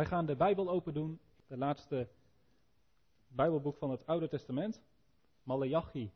Wij 0.00 0.08
gaan 0.08 0.26
de 0.26 0.36
Bijbel 0.36 0.70
open 0.70 0.94
doen, 0.94 1.20
de 1.46 1.56
laatste 1.56 2.08
Bijbelboek 3.28 3.76
van 3.76 3.90
het 3.90 4.06
Oude 4.06 4.28
Testament. 4.28 4.80
Malachi 5.42 6.10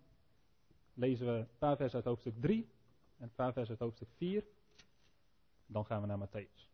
lezen 0.95 1.27
we 1.27 1.33
een 1.33 1.59
paar 1.59 1.77
vers 1.77 1.95
uit 1.95 2.05
hoofdstuk 2.05 2.41
3 2.41 2.69
en 3.17 3.25
een 3.25 3.35
paar 3.35 3.53
vers 3.53 3.69
uit 3.69 3.79
hoofdstuk 3.79 4.09
4. 4.17 4.45
Dan 5.67 5.87
gaan 5.87 6.01
we 6.01 6.07
naar 6.07 6.29
Matthäus. 6.29 6.69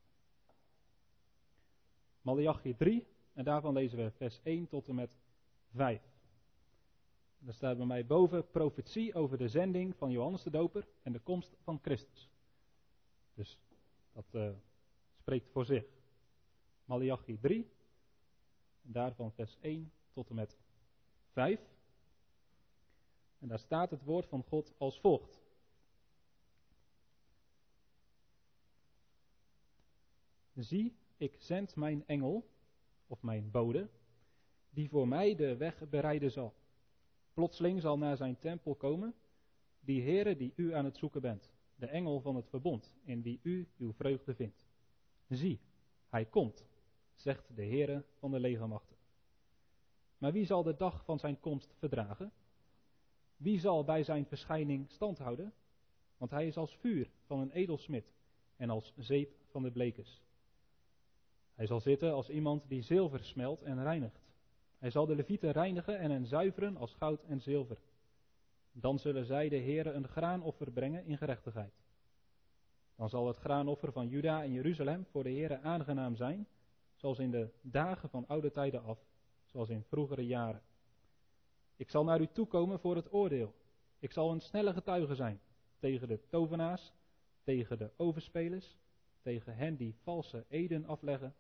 Malachi 2.23 2.77
3 2.77 3.07
en 3.33 3.45
daarvan 3.45 3.73
lezen 3.73 3.99
we 3.99 4.11
vers 4.11 4.41
1 4.43 4.69
tot 4.69 4.89
en 4.89 4.95
met 4.95 5.17
5. 5.75 6.03
Er 7.47 7.55
staat 7.55 7.77
bij 7.77 7.87
mij 7.87 8.07
boven 8.07 8.51
profetie 8.51 9.15
over 9.15 9.39
de 9.39 9.49
zending 9.49 9.97
van 9.97 10.11
Johannes 10.11 10.43
de 10.43 10.51
Doper 10.51 10.87
en 11.03 11.13
de 11.13 11.21
komst 11.21 11.57
van 11.63 11.79
Christus. 11.83 12.31
Dus 13.35 13.59
dat 14.13 14.27
uh, 14.33 14.51
spreekt 15.19 15.51
voor 15.51 15.65
zich. 15.65 16.00
Malachi 16.91 17.39
3, 17.41 17.71
en 18.83 18.93
daarvan 18.93 19.33
vers 19.33 19.57
1 19.61 19.93
tot 20.13 20.29
en 20.29 20.35
met 20.35 20.59
5. 21.33 21.61
En 23.39 23.49
daar 23.49 23.59
staat 23.59 23.91
het 23.91 24.05
woord 24.05 24.27
van 24.27 24.43
God 24.43 24.75
als 24.79 25.01
volgt. 25.01 25.41
Zie, 30.55 30.97
ik 31.17 31.37
zend 31.39 31.77
mijn 31.77 32.07
engel, 32.07 32.51
of 33.07 33.23
mijn 33.23 33.51
bode, 33.51 33.89
die 34.71 34.89
voor 34.89 35.09
mij 35.09 35.35
de 35.35 35.57
weg 35.57 35.89
bereiden 35.89 36.31
zal. 36.31 36.55
Plotseling 37.33 37.81
zal 37.81 37.99
naar 37.99 38.17
zijn 38.17 38.39
tempel 38.39 38.75
komen 38.75 39.15
die 39.81 40.03
Heere 40.03 40.37
die 40.37 40.53
u 40.57 40.75
aan 40.75 40.85
het 40.85 40.97
zoeken 40.97 41.21
bent, 41.21 41.51
de 41.75 41.87
engel 41.87 42.21
van 42.21 42.37
het 42.37 42.49
verbond, 42.49 42.93
in 43.05 43.23
wie 43.23 43.41
u 43.43 43.69
uw 43.79 43.93
vreugde 43.93 44.35
vindt. 44.35 44.65
Zie, 45.29 45.61
hij 46.09 46.25
komt, 46.25 46.69
zegt 47.21 47.57
de 47.57 47.65
Heere 47.65 48.05
van 48.19 48.31
de 48.31 48.41
legermachten. 48.41 48.97
Maar 50.19 50.33
wie 50.33 50.47
zal 50.47 50.63
de 50.63 50.77
dag 50.77 51.05
van 51.05 51.19
zijn 51.19 51.41
komst 51.41 51.75
verdragen? 51.79 52.33
Wie 53.37 53.61
zal 53.61 53.85
bij 53.85 54.03
zijn 54.03 54.27
verschijning 54.27 54.91
stand 54.91 55.19
houden? 55.19 55.53
Want 56.17 56.31
hij 56.31 56.47
is 56.47 56.57
als 56.57 56.77
vuur 56.77 57.11
van 57.27 57.41
een 57.41 57.51
edelsmid 57.51 58.13
en 58.57 58.71
als 58.71 58.93
zeep 58.97 59.35
van 59.51 59.63
de 59.63 59.71
blekers. 59.71 60.23
Hij 61.55 61.67
zal 61.67 61.81
zitten 61.81 62.13
als 62.13 62.29
iemand 62.29 62.69
die 62.69 62.83
zilver 62.83 63.25
smelt 63.25 63.63
en 63.63 63.83
reinigt. 63.83 64.29
Hij 64.79 64.91
zal 64.91 65.07
de 65.07 65.15
levieten 65.15 65.51
reinigen 65.51 65.99
en 65.99 66.11
hen 66.11 66.27
zuiveren 66.27 66.77
als 66.77 66.95
goud 66.95 67.23
en 67.25 67.41
zilver. 67.41 67.79
Dan 68.73 68.99
zullen 68.99 69.25
zij 69.25 69.49
de 69.49 69.61
Heere 69.61 69.91
een 69.91 70.09
graanoffer 70.09 70.73
brengen 70.73 71.05
in 71.05 71.19
gerechtigheid. 71.19 71.75
Dan 72.97 73.09
zal 73.09 73.27
het 73.27 73.37
graanoffer 73.37 73.93
van 73.93 74.09
Juda 74.09 74.43
en 74.43 74.53
Jeruzalem 74.53 75.07
voor 75.11 75.23
de 75.23 75.31
Heere 75.31 75.61
aangenaam 75.61 76.17
zijn, 76.17 76.47
zoals 77.01 77.19
in 77.19 77.31
de 77.31 77.49
dagen 77.61 78.09
van 78.09 78.27
oude 78.27 78.53
tijden 78.53 78.83
af, 78.83 78.99
zoals 79.45 79.69
in 79.69 79.85
vroegere 79.85 80.27
jaren. 80.27 80.63
Ik 81.77 81.91
zal 81.91 82.05
naar 82.05 82.21
u 82.21 82.27
toekomen 82.33 82.81
voor 82.81 82.97
het 82.97 83.13
oordeel. 83.13 83.55
Ik 83.99 84.13
zal 84.13 84.31
een 84.31 84.41
snelle 84.41 84.73
getuige 84.73 85.15
zijn 85.15 85.41
tegen 85.79 86.09
de 86.09 86.21
tovenaars, 86.29 86.93
tegen 87.43 87.79
de 87.79 87.91
overspelers, 87.97 88.77
tegen 89.23 89.57
hen 89.57 89.77
die 89.77 89.95
valse 90.03 90.45
eden 90.49 90.85
afleggen 90.85 91.35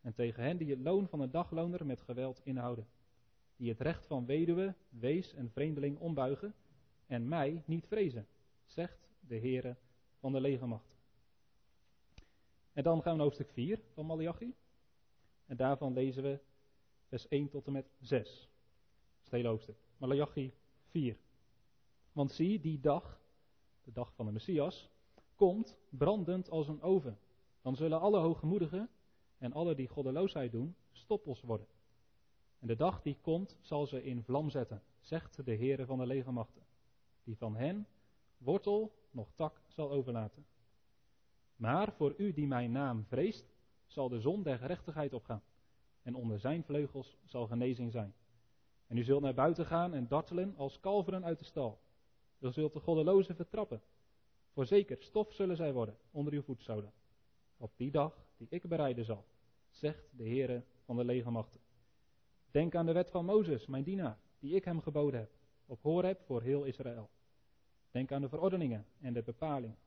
en 0.00 0.14
tegen 0.14 0.42
hen 0.42 0.56
die 0.56 0.70
het 0.70 0.80
loon 0.80 1.08
van 1.08 1.20
een 1.20 1.30
dagloner 1.30 1.86
met 1.86 2.00
geweld 2.00 2.40
inhouden, 2.44 2.86
die 3.56 3.68
het 3.68 3.80
recht 3.80 4.06
van 4.06 4.26
weduwe, 4.26 4.74
wees 4.88 5.34
en 5.34 5.50
vreemdeling 5.50 5.98
ombuigen 5.98 6.54
en 7.06 7.28
mij 7.28 7.62
niet 7.66 7.86
vrezen, 7.86 8.26
zegt 8.64 9.08
de 9.20 9.38
Heere 9.38 9.76
van 10.18 10.32
de 10.32 10.40
legermacht. 10.40 10.96
En 12.72 12.82
dan 12.82 13.02
gaan 13.02 13.10
we 13.12 13.16
naar 13.16 13.26
hoofdstuk 13.26 13.50
4 13.50 13.80
van 13.94 14.06
Malachi. 14.06 14.54
En 15.52 15.58
daarvan 15.58 15.92
lezen 15.92 16.22
we 16.22 16.40
vers 17.08 17.28
1 17.28 17.48
tot 17.48 17.66
en 17.66 17.72
met 17.72 17.90
6. 18.00 18.18
Dat 18.18 18.28
is 18.28 19.22
het 19.22 19.30
hele 19.30 19.48
hoofdstuk. 19.48 19.76
Malachi 19.96 20.54
4. 20.86 21.16
Want 22.12 22.32
zie, 22.32 22.60
die 22.60 22.80
dag, 22.80 23.20
de 23.84 23.92
dag 23.92 24.14
van 24.14 24.26
de 24.26 24.32
Messias, 24.32 24.90
komt 25.34 25.78
brandend 25.88 26.50
als 26.50 26.68
een 26.68 26.82
oven. 26.82 27.18
Dan 27.62 27.76
zullen 27.76 28.00
alle 28.00 28.18
hooggemoedigen 28.18 28.90
en 29.38 29.52
alle 29.52 29.74
die 29.74 29.88
goddeloosheid 29.88 30.52
doen, 30.52 30.76
stoppels 30.92 31.40
worden. 31.40 31.66
En 32.58 32.66
de 32.66 32.76
dag 32.76 33.02
die 33.02 33.18
komt, 33.20 33.56
zal 33.60 33.86
ze 33.86 34.04
in 34.04 34.22
vlam 34.22 34.50
zetten, 34.50 34.82
zegt 35.00 35.44
de 35.44 35.56
Heere 35.56 35.86
van 35.86 35.98
de 35.98 36.06
legermachten, 36.06 36.62
die 37.24 37.36
van 37.36 37.56
hen 37.56 37.86
wortel 38.38 38.94
nog 39.10 39.32
tak 39.34 39.62
zal 39.68 39.90
overlaten. 39.90 40.46
Maar 41.56 41.92
voor 41.92 42.14
u 42.16 42.32
die 42.32 42.46
mijn 42.46 42.72
naam 42.72 43.04
vreest, 43.04 43.51
zal 43.92 44.08
de 44.08 44.20
zon 44.20 44.42
der 44.42 44.58
gerechtigheid 44.58 45.14
opgaan, 45.14 45.42
en 46.02 46.14
onder 46.14 46.38
zijn 46.38 46.64
vleugels 46.64 47.18
zal 47.24 47.46
genezing 47.46 47.92
zijn. 47.92 48.14
En 48.86 48.96
u 48.96 49.02
zult 49.02 49.22
naar 49.22 49.34
buiten 49.34 49.66
gaan 49.66 49.94
en 49.94 50.08
dartelen 50.08 50.56
als 50.56 50.80
kalveren 50.80 51.24
uit 51.24 51.38
de 51.38 51.44
stal. 51.44 51.80
U 52.38 52.52
zult 52.52 52.72
de 52.72 52.80
goddelozen 52.80 53.36
vertrappen. 53.36 53.82
Voorzeker, 54.52 54.96
stof 55.02 55.32
zullen 55.32 55.56
zij 55.56 55.72
worden 55.72 55.96
onder 56.10 56.32
uw 56.32 56.42
voetzolen. 56.42 56.92
Op 57.56 57.72
die 57.76 57.90
dag 57.90 58.26
die 58.36 58.46
ik 58.50 58.68
bereiden 58.68 59.04
zal, 59.04 59.24
zegt 59.70 60.08
de 60.10 60.28
Heere 60.28 60.64
van 60.84 60.96
de 60.96 61.04
legermachten. 61.04 61.60
Denk 62.50 62.74
aan 62.74 62.86
de 62.86 62.92
wet 62.92 63.10
van 63.10 63.24
Mozes, 63.24 63.66
mijn 63.66 63.84
dienaar, 63.84 64.18
die 64.38 64.54
ik 64.54 64.64
hem 64.64 64.80
geboden 64.80 65.20
heb, 65.20 65.30
op 65.66 65.82
Horeb 65.82 66.20
voor 66.20 66.42
heel 66.42 66.64
Israël. 66.64 67.10
Denk 67.90 68.12
aan 68.12 68.20
de 68.20 68.28
verordeningen 68.28 68.86
en 69.00 69.12
de 69.12 69.22
bepalingen. 69.22 69.78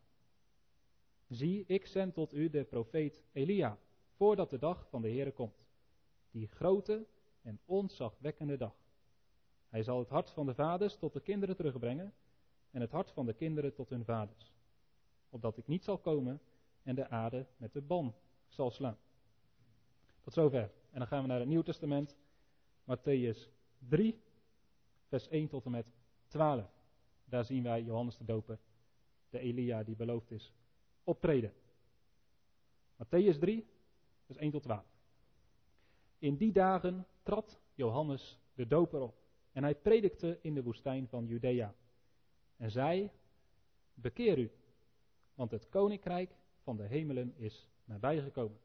Zie, 1.27 1.63
ik 1.67 1.85
zend 1.85 2.13
tot 2.13 2.33
u 2.33 2.49
de 2.49 2.63
profeet 2.63 3.23
Elia, 3.31 3.77
voordat 4.15 4.49
de 4.49 4.57
dag 4.57 4.87
van 4.89 5.01
de 5.01 5.09
Heere 5.09 5.31
komt. 5.31 5.65
Die 6.31 6.47
grote 6.47 7.05
en 7.41 7.59
ontzagwekkende 7.65 8.57
dag. 8.57 8.75
Hij 9.69 9.83
zal 9.83 9.99
het 9.99 10.09
hart 10.09 10.29
van 10.29 10.45
de 10.45 10.53
vaders 10.53 10.97
tot 10.97 11.13
de 11.13 11.21
kinderen 11.21 11.55
terugbrengen 11.55 12.13
en 12.71 12.81
het 12.81 12.91
hart 12.91 13.11
van 13.11 13.25
de 13.25 13.33
kinderen 13.33 13.73
tot 13.73 13.89
hun 13.89 14.05
vaders. 14.05 14.53
Opdat 15.29 15.57
ik 15.57 15.67
niet 15.67 15.83
zal 15.83 15.97
komen 15.97 16.41
en 16.83 16.95
de 16.95 17.09
aarde 17.09 17.45
met 17.57 17.73
de 17.73 17.81
ban 17.81 18.15
zal 18.47 18.71
slaan. 18.71 18.97
Tot 20.21 20.33
zover. 20.33 20.71
En 20.91 20.99
dan 20.99 21.07
gaan 21.07 21.21
we 21.21 21.27
naar 21.27 21.39
het 21.39 21.47
Nieuw 21.47 21.61
Testament. 21.61 22.15
Matthäus 22.81 23.49
3, 23.77 24.21
vers 25.07 25.27
1 25.27 25.47
tot 25.47 25.65
en 25.65 25.71
met 25.71 25.85
12. 26.27 26.69
Daar 27.25 27.45
zien 27.45 27.63
wij 27.63 27.83
Johannes 27.83 28.17
de 28.17 28.25
Doper, 28.25 28.59
de 29.29 29.39
Elia 29.39 29.83
die 29.83 29.95
beloofd 29.95 30.31
is, 30.31 30.53
optreden. 31.03 31.53
Matthäus 33.03 33.39
3, 33.39 33.67
vers 34.25 34.37
1 34.37 34.51
tot 34.51 34.63
12. 34.63 34.83
In 36.19 36.37
die 36.37 36.51
dagen 36.51 37.07
trad 37.23 37.59
Johannes 37.73 38.39
de 38.53 38.67
Doper 38.67 39.01
op 39.01 39.23
en 39.51 39.63
hij 39.63 39.75
predikte 39.75 40.39
in 40.41 40.53
de 40.53 40.63
woestijn 40.63 41.07
van 41.07 41.25
Judea. 41.25 41.75
En 42.57 42.71
zei, 42.71 43.11
bekeer 43.93 44.37
u, 44.37 44.51
want 45.33 45.51
het 45.51 45.69
koninkrijk 45.69 46.35
van 46.61 46.77
de 46.77 46.83
hemelen 46.83 47.33
is 47.37 47.69
nabijgekomen. 47.85 48.59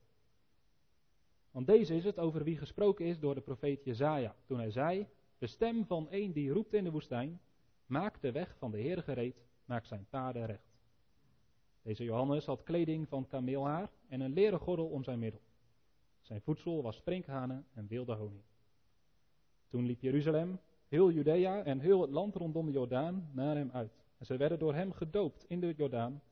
Want 1.50 1.66
deze 1.66 1.94
is 1.94 2.04
het 2.04 2.18
over 2.18 2.44
wie 2.44 2.58
gesproken 2.58 3.06
is 3.06 3.18
door 3.18 3.34
de 3.34 3.40
profeet 3.40 3.84
Jezaja, 3.84 4.36
toen 4.46 4.58
hij 4.58 4.70
zei, 4.70 5.06
de 5.38 5.46
stem 5.46 5.86
van 5.86 6.06
een 6.10 6.32
die 6.32 6.52
roept 6.52 6.74
in 6.74 6.84
de 6.84 6.90
woestijn, 6.90 7.40
maak 7.86 8.20
de 8.20 8.32
weg 8.32 8.56
van 8.56 8.70
de 8.70 8.78
Heer 8.78 9.02
gereed, 9.02 9.36
maak 9.64 9.84
zijn 9.84 10.06
paden 10.10 10.46
recht. 10.46 10.78
Deze 11.82 12.04
Johannes 12.04 12.46
had 12.46 12.62
kleding 12.62 13.08
van 13.08 13.26
kameelhaar 13.26 13.90
en 14.08 14.20
een 14.20 14.32
leren 14.32 14.58
gordel 14.58 14.86
om 14.86 15.04
zijn 15.04 15.18
middel. 15.18 15.40
Zijn 16.30 16.42
voedsel 16.42 16.82
was 16.82 16.96
sprinkhanen 16.96 17.66
en 17.74 17.86
wilde 17.86 18.14
honing. 18.14 18.42
Toen 19.68 19.86
liep 19.86 20.00
Jeruzalem, 20.00 20.60
heel 20.88 21.10
Judea 21.10 21.62
en 21.62 21.80
heel 21.80 22.00
het 22.00 22.10
land 22.10 22.34
rondom 22.34 22.66
de 22.66 22.72
Jordaan 22.72 23.30
naar 23.32 23.56
hem 23.56 23.70
uit. 23.72 23.92
En 24.18 24.26
ze 24.26 24.36
werden 24.36 24.58
door 24.58 24.74
hem 24.74 24.92
gedoopt 24.92 25.44
in 25.48 25.60
de 25.60 25.74
Jordaan, 25.76 26.22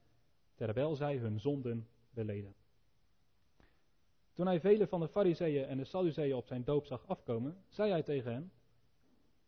terwijl 0.55 0.95
zij 0.95 1.17
hun 1.17 1.41
zonden 1.41 1.89
beleden. 2.11 2.55
Toen 4.33 4.47
hij 4.47 4.61
vele 4.61 4.87
van 4.87 5.01
de 5.01 5.09
fariseeën 5.09 5.65
en 5.65 5.77
de 5.77 5.85
sadduceeën 5.85 6.37
op 6.37 6.47
zijn 6.47 6.65
doop 6.65 6.87
zag 6.87 7.07
afkomen, 7.07 7.57
zei 7.69 7.91
hij 7.91 8.03
tegen 8.03 8.33
hen, 8.33 8.53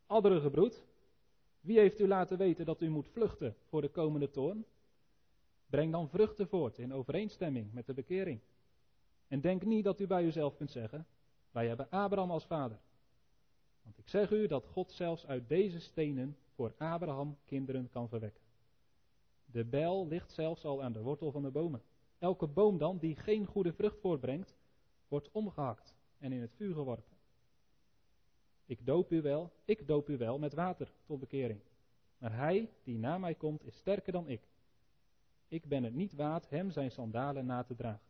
Adderige 0.06 0.50
broed, 0.50 0.84
wie 1.60 1.78
heeft 1.78 2.00
u 2.00 2.06
laten 2.06 2.38
weten 2.38 2.64
dat 2.64 2.80
u 2.80 2.88
moet 2.88 3.08
vluchten 3.08 3.56
voor 3.68 3.80
de 3.80 3.90
komende 3.90 4.30
toorn? 4.30 4.64
Breng 5.66 5.92
dan 5.92 6.08
vruchten 6.08 6.48
voort 6.48 6.78
in 6.78 6.92
overeenstemming 6.92 7.72
met 7.72 7.86
de 7.86 7.94
bekering. 7.94 8.40
En 9.30 9.40
denk 9.40 9.64
niet 9.64 9.84
dat 9.84 10.00
u 10.00 10.06
bij 10.06 10.24
uzelf 10.24 10.56
kunt 10.56 10.70
zeggen, 10.70 11.06
wij 11.50 11.68
hebben 11.68 11.90
Abraham 11.90 12.30
als 12.30 12.46
vader. 12.46 12.78
Want 13.82 13.98
ik 13.98 14.08
zeg 14.08 14.30
u 14.30 14.46
dat 14.46 14.66
God 14.66 14.92
zelfs 14.92 15.26
uit 15.26 15.48
deze 15.48 15.80
stenen 15.80 16.36
voor 16.54 16.74
Abraham 16.78 17.38
kinderen 17.44 17.88
kan 17.88 18.08
verwekken. 18.08 18.42
De 19.44 19.64
bijl 19.64 20.06
ligt 20.08 20.32
zelfs 20.32 20.64
al 20.64 20.82
aan 20.82 20.92
de 20.92 21.02
wortel 21.02 21.30
van 21.30 21.42
de 21.42 21.50
bomen. 21.50 21.82
Elke 22.18 22.46
boom 22.46 22.78
dan 22.78 22.98
die 22.98 23.16
geen 23.16 23.46
goede 23.46 23.72
vrucht 23.72 24.00
voortbrengt, 24.00 24.56
wordt 25.08 25.30
omgehakt 25.30 25.96
en 26.18 26.32
in 26.32 26.40
het 26.40 26.54
vuur 26.54 26.74
geworpen. 26.74 27.16
Ik 28.66 28.86
doop 28.86 29.12
u 29.12 29.22
wel, 29.22 29.52
ik 29.64 29.86
doop 29.86 30.08
u 30.08 30.16
wel 30.16 30.38
met 30.38 30.54
water 30.54 30.92
tot 31.06 31.20
bekering. 31.20 31.60
Maar 32.18 32.36
hij 32.36 32.70
die 32.82 32.98
na 32.98 33.18
mij 33.18 33.34
komt 33.34 33.64
is 33.64 33.76
sterker 33.76 34.12
dan 34.12 34.28
ik. 34.28 34.48
Ik 35.48 35.64
ben 35.64 35.82
het 35.82 35.94
niet 35.94 36.12
waard 36.12 36.50
hem 36.50 36.70
zijn 36.70 36.90
sandalen 36.90 37.46
na 37.46 37.62
te 37.62 37.74
dragen. 37.74 38.09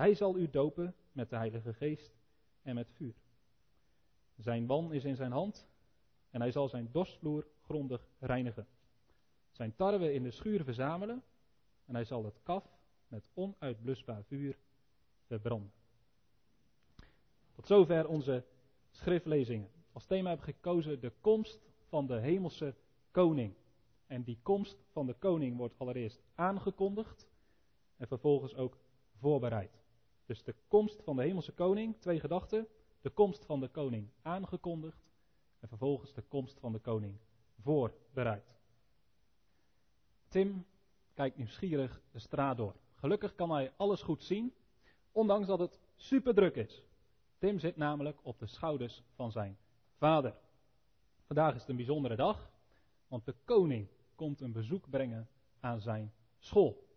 Hij 0.00 0.14
zal 0.14 0.36
u 0.36 0.50
dopen 0.50 0.94
met 1.12 1.30
de 1.30 1.36
Heilige 1.36 1.74
Geest 1.74 2.16
en 2.62 2.74
met 2.74 2.90
vuur. 2.92 3.14
Zijn 4.36 4.66
wan 4.66 4.92
is 4.92 5.04
in 5.04 5.16
zijn 5.16 5.32
hand 5.32 5.68
en 6.30 6.40
hij 6.40 6.50
zal 6.50 6.68
zijn 6.68 6.88
dorstvloer 6.92 7.46
grondig 7.60 8.08
reinigen. 8.18 8.66
Zijn 9.50 9.74
tarwe 9.74 10.12
in 10.12 10.22
de 10.22 10.30
schuur 10.30 10.64
verzamelen 10.64 11.22
en 11.84 11.94
hij 11.94 12.04
zal 12.04 12.24
het 12.24 12.40
kaf 12.42 12.78
met 13.08 13.24
onuitblusbaar 13.34 14.24
vuur 14.24 14.58
verbranden. 15.26 15.72
Tot 17.52 17.66
zover 17.66 18.08
onze 18.08 18.44
schriftlezingen. 18.90 19.70
Als 19.92 20.06
thema 20.06 20.30
heb 20.30 20.38
ik 20.38 20.44
gekozen 20.44 21.00
de 21.00 21.12
komst 21.20 21.60
van 21.88 22.06
de 22.06 22.18
hemelse 22.20 22.74
koning. 23.10 23.54
En 24.06 24.22
die 24.22 24.38
komst 24.42 24.84
van 24.90 25.06
de 25.06 25.14
koning 25.14 25.56
wordt 25.56 25.78
allereerst 25.78 26.22
aangekondigd 26.34 27.28
en 27.96 28.06
vervolgens 28.06 28.54
ook 28.54 28.78
voorbereid. 29.16 29.79
Dus 30.30 30.42
de 30.42 30.54
komst 30.68 31.02
van 31.02 31.16
de 31.16 31.22
hemelse 31.22 31.52
koning, 31.52 31.96
twee 32.00 32.20
gedachten. 32.20 32.68
De 33.00 33.10
komst 33.10 33.44
van 33.44 33.60
de 33.60 33.68
koning 33.68 34.10
aangekondigd 34.22 35.10
en 35.60 35.68
vervolgens 35.68 36.12
de 36.14 36.22
komst 36.22 36.58
van 36.58 36.72
de 36.72 36.78
koning 36.78 37.18
voorbereid. 37.60 38.58
Tim 40.28 40.66
kijkt 41.14 41.36
nieuwsgierig 41.36 42.02
de 42.10 42.18
straat 42.18 42.56
door. 42.56 42.74
Gelukkig 42.94 43.34
kan 43.34 43.50
hij 43.50 43.72
alles 43.76 44.02
goed 44.02 44.22
zien, 44.22 44.54
ondanks 45.12 45.46
dat 45.46 45.58
het 45.58 45.80
super 45.96 46.34
druk 46.34 46.56
is. 46.56 46.84
Tim 47.38 47.58
zit 47.58 47.76
namelijk 47.76 48.18
op 48.22 48.38
de 48.38 48.46
schouders 48.46 49.02
van 49.14 49.32
zijn 49.32 49.58
vader. 49.96 50.34
Vandaag 51.26 51.54
is 51.54 51.60
het 51.60 51.70
een 51.70 51.76
bijzondere 51.76 52.16
dag, 52.16 52.50
want 53.08 53.24
de 53.24 53.34
koning 53.44 53.88
komt 54.14 54.40
een 54.40 54.52
bezoek 54.52 54.90
brengen 54.90 55.28
aan 55.60 55.80
zijn 55.80 56.12
school. 56.38 56.88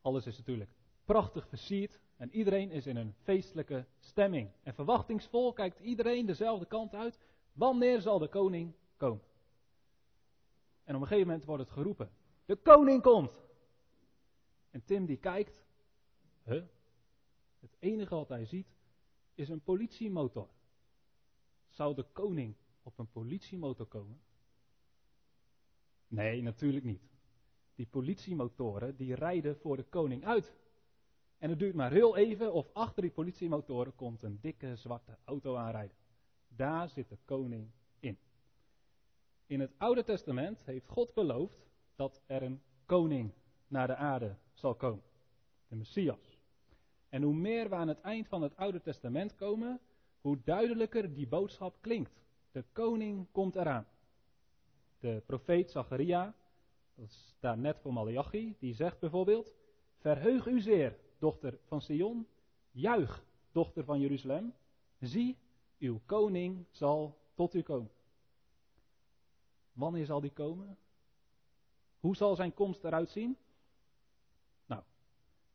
Alles 0.00 0.26
is 0.26 0.36
natuurlijk 0.38 0.70
prachtig 1.04 1.48
versierd 1.48 2.02
en 2.16 2.30
iedereen 2.30 2.70
is 2.70 2.86
in 2.86 2.96
een 2.96 3.14
feestelijke 3.22 3.86
stemming. 3.98 4.50
En 4.62 4.74
verwachtingsvol 4.74 5.52
kijkt 5.52 5.80
iedereen 5.80 6.26
dezelfde 6.26 6.66
kant 6.66 6.94
uit. 6.94 7.18
Wanneer 7.52 8.00
zal 8.00 8.18
de 8.18 8.28
koning 8.28 8.74
komen? 8.96 9.22
En 10.84 10.94
op 10.94 11.00
een 11.00 11.06
gegeven 11.06 11.26
moment 11.26 11.44
wordt 11.44 11.62
het 11.62 11.72
geroepen: 11.72 12.10
De 12.44 12.56
koning 12.56 13.02
komt! 13.02 13.42
En 14.70 14.84
Tim 14.84 15.06
die 15.06 15.16
kijkt, 15.16 15.64
huh? 16.44 16.62
Het 17.60 17.76
enige 17.78 18.14
wat 18.14 18.28
hij 18.28 18.44
ziet 18.44 18.76
is 19.34 19.48
een 19.48 19.62
politiemotor. 19.62 20.48
Zou 21.68 21.94
de 21.94 22.04
koning 22.12 22.54
op 22.82 22.98
een 22.98 23.10
politiemotor 23.10 23.86
komen? 23.86 24.20
Nee, 26.08 26.42
natuurlijk 26.42 26.84
niet. 26.84 27.02
Die 27.74 27.86
politiemotoren 27.86 28.96
die 28.96 29.14
rijden 29.14 29.56
voor 29.56 29.76
de 29.76 29.82
koning 29.82 30.24
uit. 30.24 30.54
En 31.38 31.50
het 31.50 31.58
duurt 31.58 31.74
maar 31.74 31.92
heel 31.92 32.16
even 32.16 32.52
of 32.52 32.68
achter 32.72 33.02
die 33.02 33.10
politiemotoren 33.10 33.94
komt 33.94 34.22
een 34.22 34.38
dikke 34.40 34.76
zwarte 34.76 35.18
auto 35.24 35.56
aanrijden. 35.56 35.96
Daar 36.48 36.88
zit 36.88 37.08
de 37.08 37.18
koning 37.24 37.70
in. 38.00 38.18
In 39.46 39.60
het 39.60 39.72
Oude 39.78 40.04
Testament 40.04 40.62
heeft 40.64 40.88
God 40.88 41.14
beloofd 41.14 41.66
dat 41.96 42.22
er 42.26 42.42
een 42.42 42.62
koning 42.86 43.32
naar 43.66 43.86
de 43.86 43.96
aarde 43.96 44.36
zal 44.52 44.74
komen. 44.74 45.02
De 45.68 45.76
Messias. 45.76 46.38
En 47.08 47.22
hoe 47.22 47.34
meer 47.34 47.68
we 47.68 47.74
aan 47.74 47.88
het 47.88 48.00
eind 48.00 48.28
van 48.28 48.42
het 48.42 48.56
Oude 48.56 48.80
Testament 48.80 49.34
komen, 49.34 49.80
hoe 50.20 50.38
duidelijker 50.44 51.14
die 51.14 51.26
boodschap 51.26 51.76
klinkt. 51.80 52.22
De 52.52 52.64
koning 52.72 53.26
komt 53.32 53.56
eraan. 53.56 53.86
De 54.98 55.22
profeet 55.26 55.70
Zacharia, 55.70 56.34
dat 56.94 57.10
staat 57.10 57.56
net 57.56 57.78
voor 57.78 57.92
Malachi, 57.92 58.56
die 58.58 58.74
zegt 58.74 58.98
bijvoorbeeld: 58.98 59.52
Verheug 59.98 60.46
u 60.46 60.60
zeer, 60.60 60.96
dochter 61.18 61.58
van 61.66 61.80
Sion, 61.80 62.26
juich, 62.70 63.24
dochter 63.52 63.84
van 63.84 64.00
Jeruzalem. 64.00 64.54
Zie, 65.00 65.38
uw 65.78 66.00
koning 66.06 66.66
zal 66.70 67.18
tot 67.34 67.54
u 67.54 67.62
komen. 67.62 67.90
Wanneer 69.72 70.06
zal 70.06 70.20
die 70.20 70.32
komen? 70.32 70.78
Hoe 72.00 72.16
zal 72.16 72.34
zijn 72.34 72.54
komst 72.54 72.84
eruit 72.84 73.10
zien? 73.10 73.36
Nou, 74.66 74.82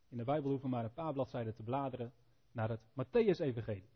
in 0.09 0.17
de 0.17 0.23
Bijbel 0.23 0.50
hoeven 0.50 0.69
we 0.69 0.75
maar 0.75 0.83
een 0.83 0.94
paar 0.94 1.13
bladzijden 1.13 1.56
te 1.56 1.63
bladeren 1.63 2.13
naar 2.51 2.69
het 2.69 2.81
Matthäus-evangelie. 2.81 3.89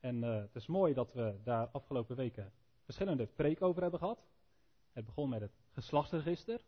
En 0.00 0.22
uh, 0.22 0.36
het 0.36 0.54
is 0.54 0.66
mooi 0.66 0.94
dat 0.94 1.12
we 1.12 1.40
daar 1.44 1.66
afgelopen 1.66 2.16
weken 2.16 2.52
verschillende 2.84 3.26
preken 3.26 3.66
over 3.66 3.82
hebben 3.82 4.00
gehad. 4.00 4.26
Het 4.92 5.04
begon 5.04 5.28
met 5.28 5.40
het 5.40 5.52
geslachtsregister. 5.72 6.64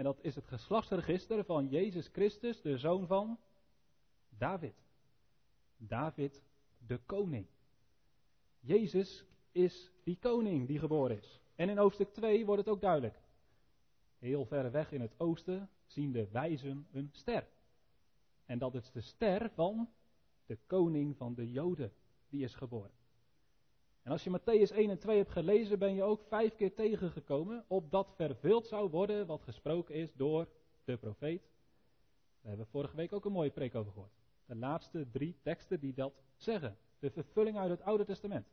En 0.00 0.06
dat 0.06 0.18
is 0.20 0.34
het 0.34 0.46
geslachtsregister 0.46 1.44
van 1.44 1.68
Jezus 1.68 2.08
Christus, 2.08 2.60
de 2.60 2.78
zoon 2.78 3.06
van 3.06 3.38
David. 4.28 4.74
David, 5.76 6.42
de 6.86 6.98
koning. 7.06 7.46
Jezus 8.60 9.24
is 9.52 9.92
die 10.04 10.18
koning 10.20 10.66
die 10.66 10.78
geboren 10.78 11.16
is. 11.16 11.40
En 11.54 11.68
in 11.68 11.78
hoofdstuk 11.78 12.12
2 12.12 12.46
wordt 12.46 12.64
het 12.64 12.74
ook 12.74 12.80
duidelijk. 12.80 13.20
Heel 14.18 14.44
ver 14.44 14.70
weg 14.70 14.92
in 14.92 15.00
het 15.00 15.14
oosten 15.16 15.70
zien 15.86 16.12
de 16.12 16.28
wijzen 16.30 16.86
een 16.92 17.08
ster. 17.12 17.48
En 18.44 18.58
dat 18.58 18.74
is 18.74 18.90
de 18.90 19.00
ster 19.00 19.50
van 19.50 19.90
de 20.46 20.58
koning 20.66 21.16
van 21.16 21.34
de 21.34 21.50
Joden, 21.50 21.92
die 22.28 22.44
is 22.44 22.54
geboren. 22.54 22.99
En 24.02 24.10
als 24.12 24.24
je 24.24 24.38
Matthäus 24.38 24.74
1 24.74 24.90
en 24.90 24.98
2 24.98 25.16
hebt 25.16 25.30
gelezen, 25.30 25.78
ben 25.78 25.94
je 25.94 26.02
ook 26.02 26.22
vijf 26.22 26.54
keer 26.54 26.74
tegengekomen 26.74 27.64
op 27.66 27.90
dat 27.90 28.12
vervuld 28.14 28.66
zou 28.66 28.90
worden 28.90 29.26
wat 29.26 29.42
gesproken 29.42 29.94
is 29.94 30.12
door 30.14 30.48
de 30.84 30.96
profeet. 30.96 31.42
Daar 31.42 32.48
hebben 32.48 32.66
we 32.66 32.70
vorige 32.72 32.96
week 32.96 33.12
ook 33.12 33.24
een 33.24 33.32
mooie 33.32 33.50
preek 33.50 33.74
over 33.74 33.92
gehoord. 33.92 34.12
De 34.46 34.56
laatste 34.56 35.10
drie 35.10 35.36
teksten 35.42 35.80
die 35.80 35.94
dat 35.94 36.12
zeggen. 36.36 36.76
De 36.98 37.10
vervulling 37.10 37.58
uit 37.58 37.70
het 37.70 37.82
Oude 37.82 38.04
Testament. 38.04 38.46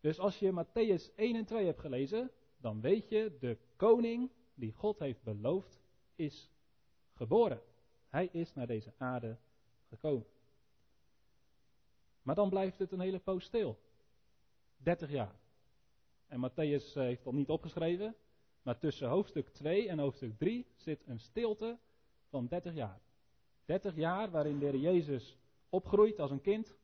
Dus 0.00 0.18
als 0.18 0.38
je 0.38 0.64
Matthäus 0.64 1.14
1 1.14 1.36
en 1.36 1.44
2 1.44 1.66
hebt 1.66 1.80
gelezen, 1.80 2.30
dan 2.56 2.80
weet 2.80 3.08
je, 3.08 3.36
de 3.40 3.58
koning 3.76 4.30
die 4.54 4.72
God 4.72 4.98
heeft 4.98 5.22
beloofd, 5.22 5.80
is 6.16 6.50
geboren. 7.14 7.60
Hij 8.08 8.28
is 8.32 8.54
naar 8.54 8.66
deze 8.66 8.92
aarde 8.96 9.36
gekomen. 9.88 10.26
Maar 12.22 12.34
dan 12.34 12.48
blijft 12.48 12.78
het 12.78 12.92
een 12.92 13.00
hele 13.00 13.18
poos 13.18 13.44
stil. 13.44 13.78
30 14.82 15.10
jaar. 15.10 15.38
En 16.26 16.50
Matthäus 16.50 16.94
eh, 16.94 17.02
heeft 17.02 17.24
dat 17.24 17.32
niet 17.32 17.48
opgeschreven, 17.48 18.16
maar 18.62 18.78
tussen 18.78 19.08
hoofdstuk 19.08 19.48
2 19.48 19.88
en 19.88 19.98
hoofdstuk 19.98 20.38
3 20.38 20.66
zit 20.76 21.06
een 21.06 21.18
stilte 21.18 21.78
van 22.28 22.46
30 22.46 22.74
jaar. 22.74 23.00
30 23.64 23.94
jaar 23.94 24.30
waarin 24.30 24.58
de 24.58 24.80
Jezus 24.80 25.38
opgroeit 25.68 26.18
als 26.18 26.30
een 26.30 26.40
kind, 26.40 26.76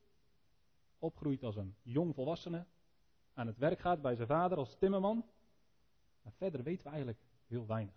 opgroeit 0.99 1.43
als 1.43 1.57
een 1.57 1.75
jong 1.83 2.15
volwassene, 2.15 2.67
aan 3.35 3.47
het 3.47 3.59
werk 3.59 3.81
gaat 3.81 4.03
bij 4.03 4.15
zijn 4.15 4.29
vader 4.29 4.59
als 4.59 4.77
timmerman. 4.79 5.25
Maar 6.23 6.33
verder 6.33 6.63
weten 6.63 6.85
we 6.85 6.89
eigenlijk 6.89 7.21
heel 7.47 7.67
weinig. 7.67 7.95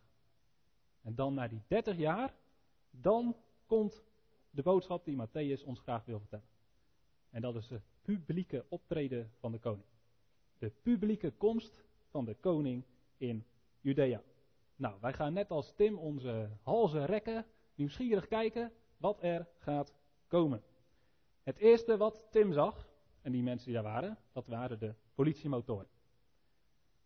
En 1.02 1.16
dan 1.16 1.34
na 1.34 1.48
die 1.48 1.62
30 1.68 1.98
jaar, 1.98 2.34
dan 2.92 3.36
komt 3.66 4.04
de 4.50 4.62
boodschap 4.62 5.06
die 5.06 5.18
Matthäus 5.28 5.66
ons 5.66 5.80
graag 5.80 6.06
wil 6.06 6.20
vertellen. 6.20 6.59
En 7.30 7.42
dat 7.42 7.56
is 7.56 7.70
het 7.70 7.84
publieke 8.02 8.66
optreden 8.70 9.32
van 9.40 9.52
de 9.52 9.60
koning. 9.60 9.86
De 10.58 10.72
publieke 10.82 11.32
komst 11.32 11.84
van 12.10 12.26
de 12.26 12.36
koning 12.36 12.84
in 13.18 13.46
Judea. 13.82 14.22
Nou, 14.76 14.98
wij 15.02 15.14
gaan 15.14 15.34
net 15.34 15.52
als 15.52 15.74
Tim 15.76 15.98
onze 15.98 16.50
halzen 16.62 17.06
rekken, 17.06 17.46
nieuwsgierig 17.76 18.28
kijken 18.28 18.72
wat 18.98 19.24
er 19.24 19.48
gaat 19.58 19.94
komen. 20.28 20.64
Het 21.44 21.58
eerste 21.58 21.98
wat 21.98 22.28
Tim 22.32 22.54
zag, 22.54 22.90
en 23.22 23.32
die 23.32 23.44
mensen 23.44 23.66
die 23.66 23.76
daar 23.76 23.92
waren, 23.92 24.18
dat 24.32 24.48
waren 24.48 24.80
de 24.80 24.94
politiemotoren. 25.14 25.88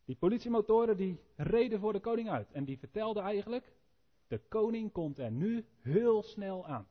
Die 0.05 0.15
politiemotoren 0.15 0.97
die 0.97 1.19
reden 1.35 1.79
voor 1.79 1.93
de 1.93 1.99
koning 1.99 2.29
uit 2.29 2.51
en 2.51 2.65
die 2.65 2.77
vertelden 2.77 3.23
eigenlijk, 3.23 3.73
de 4.27 4.37
koning 4.47 4.91
komt 4.91 5.19
er 5.19 5.31
nu 5.31 5.65
heel 5.81 6.23
snel 6.23 6.67
aan. 6.67 6.87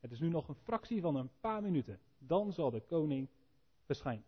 Het 0.00 0.12
is 0.12 0.20
nu 0.20 0.28
nog 0.28 0.48
een 0.48 0.54
fractie 0.54 1.00
van 1.00 1.16
een 1.16 1.30
paar 1.40 1.62
minuten. 1.62 2.00
Dan 2.18 2.52
zal 2.52 2.70
de 2.70 2.80
koning 2.80 3.28
verschijnen. 3.84 4.24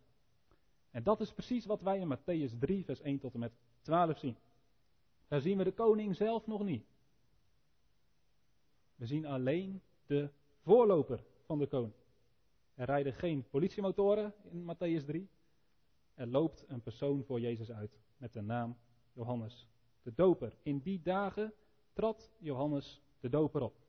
En 0.90 1.02
dat 1.02 1.20
is 1.20 1.32
precies 1.32 1.66
wat 1.66 1.82
wij 1.82 1.98
in 1.98 2.16
Matthäus 2.16 2.58
3, 2.58 2.84
vers 2.84 3.00
1 3.00 3.18
tot 3.18 3.34
en 3.34 3.40
met 3.40 3.52
12 3.80 4.18
zien. 4.18 4.36
Daar 5.28 5.40
zien 5.40 5.58
we 5.58 5.64
de 5.64 5.72
koning 5.72 6.16
zelf 6.16 6.46
nog 6.46 6.64
niet. 6.64 6.86
We 8.94 9.06
zien 9.06 9.26
alleen 9.26 9.82
de 10.06 10.30
voorloper 10.62 11.24
van 11.44 11.58
de 11.58 11.66
koning. 11.66 11.92
Er 12.74 12.86
rijden 12.86 13.12
geen 13.12 13.48
politiemotoren 13.48 14.34
in 14.42 14.62
Matthäus 14.62 15.04
3. 15.04 15.28
Er 16.14 16.26
loopt 16.26 16.64
een 16.68 16.82
persoon 16.82 17.24
voor 17.24 17.40
Jezus 17.40 17.70
uit 17.70 17.98
met 18.16 18.32
de 18.32 18.40
naam 18.40 18.76
Johannes 19.12 19.68
de 20.02 20.14
Doper. 20.14 20.52
In 20.62 20.78
die 20.78 21.02
dagen 21.02 21.52
trad 21.92 22.30
Johannes 22.38 23.02
de 23.20 23.28
Doper 23.28 23.62
op. 23.62 23.87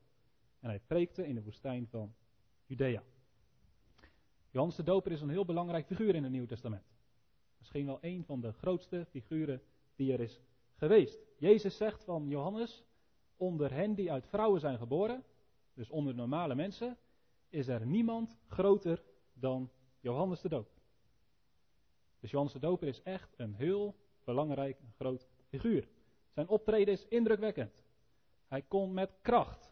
En 0.60 0.68
hij 0.68 0.80
preekte 0.86 1.26
in 1.26 1.34
de 1.34 1.42
woestijn 1.42 1.86
van 1.86 2.14
Judea. 2.66 3.02
Johannes 4.50 4.76
de 4.76 4.82
Doper 4.82 5.12
is 5.12 5.20
een 5.20 5.30
heel 5.30 5.44
belangrijk 5.44 5.86
figuur 5.86 6.14
in 6.14 6.22
het 6.22 6.32
Nieuwe 6.32 6.46
Testament. 6.46 6.84
Misschien 7.58 7.86
wel 7.86 7.98
een 8.00 8.24
van 8.24 8.40
de 8.40 8.52
grootste 8.52 9.06
figuren 9.10 9.62
die 9.96 10.12
er 10.12 10.20
is 10.20 10.40
geweest. 10.76 11.18
Jezus 11.38 11.76
zegt 11.76 12.04
van 12.04 12.28
Johannes, 12.28 12.84
onder 13.36 13.72
hen 13.72 13.94
die 13.94 14.12
uit 14.12 14.26
vrouwen 14.26 14.60
zijn 14.60 14.78
geboren, 14.78 15.24
Dus 15.74 15.90
onder 15.90 16.14
normale 16.14 16.54
mensen 16.54 16.98
is 17.48 17.68
er 17.68 17.86
niemand 17.86 18.36
groter 18.46 19.02
dan 19.32 19.70
Johannes 20.00 20.40
de 20.40 20.48
Doper. 20.48 20.82
Dus 22.20 22.30
Johannes 22.30 22.52
de 22.52 22.60
Doper 22.60 22.88
is 22.88 23.02
echt 23.02 23.34
een 23.36 23.54
heel 23.54 23.94
belangrijk 24.24 24.80
groot 24.96 25.28
figuur. 25.48 25.88
Zijn 26.30 26.48
optreden 26.48 26.94
is 26.94 27.06
indrukwekkend. 27.08 27.84
Hij 28.46 28.62
kon 28.62 28.92
met 28.92 29.14
kracht, 29.22 29.69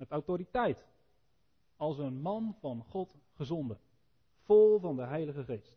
met 0.00 0.10
autoriteit, 0.10 0.86
als 1.76 1.98
een 1.98 2.20
man 2.20 2.54
van 2.60 2.84
God 2.84 3.16
gezonden, 3.32 3.78
vol 4.44 4.78
van 4.78 4.96
de 4.96 5.02
Heilige 5.02 5.44
Geest. 5.44 5.76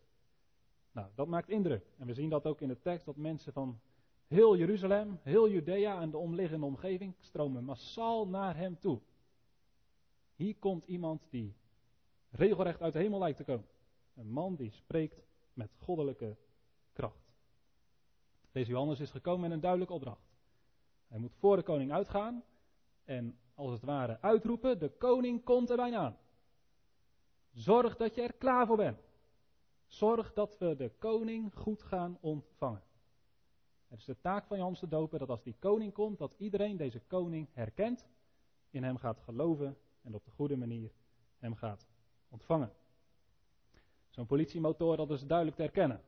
Nou, 0.92 1.08
dat 1.16 1.28
maakt 1.28 1.50
indruk. 1.50 1.86
En 1.98 2.08
we 2.08 2.14
zien 2.14 2.30
dat 2.30 2.46
ook 2.46 2.62
in 2.62 2.68
de 2.68 2.80
tekst 2.80 3.06
dat 3.06 3.16
mensen 3.16 3.54
van 3.54 3.80
heel 4.28 4.58
Jeruzalem, 4.58 5.20
heel 5.24 5.50
Judea 5.50 6.02
en 6.02 6.10
de 6.10 6.18
omliggende 6.18 6.66
omgeving 6.66 7.16
stromen 7.20 7.64
massaal 7.64 8.28
naar 8.28 8.56
hem 8.56 8.80
toe. 8.80 9.02
Hier 10.36 10.56
komt 10.56 10.86
iemand 10.86 11.22
die 11.30 11.56
regelrecht 12.30 12.82
uit 12.82 12.94
de 12.94 13.00
hemel 13.00 13.20
lijkt 13.20 13.38
te 13.38 13.44
komen. 13.44 13.68
Een 14.16 14.32
man 14.32 14.56
die 14.56 14.72
spreekt 14.72 15.24
met 15.54 15.72
goddelijke 15.78 16.38
kracht. 16.94 17.34
Deze 18.52 18.72
Johannes 18.72 19.00
is 19.00 19.12
gekomen 19.12 19.42
met 19.42 19.52
een 19.52 19.60
duidelijke 19.60 19.94
opdracht. 19.94 20.32
Hij 21.08 21.20
moet 21.20 21.36
voor 21.36 21.56
de 21.56 21.64
koning 21.64 21.92
uitgaan 21.92 22.44
en 23.04 23.38
als 23.56 23.72
het 23.72 23.82
ware 23.82 24.22
uitroepen: 24.22 24.80
De 24.80 24.90
koning 24.90 25.44
komt 25.44 25.70
er 25.70 25.76
bijna 25.76 25.98
aan. 25.98 26.18
Zorg 27.54 27.96
dat 27.98 28.16
je 28.16 28.22
er 28.22 28.34
klaar 28.34 28.68
voor 28.68 28.78
bent. 28.78 29.02
Zorg 29.88 30.34
dat 30.34 30.58
we 30.58 30.76
de 30.76 30.92
koning 31.00 31.54
goed 31.56 31.82
gaan 31.82 32.18
ontvangen. 32.22 32.84
Het 33.88 34.00
is 34.00 34.06
de 34.06 34.20
taak 34.20 34.46
van 34.46 34.58
Johannes 34.58 34.80
de 34.80 34.88
Doper 34.88 35.20
dat 35.20 35.30
als 35.30 35.44
die 35.44 35.56
koning 35.60 35.94
komt, 35.94 36.18
dat 36.18 36.36
iedereen 36.38 36.78
deze 36.78 37.00
koning 37.00 37.48
herkent, 37.52 38.08
in 38.70 38.84
hem 38.84 38.98
gaat 38.98 39.20
geloven 39.20 39.78
en 40.02 40.16
op 40.16 40.26
de 40.26 40.32
goede 40.32 40.58
manier 40.58 40.92
hem 41.38 41.56
gaat 41.56 41.88
ontvangen. 42.30 42.72
Zo'n 44.10 44.26
politiemotor, 44.26 44.98
dat 44.98 45.12
is 45.12 45.26
duidelijk 45.26 45.58
te 45.58 45.64
herkennen. 45.64 46.02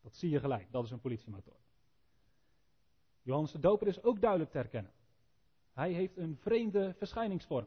Dat 0.00 0.14
zie 0.14 0.30
je 0.30 0.40
gelijk, 0.40 0.72
dat 0.72 0.84
is 0.84 0.90
een 0.90 1.00
politiemotor. 1.00 1.56
Johannes 3.22 3.52
de 3.52 3.58
Doper 3.58 3.86
is 3.86 4.02
ook 4.02 4.20
duidelijk 4.20 4.50
te 4.50 4.58
herkennen. 4.58 4.92
Hij 5.74 5.92
heeft 5.92 6.16
een 6.16 6.36
vreemde 6.36 6.94
verschijningsvorm. 6.94 7.66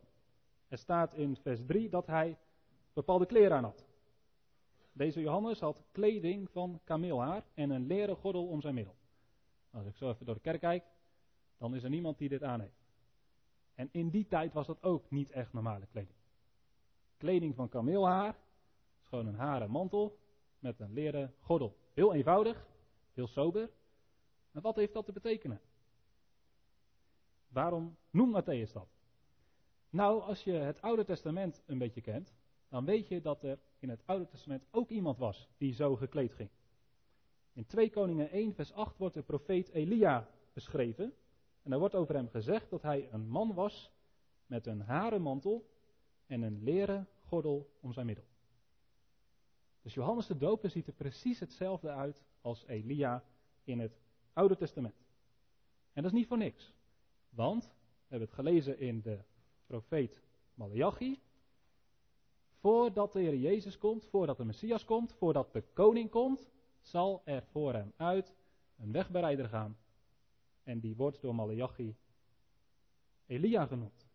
Er 0.68 0.78
staat 0.78 1.14
in 1.14 1.36
vers 1.36 1.60
3 1.66 1.90
dat 1.90 2.08
hij 2.08 2.38
bepaalde 2.94 3.26
kleren 3.26 3.58
aan 3.58 3.64
had. 3.64 3.86
Deze 4.92 5.22
Johannes 5.22 5.60
had 5.60 5.84
kleding 5.92 6.50
van 6.50 6.80
kameelhaar 6.84 7.44
en 7.54 7.70
een 7.70 7.86
leren 7.86 8.16
gordel 8.16 8.48
om 8.48 8.62
zijn 8.62 8.74
middel. 8.74 8.96
Als 9.72 9.86
ik 9.86 9.96
zo 9.96 10.10
even 10.10 10.26
door 10.26 10.36
de 10.36 10.42
kerk 10.42 10.60
kijk, 10.60 10.84
dan 11.58 11.76
is 11.76 11.84
er 11.84 11.90
niemand 11.90 12.18
die 12.18 12.30
dit 12.30 12.44
aan 12.44 12.60
heeft. 12.60 12.86
En 13.76 13.90
in 13.92 14.10
die 14.10 14.28
tijd 14.28 14.54
was 14.54 14.68
dat 14.68 14.84
ook 14.84 15.10
niet 15.10 15.32
echt 15.32 15.54
normale 15.54 15.86
kleding. 15.86 16.16
Kleding 17.18 17.56
van 17.56 17.70
kameelhaar, 17.70 18.38
is 19.02 19.08
gewoon 19.08 19.28
een 19.28 19.36
haren 19.36 19.70
mantel 19.70 20.18
met 20.60 20.80
een 20.80 20.94
leren 20.94 21.34
gordel. 21.40 21.78
Heel 21.94 22.14
eenvoudig, 22.14 22.68
heel 23.14 23.28
sober. 23.28 23.70
Maar 24.52 24.62
wat 24.62 24.76
heeft 24.76 24.94
dat 24.94 25.06
te 25.06 25.12
betekenen? 25.12 25.62
Waarom 27.48 27.98
noemt 28.10 28.42
Matthäus 28.42 28.74
dat? 28.74 28.88
Nou, 29.90 30.22
als 30.22 30.44
je 30.44 30.52
het 30.52 30.82
Oude 30.82 31.04
Testament 31.04 31.64
een 31.66 31.78
beetje 31.78 32.02
kent, 32.02 32.36
dan 32.70 32.86
weet 32.86 33.08
je 33.08 33.22
dat 33.22 33.44
er 33.44 33.60
in 33.80 33.90
het 33.90 34.02
Oude 34.06 34.28
Testament 34.28 34.66
ook 34.72 34.90
iemand 34.90 35.18
was 35.18 35.50
die 35.58 35.74
zo 35.74 35.96
gekleed 35.96 36.34
ging. 36.34 36.50
In 37.54 37.66
2 37.66 37.90
Koningen 37.90 38.30
1, 38.30 38.54
vers 38.54 38.74
8 38.74 38.98
wordt 38.98 39.14
de 39.14 39.22
profeet 39.22 39.70
Elia 39.70 40.30
beschreven. 40.54 41.14
En 41.64 41.70
daar 41.70 41.80
wordt 41.80 41.96
over 41.96 42.16
hem 42.16 42.30
gezegd 42.30 42.70
dat 42.70 42.82
hij 42.82 43.12
een 43.12 43.28
man 43.28 43.54
was 43.54 43.92
met 44.46 44.66
een 44.66 44.82
haren 44.82 45.22
mantel 45.22 45.70
en 46.26 46.42
een 46.42 46.64
leren 46.64 47.08
gordel 47.26 47.70
om 47.80 47.94
zijn 47.94 48.06
middel. 48.06 48.26
Dus 49.82 49.94
Johannes 49.94 50.28
de 50.28 50.38
Doper 50.38 50.70
ziet 50.70 50.88
er 50.88 50.94
precies 50.94 51.40
hetzelfde 51.40 51.90
uit 51.90 52.24
als 52.42 52.66
Elia 52.66 53.24
in 53.64 53.80
het 53.80 54.00
Oude 54.34 54.56
Testament. 54.56 55.06
En 55.94 56.04
dat 56.04 56.12
is 56.12 56.18
niet 56.18 56.28
voor 56.28 56.38
niks. 56.38 56.74
Want, 57.38 57.64
we 57.64 57.72
hebben 58.08 58.28
het 58.28 58.38
gelezen 58.38 58.80
in 58.80 59.02
de 59.02 59.20
profeet 59.68 60.22
Malachi. 60.54 61.20
Voordat 62.60 63.14
de 63.14 63.20
Heer 63.20 63.36
Jezus 63.36 63.78
komt, 63.78 64.06
voordat 64.06 64.38
de 64.38 64.46
Messias 64.46 64.86
komt, 64.86 65.14
voordat 65.14 65.54
de 65.54 65.64
koning 65.74 66.10
komt, 66.10 66.50
zal 66.82 67.22
er 67.26 67.44
voor 67.44 67.74
hem 67.74 67.94
uit 67.96 68.36
een 68.78 68.92
wegbereider 68.92 69.50
gaan. 69.50 69.78
En 70.64 70.80
die 70.80 70.96
wordt 70.96 71.22
door 71.22 71.36
Malachi 71.36 71.96
Elia 73.26 73.66
genoemd. 73.66 74.08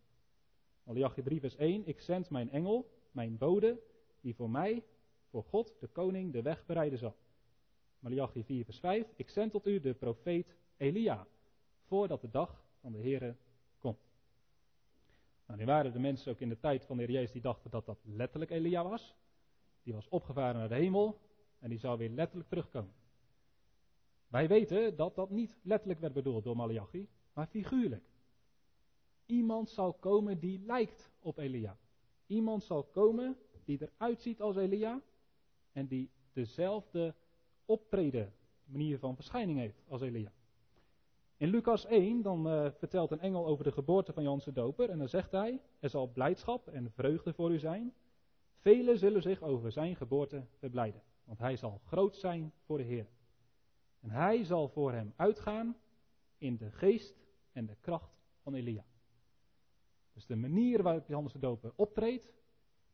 Malachi 0.84 1.22
3 1.22 1.40
vers 1.40 1.56
1, 1.56 1.86
ik 1.86 2.00
zend 2.00 2.30
mijn 2.30 2.50
engel, 2.50 2.90
mijn 3.10 3.38
bode, 3.38 3.82
die 4.20 4.34
voor 4.34 4.50
mij, 4.50 4.84
voor 5.28 5.44
God, 5.44 5.74
de 5.80 5.88
koning, 5.88 6.32
de 6.32 6.42
weg 6.42 6.66
bereiden 6.66 6.98
zal. 6.98 7.16
Malachi 7.98 8.44
4 8.44 8.64
vers 8.64 8.78
5, 8.78 9.12
ik 9.16 9.30
zend 9.30 9.50
tot 9.50 9.66
u 9.66 9.80
de 9.80 9.94
profeet 9.94 10.56
Elia, 10.76 11.26
voordat 11.86 12.20
de 12.20 12.30
dag 12.30 12.70
van 12.82 12.92
de 12.92 12.98
Heere 12.98 13.36
komt. 13.78 14.10
Nou, 15.46 15.58
nu 15.58 15.66
waren 15.66 15.92
de 15.92 15.98
mensen 15.98 16.32
ook 16.32 16.40
in 16.40 16.48
de 16.48 16.58
tijd 16.58 16.84
van 16.84 16.96
de 16.96 17.02
Heer 17.02 17.12
Jezus 17.12 17.32
die 17.32 17.42
dachten 17.42 17.70
dat 17.70 17.86
dat 17.86 17.98
letterlijk 18.04 18.50
Elia 18.50 18.84
was. 18.84 19.16
Die 19.82 19.92
was 19.92 20.08
opgevaren 20.08 20.60
naar 20.60 20.68
de 20.68 20.74
hemel 20.74 21.20
en 21.58 21.68
die 21.68 21.78
zou 21.78 21.98
weer 21.98 22.10
letterlijk 22.10 22.48
terugkomen. 22.48 22.94
Wij 24.28 24.48
weten 24.48 24.96
dat 24.96 25.14
dat 25.14 25.30
niet 25.30 25.58
letterlijk 25.62 26.00
werd 26.00 26.12
bedoeld 26.12 26.44
door 26.44 26.56
Malachi, 26.56 27.08
maar 27.32 27.46
figuurlijk. 27.46 28.04
Iemand 29.26 29.70
zal 29.70 29.92
komen 29.92 30.38
die 30.38 30.60
lijkt 30.60 31.10
op 31.20 31.38
Elia. 31.38 31.78
Iemand 32.26 32.62
zal 32.62 32.84
komen 32.84 33.36
die 33.64 33.78
eruit 33.82 34.22
ziet 34.22 34.40
als 34.40 34.56
Elia 34.56 35.02
en 35.72 35.86
die 35.86 36.10
dezelfde 36.32 37.14
optreden, 37.64 38.34
manier 38.64 38.98
van 38.98 39.14
verschijning 39.14 39.58
heeft 39.58 39.82
als 39.88 40.00
Elia. 40.00 40.32
In 41.42 41.48
Lucas 41.48 41.86
1 41.86 42.22
dan 42.22 42.46
uh, 42.46 42.70
vertelt 42.70 43.10
een 43.10 43.20
engel 43.20 43.46
over 43.46 43.64
de 43.64 43.72
geboorte 43.72 44.12
van 44.12 44.22
Johannes 44.22 44.44
de 44.44 44.52
Doper 44.52 44.90
en 44.90 44.98
dan 44.98 45.08
zegt 45.08 45.30
hij, 45.30 45.60
er 45.80 45.90
zal 45.90 46.12
blijdschap 46.12 46.68
en 46.68 46.90
vreugde 46.90 47.32
voor 47.32 47.52
u 47.52 47.58
zijn. 47.58 47.94
Velen 48.58 48.98
zullen 48.98 49.22
zich 49.22 49.42
over 49.42 49.72
zijn 49.72 49.96
geboorte 49.96 50.46
verblijden, 50.58 51.02
want 51.24 51.38
hij 51.38 51.56
zal 51.56 51.80
groot 51.84 52.16
zijn 52.16 52.52
voor 52.64 52.78
de 52.78 52.84
Heer. 52.84 53.06
En 54.00 54.10
hij 54.10 54.44
zal 54.44 54.68
voor 54.68 54.92
hem 54.92 55.12
uitgaan 55.16 55.76
in 56.38 56.56
de 56.56 56.70
geest 56.70 57.26
en 57.52 57.66
de 57.66 57.76
kracht 57.80 58.20
van 58.42 58.54
Elia. 58.54 58.84
Dus 60.12 60.26
de 60.26 60.36
manier 60.36 60.82
waarop 60.82 61.06
Johannes 61.06 61.32
de 61.32 61.38
Doper 61.38 61.72
optreedt, 61.76 62.32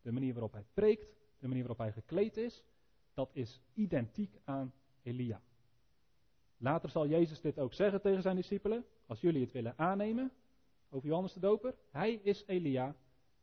de 0.03 0.13
manier 0.13 0.33
waarop 0.33 0.53
hij 0.53 0.65
preekt, 0.75 1.09
de 1.39 1.49
manier 1.49 1.67
waarop 1.67 1.85
hij 1.85 1.93
gekleed 1.93 2.37
is, 2.37 2.65
dat 3.15 3.31
is 3.33 3.63
identiek 3.75 4.41
aan 4.45 4.73
Elia. 5.03 5.41
Later 6.59 6.91
zal 6.91 7.07
Jezus 7.07 7.41
dit 7.41 7.59
ook 7.59 7.75
zeggen 7.75 8.01
tegen 8.01 8.23
zijn 8.23 8.37
discipelen, 8.37 8.85
als 9.07 9.21
jullie 9.21 9.43
het 9.43 9.53
willen 9.53 9.79
aannemen 9.79 10.33
over 10.91 11.09
Johannes 11.09 11.33
de 11.33 11.41
Doper. 11.41 11.75
Hij 11.91 12.13
is 12.13 12.45
Elia 12.47 12.97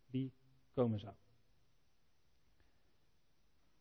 die 0.08 0.34
komen 0.74 1.00
zou. 1.00 1.14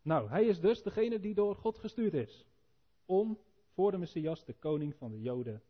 Nou, 0.02 0.28
hij 0.28 0.44
is 0.44 0.60
dus 0.60 0.82
degene 0.82 1.20
die 1.20 1.34
door 1.34 1.56
God 1.56 1.78
gestuurd 1.78 2.14
is 2.14 2.46
om 3.04 3.38
voor 3.72 3.90
de 3.90 3.98
Messias, 3.98 4.44
de 4.44 4.54
koning 4.54 4.94
van 4.94 5.10
de 5.10 5.20
Joden, 5.20 5.62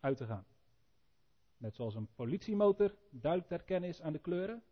uit 0.00 0.16
te 0.16 0.26
gaan. 0.26 0.46
Net 1.56 1.74
zoals 1.74 1.94
een 1.94 2.14
politiemotor 2.14 2.94
duidelijk 3.10 3.50
te 3.50 3.54
herkennen 3.54 3.88
is 3.88 4.02
aan 4.02 4.12
de 4.12 4.18
kleuren, 4.18 4.62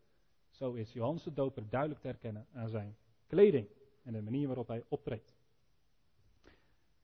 zo 0.50 0.72
is 0.72 0.92
Johannes 0.92 1.22
de 1.22 1.32
Doper 1.32 1.68
duidelijk 1.68 2.00
te 2.00 2.06
herkennen 2.06 2.46
aan 2.52 2.68
zijn 2.68 2.96
kleding 3.26 3.68
en 4.02 4.12
de 4.12 4.22
manier 4.22 4.46
waarop 4.46 4.68
hij 4.68 4.84
optreedt. 4.88 5.39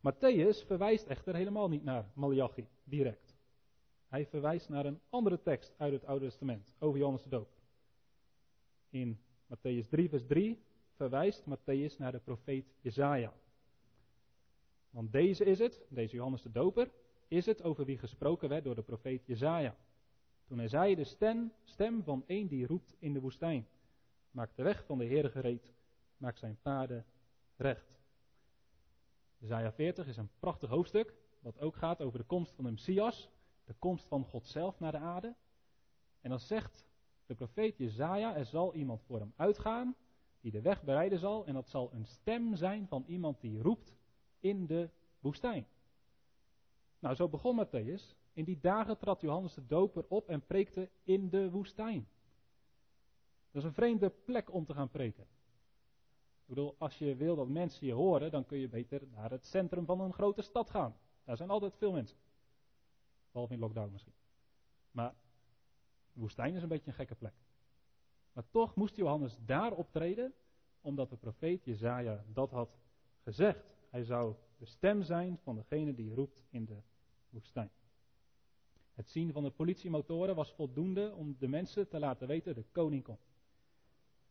Matthäus 0.06 0.64
verwijst 0.66 1.06
echter 1.06 1.34
helemaal 1.34 1.68
niet 1.68 1.84
naar 1.84 2.10
Malachi 2.14 2.68
direct. 2.84 3.36
Hij 4.08 4.26
verwijst 4.26 4.68
naar 4.68 4.86
een 4.86 5.00
andere 5.10 5.42
tekst 5.42 5.74
uit 5.76 5.92
het 5.92 6.04
Oude 6.04 6.24
Testament 6.24 6.72
over 6.78 6.98
Johannes 6.98 7.22
de 7.22 7.28
Doper. 7.28 7.60
In 8.90 9.18
Matthäus 9.46 9.88
3, 9.88 10.08
vers 10.08 10.26
3 10.26 10.62
verwijst 10.94 11.44
Matthäus 11.44 11.96
naar 11.98 12.12
de 12.12 12.18
profeet 12.18 12.74
Jezaja. 12.80 13.32
Want 14.90 15.12
deze 15.12 15.44
is 15.44 15.58
het, 15.58 15.80
deze 15.88 16.16
Johannes 16.16 16.42
de 16.42 16.52
Doper, 16.52 16.90
is 17.28 17.46
het 17.46 17.62
over 17.62 17.84
wie 17.84 17.98
gesproken 17.98 18.48
werd 18.48 18.64
door 18.64 18.74
de 18.74 18.82
profeet 18.82 19.26
Jezaja. 19.26 19.76
Toen 20.46 20.58
hij 20.58 20.68
zei, 20.68 20.94
de 20.94 21.04
stem, 21.04 21.52
stem 21.64 22.02
van 22.02 22.24
een 22.26 22.48
die 22.48 22.66
roept 22.66 22.96
in 22.98 23.12
de 23.12 23.20
woestijn. 23.20 23.66
Maak 24.30 24.50
de 24.56 24.62
weg 24.62 24.84
van 24.84 24.98
de 24.98 25.04
Heer 25.04 25.30
gereed, 25.30 25.72
maak 26.16 26.36
zijn 26.36 26.58
paden 26.62 27.04
recht. 27.56 27.95
Jezaja 29.38 29.72
40 29.72 30.06
is 30.06 30.16
een 30.16 30.30
prachtig 30.38 30.70
hoofdstuk, 30.70 31.14
wat 31.40 31.60
ook 31.60 31.76
gaat 31.76 32.02
over 32.02 32.18
de 32.18 32.24
komst 32.24 32.52
van 32.52 32.64
de 32.64 32.70
Messias, 32.70 33.30
de 33.64 33.74
komst 33.78 34.06
van 34.06 34.24
God 34.24 34.46
zelf 34.46 34.80
naar 34.80 34.92
de 34.92 34.98
aarde. 34.98 35.34
En 36.20 36.30
dan 36.30 36.40
zegt 36.40 36.86
de 37.26 37.34
profeet 37.34 37.76
Jezaja, 37.76 38.36
er 38.36 38.46
zal 38.46 38.74
iemand 38.74 39.02
voor 39.02 39.18
hem 39.18 39.32
uitgaan, 39.36 39.96
die 40.40 40.52
de 40.52 40.60
weg 40.60 40.82
bereiden 40.82 41.18
zal, 41.18 41.46
en 41.46 41.54
dat 41.54 41.68
zal 41.68 41.92
een 41.92 42.06
stem 42.06 42.54
zijn 42.54 42.86
van 42.88 43.04
iemand 43.06 43.40
die 43.40 43.62
roept 43.62 43.96
in 44.40 44.66
de 44.66 44.90
woestijn. 45.20 45.66
Nou, 46.98 47.14
zo 47.14 47.28
begon 47.28 47.66
Matthäus. 47.66 48.16
In 48.32 48.44
die 48.44 48.58
dagen 48.60 48.98
trad 48.98 49.20
Johannes 49.20 49.54
de 49.54 49.66
Doper 49.66 50.04
op 50.08 50.28
en 50.28 50.46
preekte 50.46 50.90
in 51.02 51.28
de 51.28 51.50
woestijn. 51.50 52.08
Dat 53.50 53.62
is 53.62 53.68
een 53.68 53.74
vreemde 53.74 54.10
plek 54.10 54.52
om 54.52 54.64
te 54.64 54.74
gaan 54.74 54.90
preken. 54.90 55.26
Ik 56.46 56.54
bedoel, 56.54 56.74
als 56.78 56.98
je 56.98 57.16
wil 57.16 57.36
dat 57.36 57.48
mensen 57.48 57.86
je 57.86 57.92
horen, 57.92 58.30
dan 58.30 58.46
kun 58.46 58.58
je 58.58 58.68
beter 58.68 59.02
naar 59.12 59.30
het 59.30 59.46
centrum 59.46 59.84
van 59.84 60.00
een 60.00 60.12
grote 60.12 60.42
stad 60.42 60.70
gaan. 60.70 60.96
Daar 61.24 61.36
zijn 61.36 61.50
altijd 61.50 61.76
veel 61.76 61.92
mensen. 61.92 62.18
Behalve 63.30 63.52
in 63.52 63.58
lockdown 63.60 63.92
misschien. 63.92 64.12
Maar 64.90 65.14
de 66.12 66.20
woestijn 66.20 66.54
is 66.54 66.62
een 66.62 66.68
beetje 66.68 66.86
een 66.86 66.96
gekke 66.96 67.14
plek. 67.14 67.34
Maar 68.32 68.44
toch 68.50 68.74
moest 68.74 68.96
Johannes 68.96 69.38
daar 69.44 69.72
optreden, 69.72 70.34
omdat 70.80 71.10
de 71.10 71.16
profeet 71.16 71.64
Jezaja 71.64 72.24
dat 72.32 72.50
had 72.50 72.78
gezegd. 73.22 73.64
Hij 73.90 74.04
zou 74.04 74.34
de 74.56 74.66
stem 74.66 75.02
zijn 75.02 75.38
van 75.42 75.56
degene 75.56 75.94
die 75.94 76.14
roept 76.14 76.42
in 76.50 76.64
de 76.64 76.82
woestijn. 77.28 77.70
Het 78.94 79.10
zien 79.10 79.32
van 79.32 79.42
de 79.42 79.50
politiemotoren 79.50 80.34
was 80.34 80.52
voldoende 80.52 81.14
om 81.14 81.36
de 81.38 81.48
mensen 81.48 81.88
te 81.88 81.98
laten 81.98 82.28
weten 82.28 82.54
de 82.54 82.64
koning 82.72 83.02
komt. 83.02 83.35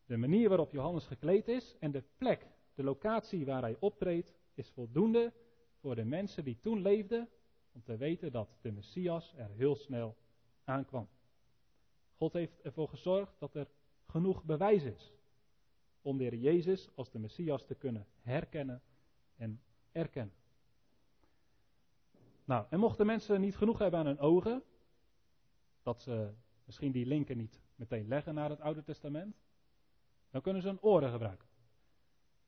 De 0.06 0.18
manier 0.18 0.48
waarop 0.50 0.72
Johannes 0.72 1.06
gekleed 1.06 1.48
is 1.48 1.76
en 1.80 1.92
de 1.92 2.04
plek, 2.18 2.48
de 2.74 2.84
locatie 2.84 3.46
waar 3.46 3.62
hij 3.62 3.78
optreedt, 3.80 4.34
is 4.54 4.70
voldoende 4.70 5.34
voor 5.80 5.96
de 5.96 6.06
mensen 6.06 6.44
die 6.44 6.60
toen 6.60 6.82
leefden 6.82 7.30
om 7.72 7.84
te 7.84 7.98
weten 7.98 8.32
dat 8.32 8.58
de 8.62 8.72
Messias 8.72 9.34
er 9.38 9.50
heel 9.50 9.76
snel 9.76 10.18
aankwam. 10.64 11.08
God 12.18 12.34
heeft 12.34 12.62
ervoor 12.62 12.88
gezorgd 12.88 13.40
dat 13.40 13.56
er 13.56 13.68
genoeg 14.06 14.44
bewijs 14.44 14.84
is 14.84 15.14
om 16.02 16.18
de 16.18 16.24
Heer 16.24 16.36
Jezus 16.36 16.90
als 16.96 17.12
de 17.12 17.20
Messias 17.20 17.66
te 17.66 17.76
kunnen 17.76 18.08
herkennen 18.22 18.82
en 19.36 19.62
erkennen. 19.92 20.36
Nou, 22.46 22.66
en 22.70 22.80
mochten 22.80 23.06
mensen 23.06 23.42
niet 23.42 23.56
genoeg 23.56 23.80
hebben 23.80 24.00
aan 24.00 24.06
hun 24.06 24.20
ogen, 24.20 24.64
dat 25.84 26.02
ze 26.02 26.34
misschien 26.66 26.92
die 26.92 27.06
linken 27.06 27.38
niet 27.38 27.62
meteen 27.76 28.08
leggen 28.08 28.34
naar 28.34 28.50
het 28.50 28.62
Oude 28.62 28.84
Testament, 28.84 29.36
dan 30.36 30.44
kunnen 30.44 30.62
ze 30.62 30.68
hun 30.68 30.82
oren 30.82 31.12
gebruiken. 31.12 31.48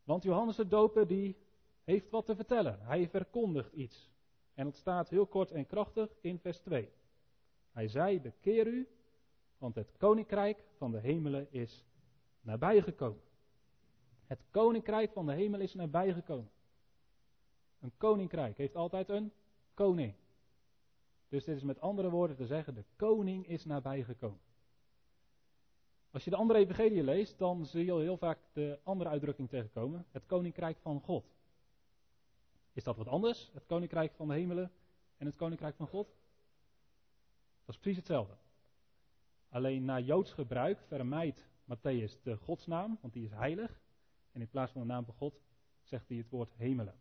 Want 0.04 0.24
Johannes 0.24 0.56
de 0.56 0.68
Doper 0.68 1.08
die 1.08 1.38
heeft 1.84 2.10
wat 2.10 2.26
te 2.26 2.36
vertellen. 2.36 2.80
Hij 2.82 3.10
verkondigt 3.10 3.74
iets. 3.74 4.12
En 4.54 4.66
het 4.66 4.76
staat 4.76 5.10
heel 5.10 5.26
kort 5.28 5.52
en 5.52 5.66
krachtig 5.66 6.10
in 6.22 6.40
vers 6.40 6.60
2. 6.60 6.90
Hij 7.72 7.88
zei, 7.88 8.22
bekeer 8.22 8.68
u, 8.68 8.88
want 9.58 9.76
het 9.76 9.92
koninkrijk 9.98 10.64
van 10.78 10.92
de 10.92 11.00
hemelen 11.00 11.52
is 11.52 11.86
nabijgekomen. 12.42 13.22
Het 14.26 14.44
koninkrijk 14.52 15.12
van 15.12 15.26
de 15.26 15.34
hemel 15.34 15.60
is 15.60 15.74
nabijgekomen. 15.74 16.52
Een 17.80 17.98
koninkrijk 17.98 18.58
heeft 18.58 18.76
altijd 18.76 19.10
een 19.10 19.32
koning. 19.74 20.14
Dus 21.30 21.44
dit 21.44 21.56
is 21.56 21.64
met 21.64 21.82
andere 21.82 22.10
woorden 22.10 22.36
te 22.36 22.46
zeggen, 22.46 22.74
de 22.76 22.86
koning 22.96 23.48
is 23.48 23.66
nabijgekomen. 23.66 24.47
Als 26.12 26.24
je 26.24 26.30
de 26.30 26.36
andere 26.36 26.60
evangelie 26.60 27.04
leest, 27.04 27.38
dan 27.38 27.66
zie 27.66 27.86
je 27.86 28.00
heel 28.00 28.18
vaak 28.18 28.40
de 28.54 28.80
andere 28.84 29.10
uitdrukking 29.10 29.50
tegenkomen, 29.50 30.06
het 30.12 30.26
koninkrijk 30.26 30.78
van 30.78 31.02
God. 31.02 31.26
Is 32.74 32.84
dat 32.84 32.98
wat 32.98 33.08
anders, 33.08 33.52
het 33.54 33.66
koninkrijk 33.66 34.14
van 34.14 34.28
de 34.28 34.34
hemelen 34.34 34.72
en 35.18 35.26
het 35.26 35.36
koninkrijk 35.36 35.76
van 35.76 35.88
God? 35.88 36.08
Dat 37.66 37.76
is 37.76 37.82
precies 37.82 37.98
hetzelfde. 37.98 38.34
Alleen 39.50 39.86
naar 39.86 40.02
Joods 40.02 40.34
gebruik 40.34 40.80
vermijdt 40.88 41.48
Matthäus 41.64 42.22
de 42.24 42.38
godsnaam, 42.38 42.98
want 43.02 43.14
die 43.14 43.26
is 43.26 43.32
heilig. 43.32 43.82
En 44.32 44.42
in 44.42 44.50
plaats 44.50 44.72
van 44.72 44.82
de 44.82 44.88
naam 44.88 45.06
van 45.06 45.14
God 45.14 45.42
zegt 45.82 46.08
hij 46.08 46.18
het 46.18 46.30
woord 46.30 46.54
hemelen. 46.56 47.00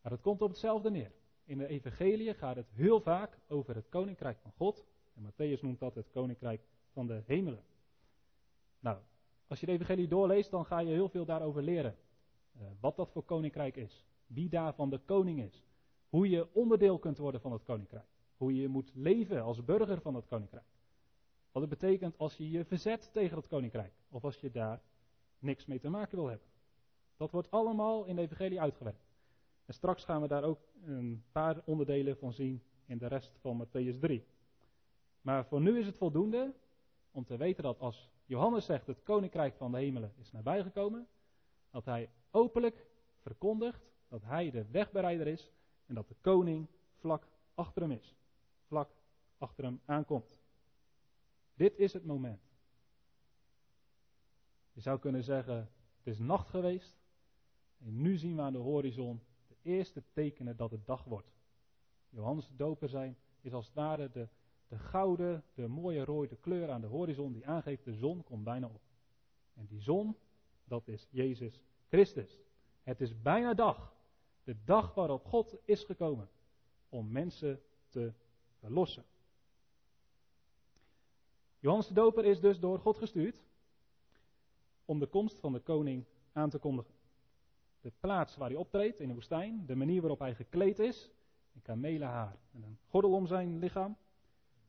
Maar 0.00 0.12
het 0.12 0.20
komt 0.20 0.42
op 0.42 0.48
hetzelfde 0.48 0.90
neer. 0.90 1.12
In 1.44 1.58
de 1.58 1.66
evangelie 1.66 2.34
gaat 2.34 2.56
het 2.56 2.70
heel 2.70 3.00
vaak 3.00 3.38
over 3.48 3.74
het 3.74 3.88
koninkrijk 3.88 4.38
van 4.38 4.52
God. 4.56 4.84
En 5.14 5.30
Matthäus 5.30 5.60
noemt 5.60 5.78
dat 5.78 5.94
het 5.94 6.10
koninkrijk 6.10 6.60
van 6.92 7.06
de 7.06 7.22
hemelen. 7.26 7.62
Nou, 8.84 8.98
als 9.46 9.60
je 9.60 9.66
de 9.66 9.72
evangelie 9.72 10.08
doorleest, 10.08 10.50
dan 10.50 10.64
ga 10.64 10.78
je 10.78 10.92
heel 10.92 11.08
veel 11.08 11.24
daarover 11.24 11.62
leren. 11.62 11.96
Uh, 12.56 12.66
wat 12.80 12.96
dat 12.96 13.10
voor 13.10 13.22
koninkrijk 13.22 13.76
is. 13.76 14.06
Wie 14.26 14.48
daarvan 14.48 14.90
de 14.90 14.98
koning 14.98 15.42
is. 15.42 15.66
Hoe 16.08 16.28
je 16.28 16.54
onderdeel 16.54 16.98
kunt 16.98 17.18
worden 17.18 17.40
van 17.40 17.52
het 17.52 17.62
koninkrijk. 17.62 18.06
Hoe 18.36 18.54
je 18.54 18.68
moet 18.68 18.90
leven 18.94 19.42
als 19.42 19.64
burger 19.64 20.00
van 20.00 20.14
het 20.14 20.26
koninkrijk. 20.26 20.66
Wat 21.52 21.62
het 21.62 21.70
betekent 21.70 22.18
als 22.18 22.36
je 22.36 22.50
je 22.50 22.64
verzet 22.64 23.12
tegen 23.12 23.36
het 23.36 23.46
koninkrijk. 23.46 23.92
Of 24.10 24.24
als 24.24 24.40
je 24.40 24.50
daar 24.50 24.82
niks 25.38 25.66
mee 25.66 25.80
te 25.80 25.88
maken 25.88 26.16
wil 26.16 26.28
hebben. 26.28 26.48
Dat 27.16 27.30
wordt 27.30 27.50
allemaal 27.50 28.04
in 28.04 28.16
de 28.16 28.22
evangelie 28.22 28.60
uitgewerkt. 28.60 29.06
En 29.64 29.74
straks 29.74 30.04
gaan 30.04 30.20
we 30.20 30.28
daar 30.28 30.44
ook 30.44 30.60
een 30.84 31.24
paar 31.32 31.62
onderdelen 31.64 32.16
van 32.16 32.32
zien 32.32 32.62
in 32.86 32.98
de 32.98 33.06
rest 33.06 33.38
van 33.40 33.66
Matthäus 33.66 33.98
3. 34.00 34.24
Maar 35.20 35.46
voor 35.46 35.60
nu 35.60 35.78
is 35.78 35.86
het 35.86 35.98
voldoende 35.98 36.54
om 37.10 37.24
te 37.24 37.36
weten 37.36 37.62
dat 37.62 37.80
als 37.80 38.12
Johannes 38.24 38.64
zegt 38.64 38.86
het 38.86 39.02
koninkrijk 39.02 39.54
van 39.56 39.72
de 39.72 39.78
hemelen 39.78 40.12
is 40.16 40.32
nabijgekomen, 40.32 41.08
dat 41.70 41.84
hij 41.84 42.10
openlijk 42.30 42.86
verkondigt 43.20 43.82
dat 44.08 44.22
hij 44.22 44.50
de 44.50 44.66
wegbereider 44.70 45.26
is 45.26 45.52
en 45.86 45.94
dat 45.94 46.08
de 46.08 46.16
koning 46.20 46.68
vlak 46.94 47.28
achter 47.54 47.82
hem 47.82 47.90
is. 47.90 48.16
Vlak 48.66 48.90
achter 49.38 49.64
hem 49.64 49.80
aankomt. 49.84 50.36
Dit 51.54 51.76
is 51.76 51.92
het 51.92 52.04
moment. 52.04 52.42
Je 54.72 54.80
zou 54.80 54.98
kunnen 54.98 55.22
zeggen, 55.22 55.56
het 55.96 56.06
is 56.06 56.18
nacht 56.18 56.48
geweest 56.48 56.96
en 57.78 58.00
nu 58.00 58.16
zien 58.16 58.36
we 58.36 58.42
aan 58.42 58.52
de 58.52 58.58
horizon 58.58 59.20
de 59.48 59.56
eerste 59.62 60.02
tekenen 60.12 60.56
dat 60.56 60.70
het 60.70 60.86
dag 60.86 61.04
wordt. 61.04 61.32
Johannes 62.08 62.48
de 62.48 62.56
Doper 62.56 62.88
zijn 62.88 63.16
is 63.40 63.52
als 63.52 63.66
het 63.66 63.74
ware 63.74 64.10
de 64.10 64.28
de 64.74 64.80
gouden, 64.80 65.44
de 65.54 65.68
mooie 65.68 66.04
rode 66.04 66.36
kleur 66.36 66.70
aan 66.70 66.80
de 66.80 66.86
horizon 66.86 67.32
die 67.32 67.46
aangeeft 67.46 67.84
de 67.84 67.94
zon 67.94 68.24
komt 68.24 68.44
bijna 68.44 68.66
op. 68.66 68.82
En 69.54 69.66
die 69.66 69.80
zon, 69.80 70.16
dat 70.64 70.88
is 70.88 71.08
Jezus 71.10 71.60
Christus. 71.88 72.38
Het 72.82 73.00
is 73.00 73.22
bijna 73.22 73.54
dag. 73.54 73.94
De 74.44 74.56
dag 74.64 74.94
waarop 74.94 75.24
God 75.24 75.56
is 75.64 75.84
gekomen 75.84 76.28
om 76.88 77.12
mensen 77.12 77.60
te 77.88 78.12
verlossen. 78.58 79.04
Johannes 81.58 81.88
de 81.88 81.94
Doper 81.94 82.24
is 82.24 82.40
dus 82.40 82.60
door 82.60 82.78
God 82.78 82.98
gestuurd 82.98 83.42
om 84.84 84.98
de 84.98 85.06
komst 85.06 85.40
van 85.40 85.52
de 85.52 85.60
koning 85.60 86.04
aan 86.32 86.50
te 86.50 86.58
kondigen. 86.58 86.94
De 87.80 87.92
plaats 88.00 88.36
waar 88.36 88.48
hij 88.48 88.58
optreedt 88.58 89.00
in 89.00 89.08
de 89.08 89.14
woestijn, 89.14 89.66
de 89.66 89.76
manier 89.76 90.00
waarop 90.00 90.18
hij 90.18 90.34
gekleed 90.34 90.78
is, 90.78 91.10
een 91.54 91.62
kamelenhaar 91.62 92.36
en 92.52 92.62
een 92.62 92.78
gordel 92.88 93.12
om 93.12 93.26
zijn 93.26 93.58
lichaam, 93.58 93.96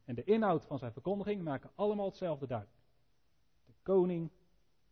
en 0.06 0.15
de 0.15 0.24
inhoud 0.24 0.65
van 0.65 0.78
zijn 0.78 0.91
verkondiging 0.91 1.44
maken 1.44 1.72
allemaal 1.76 2.06
hetzelfde 2.06 2.48
duidelijk. 2.48 2.80
De 3.65 3.74
koning 3.82 4.32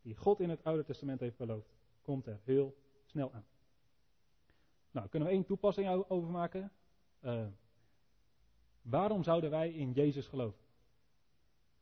die 0.02 0.16
God 0.16 0.40
in 0.40 0.50
het 0.50 0.64
Oude 0.64 0.84
Testament 0.84 1.20
heeft 1.20 1.38
beloofd, 1.38 1.76
komt 2.02 2.26
er 2.26 2.40
heel 2.44 2.78
snel 3.06 3.34
aan. 3.34 3.46
Nou, 4.92 5.08
kunnen 5.08 5.28
we 5.28 5.34
één 5.34 5.46
toepassing 5.46 5.90
over 6.08 6.30
maken? 6.30 6.72
Uh, 7.22 7.48
waarom 8.82 9.24
zouden 9.24 9.50
wij 9.50 9.72
in 9.72 9.92
Jezus 9.92 10.28
geloven? 10.28 10.62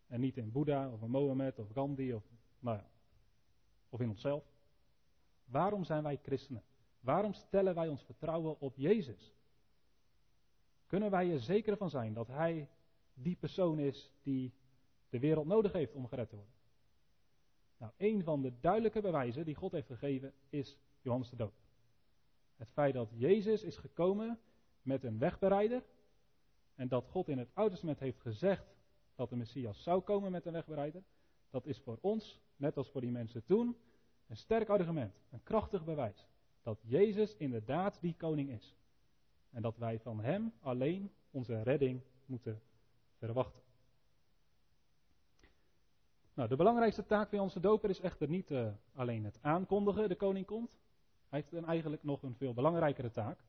En 0.07 0.19
niet 0.19 0.37
in 0.37 0.51
Boeddha 0.51 0.89
of 0.89 1.01
in 1.01 1.09
Mohammed 1.09 1.59
of 1.59 1.69
Gandhi 1.71 2.13
of, 2.13 2.23
nou 2.59 2.77
ja, 2.77 2.89
of 3.89 3.99
in 3.99 4.09
onszelf. 4.09 4.43
Waarom 5.45 5.83
zijn 5.83 6.03
wij 6.03 6.19
christenen? 6.21 6.63
Waarom 6.99 7.33
stellen 7.33 7.75
wij 7.75 7.87
ons 7.87 8.03
vertrouwen 8.03 8.59
op 8.59 8.75
Jezus? 8.75 9.35
Kunnen 10.85 11.11
wij 11.11 11.31
er 11.31 11.39
zeker 11.39 11.77
van 11.77 11.89
zijn 11.89 12.13
dat 12.13 12.27
Hij 12.27 12.69
die 13.21 13.35
persoon 13.35 13.79
is 13.79 14.13
die 14.23 14.53
de 15.09 15.19
wereld 15.19 15.45
nodig 15.45 15.71
heeft 15.71 15.93
om 15.93 16.07
gered 16.07 16.29
te 16.29 16.35
worden. 16.35 16.53
Nou, 17.77 17.91
een 17.97 18.23
van 18.23 18.41
de 18.41 18.53
duidelijke 18.59 19.01
bewijzen 19.01 19.45
die 19.45 19.55
God 19.55 19.71
heeft 19.71 19.87
gegeven 19.87 20.33
is 20.49 20.77
Johannes 21.01 21.29
de 21.29 21.35
Doop. 21.35 21.53
Het 22.55 22.69
feit 22.71 22.93
dat 22.93 23.09
Jezus 23.13 23.63
is 23.63 23.77
gekomen 23.77 24.39
met 24.81 25.03
een 25.03 25.17
wegbereider 25.17 25.83
en 26.75 26.87
dat 26.87 27.07
God 27.09 27.27
in 27.27 27.37
het 27.37 27.49
Oude 27.53 27.71
Testament 27.71 27.99
heeft 27.99 28.19
gezegd 28.19 28.75
dat 29.15 29.29
de 29.29 29.35
Messias 29.35 29.83
zou 29.83 30.01
komen 30.01 30.31
met 30.31 30.45
een 30.45 30.53
wegbereider, 30.53 31.03
dat 31.49 31.65
is 31.65 31.79
voor 31.79 31.97
ons, 32.01 32.39
net 32.55 32.77
als 32.77 32.89
voor 32.89 33.01
die 33.01 33.11
mensen 33.11 33.43
toen, 33.45 33.77
een 34.27 34.37
sterk 34.37 34.69
argument, 34.69 35.13
een 35.29 35.43
krachtig 35.43 35.83
bewijs 35.83 36.27
dat 36.63 36.79
Jezus 36.81 37.35
inderdaad 37.35 38.01
die 38.01 38.15
koning 38.17 38.49
is. 38.49 38.75
En 39.49 39.61
dat 39.61 39.77
wij 39.77 39.99
van 39.99 40.21
Hem 40.21 40.53
alleen 40.59 41.11
onze 41.31 41.61
redding 41.61 42.01
moeten 42.25 42.61
verwachten. 43.21 43.61
Nou, 46.33 46.49
de 46.49 46.55
belangrijkste 46.55 47.05
taak 47.05 47.29
van 47.29 47.39
onze 47.39 47.59
doper 47.59 47.89
is 47.89 47.99
echter 47.99 48.27
niet 48.27 48.51
uh, 48.51 48.67
alleen 48.93 49.23
het 49.23 49.37
aankondigen, 49.41 50.09
de 50.09 50.15
koning 50.15 50.45
komt. 50.45 50.71
Hij 51.29 51.39
heeft 51.39 51.51
dan 51.51 51.65
eigenlijk 51.65 52.03
nog 52.03 52.21
een 52.23 52.35
veel 52.35 52.53
belangrijkere 52.53 53.11
taak. 53.11 53.39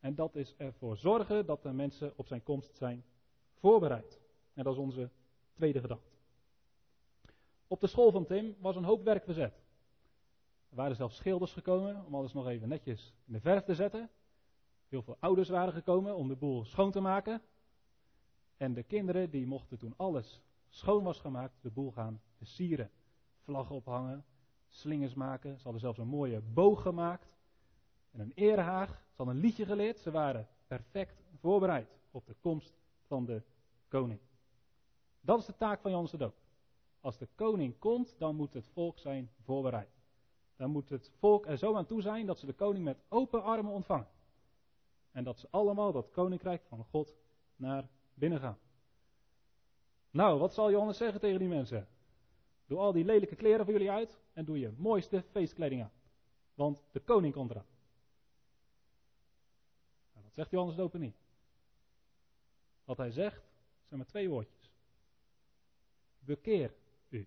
En 0.00 0.14
dat 0.14 0.36
is 0.36 0.54
ervoor 0.56 0.96
zorgen 0.96 1.46
dat 1.46 1.62
de 1.62 1.72
mensen 1.72 2.12
op 2.16 2.26
zijn 2.26 2.42
komst 2.42 2.76
zijn 2.76 3.04
voorbereid. 3.54 4.20
En 4.54 4.64
dat 4.64 4.72
is 4.72 4.78
onze 4.78 5.10
tweede 5.54 5.80
gedachte. 5.80 6.10
Op 7.66 7.80
de 7.80 7.86
school 7.86 8.10
van 8.10 8.26
Tim 8.26 8.56
was 8.60 8.76
een 8.76 8.84
hoop 8.84 9.04
werk 9.04 9.24
verzet. 9.24 9.54
Er 10.70 10.76
waren 10.76 10.96
zelfs 10.96 11.16
schilders 11.16 11.52
gekomen 11.52 12.04
om 12.06 12.14
alles 12.14 12.32
nog 12.32 12.48
even 12.48 12.68
netjes 12.68 13.14
in 13.26 13.32
de 13.32 13.40
verf 13.40 13.64
te 13.64 13.74
zetten. 13.74 14.10
Heel 14.88 15.02
veel 15.02 15.16
ouders 15.20 15.48
waren 15.48 15.72
gekomen 15.72 16.16
om 16.16 16.28
de 16.28 16.36
boel 16.36 16.64
schoon 16.64 16.90
te 16.90 17.00
maken. 17.00 17.42
En 18.58 18.74
de 18.74 18.82
kinderen 18.82 19.30
die 19.30 19.46
mochten 19.46 19.78
toen 19.78 19.94
alles 19.96 20.42
schoon 20.68 21.02
was 21.02 21.20
gemaakt, 21.20 21.62
de 21.62 21.70
boel 21.70 21.90
gaan 21.90 22.20
versieren. 22.36 22.90
Vlaggen 23.42 23.74
ophangen, 23.74 24.24
slingers 24.68 25.14
maken. 25.14 25.56
Ze 25.56 25.62
hadden 25.62 25.80
zelfs 25.80 25.98
een 25.98 26.08
mooie 26.08 26.40
boog 26.40 26.82
gemaakt. 26.82 27.36
En 28.10 28.20
een 28.20 28.32
erehaag. 28.34 28.88
Ze 28.88 29.14
hadden 29.16 29.34
een 29.34 29.40
liedje 29.40 29.64
geleerd. 29.64 29.98
Ze 29.98 30.10
waren 30.10 30.48
perfect 30.66 31.22
voorbereid 31.40 31.98
op 32.10 32.26
de 32.26 32.34
komst 32.40 32.78
van 33.06 33.24
de 33.24 33.42
koning. 33.88 34.20
Dat 35.20 35.38
is 35.38 35.46
de 35.46 35.56
taak 35.56 35.80
van 35.80 35.90
Johannes 35.90 36.12
de 36.12 36.18
Doop. 36.18 36.36
Als 37.00 37.18
de 37.18 37.28
koning 37.34 37.78
komt, 37.78 38.14
dan 38.18 38.36
moet 38.36 38.54
het 38.54 38.68
volk 38.68 38.98
zijn 38.98 39.30
voorbereid. 39.44 39.90
Dan 40.56 40.70
moet 40.70 40.88
het 40.88 41.10
volk 41.18 41.46
er 41.46 41.58
zo 41.58 41.74
aan 41.74 41.86
toe 41.86 42.02
zijn 42.02 42.26
dat 42.26 42.38
ze 42.38 42.46
de 42.46 42.52
koning 42.52 42.84
met 42.84 43.02
open 43.08 43.42
armen 43.42 43.72
ontvangen. 43.72 44.08
En 45.12 45.24
dat 45.24 45.38
ze 45.38 45.48
allemaal 45.50 45.92
dat 45.92 46.10
koninkrijk 46.10 46.62
van 46.64 46.84
God 46.84 47.16
naar 47.56 47.88
binnen 48.18 48.40
gaan. 48.40 48.58
Nou, 50.10 50.38
wat 50.38 50.54
zal 50.54 50.70
Johannes 50.70 50.96
zeggen 50.96 51.20
tegen 51.20 51.38
die 51.38 51.48
mensen? 51.48 51.88
Doe 52.66 52.78
al 52.78 52.92
die 52.92 53.04
lelijke 53.04 53.36
kleren 53.36 53.64
voor 53.64 53.72
jullie 53.72 53.90
uit 53.90 54.18
en 54.32 54.44
doe 54.44 54.58
je 54.58 54.72
mooiste 54.76 55.24
feestkleding 55.30 55.82
aan. 55.82 55.92
Want 56.54 56.84
de 56.92 57.00
koning 57.00 57.34
komt 57.34 57.50
eraan. 57.50 57.66
Nou, 60.12 60.24
dat 60.24 60.34
zegt 60.34 60.50
Johannes 60.50 60.76
Doper 60.76 61.00
niet. 61.00 61.16
Wat 62.84 62.96
hij 62.96 63.10
zegt, 63.10 63.42
zijn 63.86 63.98
maar 63.98 64.08
twee 64.08 64.28
woordjes. 64.28 64.72
Bekeer 66.18 66.74
u. 67.08 67.26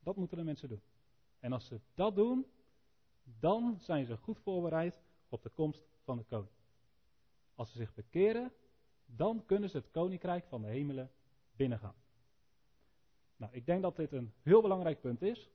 Dat 0.00 0.16
moeten 0.16 0.36
de 0.36 0.44
mensen 0.44 0.68
doen. 0.68 0.82
En 1.40 1.52
als 1.52 1.66
ze 1.66 1.80
dat 1.94 2.14
doen, 2.14 2.46
dan 3.38 3.76
zijn 3.80 4.06
ze 4.06 4.16
goed 4.16 4.38
voorbereid 4.38 5.00
op 5.28 5.42
de 5.42 5.50
komst 5.50 5.82
van 6.04 6.16
de 6.16 6.24
koning. 6.24 6.57
Als 7.58 7.70
ze 7.70 7.76
zich 7.76 7.94
bekeren, 7.94 8.52
dan 9.06 9.44
kunnen 9.46 9.70
ze 9.70 9.76
het 9.76 9.90
koninkrijk 9.90 10.44
van 10.46 10.62
de 10.62 10.68
hemelen 10.68 11.10
binnengaan. 11.56 11.94
Nou, 13.36 13.52
ik 13.52 13.66
denk 13.66 13.82
dat 13.82 13.96
dit 13.96 14.12
een 14.12 14.32
heel 14.42 14.62
belangrijk 14.62 15.00
punt 15.00 15.22
is, 15.22 15.50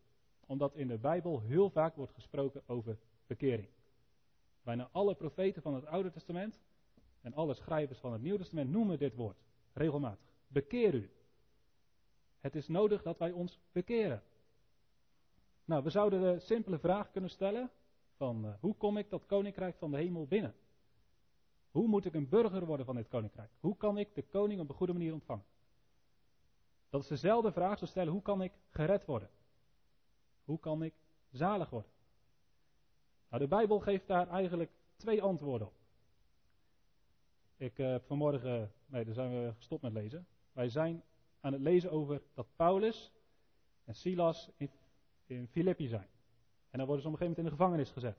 omdat 0.46 0.76
in 0.76 0.88
de 0.88 0.98
Bijbel 0.98 1.42
heel 1.42 1.70
vaak 1.70 1.96
wordt 1.96 2.14
gesproken 2.14 2.64
over 2.66 2.98
bekering. 3.28 3.68
Bijna 4.64 4.90
alle 4.92 5.16
profeten 5.16 5.62
van 5.62 5.74
het 5.74 5.86
Oude 5.86 6.12
Testament 6.12 6.60
en 7.22 7.34
alle 7.34 7.54
schrijvers 7.54 8.00
van 8.00 8.14
het 8.14 8.22
Nieuwe 8.22 8.38
Testament 8.38 8.70
noemen 8.70 8.98
dit 8.98 9.16
woord 9.16 9.38
regelmatig. 9.74 10.34
Bekeer 10.48 10.94
u. 10.94 11.12
Het 12.40 12.56
is 12.56 12.68
nodig 12.68 13.02
dat 13.02 13.18
wij 13.18 13.32
ons 13.32 13.60
bekeren. 13.72 14.24
Nou, 15.66 15.84
we 15.84 15.90
zouden 15.90 16.22
de 16.22 16.40
simpele 16.40 16.80
vraag 16.80 17.12
kunnen 17.12 17.30
stellen 17.30 17.72
van 18.16 18.46
uh, 18.46 18.54
hoe 18.60 18.76
kom 18.76 18.98
ik 18.98 19.10
dat 19.10 19.26
koninkrijk 19.26 19.78
van 19.78 19.92
de 19.92 19.98
hemel 19.98 20.28
binnen? 20.28 20.56
Hoe 21.74 21.88
moet 21.88 22.06
ik 22.06 22.14
een 22.14 22.30
burger 22.30 22.66
worden 22.66 22.86
van 22.86 22.96
dit 22.96 23.08
koninkrijk? 23.08 23.52
Hoe 23.60 23.78
kan 23.78 23.98
ik 23.98 24.16
de 24.16 24.22
koning 24.22 24.60
op 24.62 24.70
een 24.70 24.76
goede 24.76 24.94
manier 24.94 25.14
ontvangen? 25.14 25.46
Dat 26.90 27.02
is 27.02 27.08
dezelfde 27.08 27.52
vraag 27.52 27.78
te 27.78 27.86
stellen: 27.86 28.14
hoe 28.14 28.22
kan 28.22 28.42
ik 28.42 28.52
gered 28.70 29.06
worden? 29.06 29.30
Hoe 30.44 30.60
kan 30.60 30.84
ik 30.84 30.94
zalig 31.32 31.70
worden? 31.70 31.92
Nou, 33.30 33.42
de 33.42 33.48
Bijbel 33.48 33.80
geeft 33.80 34.08
daar 34.08 34.28
eigenlijk 34.28 34.72
twee 34.96 35.22
antwoorden 35.22 35.68
op. 35.68 35.74
Ik 37.58 37.78
heb 37.78 38.06
vanmorgen, 38.06 38.72
nee, 38.86 39.06
daar 39.06 39.14
zijn 39.14 39.32
we 39.32 39.54
gestopt 39.56 39.82
met 39.82 39.94
lezen. 39.94 40.28
Wij 40.52 40.70
zijn 40.70 41.04
aan 41.40 41.54
het 41.54 41.62
lezen 41.62 41.92
over 41.92 42.22
dat 42.34 42.48
Paulus 42.56 43.12
en 43.84 43.96
Silas 43.96 44.52
in, 44.58 44.70
in 45.26 45.48
Filippi 45.48 45.88
zijn. 45.88 46.08
En 46.70 46.78
dan 46.78 46.88
worden 46.88 47.02
ze 47.02 47.08
op 47.08 47.14
een 47.14 47.20
gegeven 47.20 47.28
moment 47.28 47.38
in 47.38 47.44
de 47.44 47.50
gevangenis 47.50 47.92
gezet. 47.92 48.18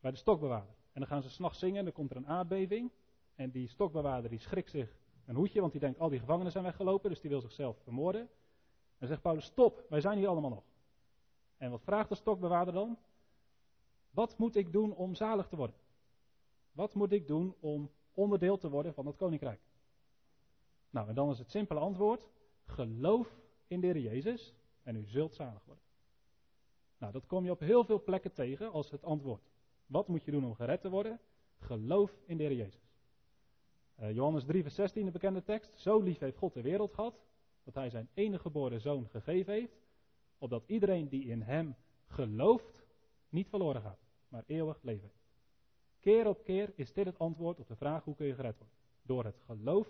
Bij 0.00 0.10
de 0.10 0.16
stokbewaarder. 0.16 0.74
En 0.96 1.02
dan 1.02 1.10
gaan 1.10 1.22
ze 1.22 1.30
s'nachts 1.30 1.58
zingen 1.58 1.78
en 1.78 1.84
dan 1.84 1.92
komt 1.92 2.10
er 2.10 2.16
een 2.16 2.28
aardbeving. 2.28 2.90
En 3.34 3.50
die 3.50 3.68
stokbewaarder 3.68 4.30
die 4.30 4.38
schrikt 4.38 4.70
zich 4.70 4.96
een 5.26 5.34
hoedje, 5.34 5.60
want 5.60 5.72
die 5.72 5.80
denkt 5.80 5.98
al 5.98 6.08
die 6.08 6.18
gevangenen 6.18 6.52
zijn 6.52 6.64
weggelopen, 6.64 7.10
dus 7.10 7.20
die 7.20 7.30
wil 7.30 7.40
zichzelf 7.40 7.78
vermoorden. 7.82 8.28
En 8.98 9.06
zegt 9.06 9.22
Paulus, 9.22 9.44
stop, 9.44 9.86
wij 9.88 10.00
zijn 10.00 10.18
hier 10.18 10.28
allemaal 10.28 10.50
nog. 10.50 10.64
En 11.56 11.70
wat 11.70 11.82
vraagt 11.82 12.08
de 12.08 12.14
stokbewaarder 12.14 12.74
dan? 12.74 12.98
Wat 14.10 14.38
moet 14.38 14.56
ik 14.56 14.72
doen 14.72 14.94
om 14.94 15.14
zalig 15.14 15.48
te 15.48 15.56
worden? 15.56 15.76
Wat 16.72 16.94
moet 16.94 17.12
ik 17.12 17.26
doen 17.26 17.54
om 17.60 17.90
onderdeel 18.14 18.58
te 18.58 18.70
worden 18.70 18.94
van 18.94 19.06
het 19.06 19.16
koninkrijk? 19.16 19.60
Nou, 20.90 21.08
en 21.08 21.14
dan 21.14 21.30
is 21.30 21.38
het 21.38 21.50
simpele 21.50 21.80
antwoord: 21.80 22.28
geloof 22.64 23.40
in 23.66 23.80
de 23.80 23.86
Heer 23.86 23.98
Jezus 23.98 24.54
en 24.82 24.96
u 24.96 25.06
zult 25.06 25.34
zalig 25.34 25.64
worden. 25.64 25.84
Nou, 26.98 27.12
dat 27.12 27.26
kom 27.26 27.44
je 27.44 27.50
op 27.50 27.60
heel 27.60 27.84
veel 27.84 28.02
plekken 28.02 28.32
tegen 28.32 28.72
als 28.72 28.90
het 28.90 29.04
antwoord. 29.04 29.54
Wat 29.86 30.08
moet 30.08 30.24
je 30.24 30.30
doen 30.30 30.44
om 30.44 30.54
gered 30.54 30.80
te 30.80 30.90
worden? 30.90 31.20
Geloof 31.58 32.12
in 32.26 32.36
de 32.36 32.42
Heer 32.42 32.56
Jezus. 32.56 32.86
Uh, 34.00 34.12
Johannes 34.14 34.44
3, 34.44 34.62
vers 34.62 34.74
16, 34.74 35.04
de 35.04 35.10
bekende 35.10 35.42
tekst. 35.42 35.70
Zo 35.74 36.00
lief 36.00 36.18
heeft 36.18 36.36
God 36.36 36.54
de 36.54 36.62
wereld 36.62 36.94
gehad, 36.94 37.20
dat 37.64 37.74
hij 37.74 37.90
zijn 37.90 38.08
enige 38.14 38.42
geboren 38.42 38.80
zoon 38.80 39.08
gegeven 39.08 39.52
heeft, 39.52 39.76
opdat 40.38 40.64
iedereen 40.66 41.08
die 41.08 41.24
in 41.24 41.42
hem 41.42 41.74
gelooft, 42.06 42.84
niet 43.28 43.48
verloren 43.48 43.82
gaat, 43.82 44.00
maar 44.28 44.44
eeuwig 44.46 44.78
leven 44.82 45.10
Keer 46.00 46.26
op 46.26 46.44
keer 46.44 46.72
is 46.74 46.92
dit 46.92 47.06
het 47.06 47.18
antwoord 47.18 47.60
op 47.60 47.68
de 47.68 47.76
vraag 47.76 48.04
hoe 48.04 48.14
kun 48.14 48.26
je 48.26 48.34
gered 48.34 48.58
worden. 48.58 48.76
Door 49.02 49.24
het 49.24 49.40
geloof 49.44 49.88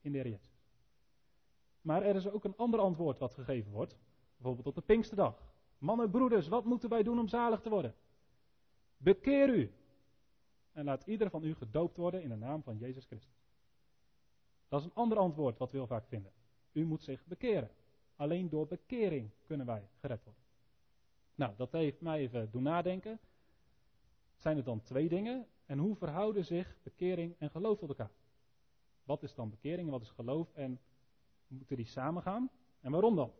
in 0.00 0.12
de 0.12 0.18
Heer 0.18 0.28
Jezus. 0.28 0.56
Maar 1.80 2.02
er 2.02 2.16
is 2.16 2.28
ook 2.28 2.44
een 2.44 2.56
ander 2.56 2.80
antwoord 2.80 3.18
wat 3.18 3.34
gegeven 3.34 3.72
wordt, 3.72 3.96
bijvoorbeeld 4.36 4.66
op 4.66 4.74
de 4.74 4.80
Pinksterdag. 4.80 5.42
Mannen, 5.78 6.10
broeders, 6.10 6.48
wat 6.48 6.64
moeten 6.64 6.88
wij 6.88 7.02
doen 7.02 7.18
om 7.18 7.28
zalig 7.28 7.60
te 7.60 7.70
worden? 7.70 7.94
Bekeer 8.96 9.48
u. 9.48 9.72
En 10.72 10.84
laat 10.84 11.06
ieder 11.06 11.30
van 11.30 11.44
u 11.44 11.54
gedoopt 11.54 11.96
worden 11.96 12.22
in 12.22 12.28
de 12.28 12.36
naam 12.36 12.62
van 12.62 12.78
Jezus 12.78 13.04
Christus. 13.04 13.36
Dat 14.68 14.80
is 14.80 14.86
een 14.86 14.94
ander 14.94 15.18
antwoord 15.18 15.58
wat 15.58 15.70
we 15.70 15.76
heel 15.76 15.86
vaak 15.86 16.06
vinden. 16.06 16.32
U 16.72 16.84
moet 16.84 17.02
zich 17.02 17.26
bekeren. 17.26 17.70
Alleen 18.16 18.48
door 18.48 18.66
bekering 18.66 19.30
kunnen 19.46 19.66
wij 19.66 19.88
gered 20.00 20.24
worden. 20.24 20.42
Nou, 21.34 21.52
dat 21.56 21.72
heeft 21.72 22.00
mij 22.00 22.18
even 22.18 22.50
doen 22.50 22.62
nadenken. 22.62 23.20
Zijn 24.36 24.56
er 24.56 24.64
dan 24.64 24.82
twee 24.82 25.08
dingen? 25.08 25.46
En 25.66 25.78
hoe 25.78 25.96
verhouden 25.96 26.44
zich 26.44 26.76
bekering 26.82 27.34
en 27.38 27.50
geloof 27.50 27.78
tot 27.78 27.88
elkaar? 27.88 28.10
Wat 29.04 29.22
is 29.22 29.34
dan 29.34 29.50
bekering 29.50 29.86
en 29.86 29.92
wat 29.92 30.02
is 30.02 30.10
geloof? 30.10 30.52
En 30.54 30.80
moeten 31.46 31.76
die 31.76 31.86
samengaan? 31.86 32.50
En 32.80 32.90
waarom 32.90 33.16
dan? 33.16 33.32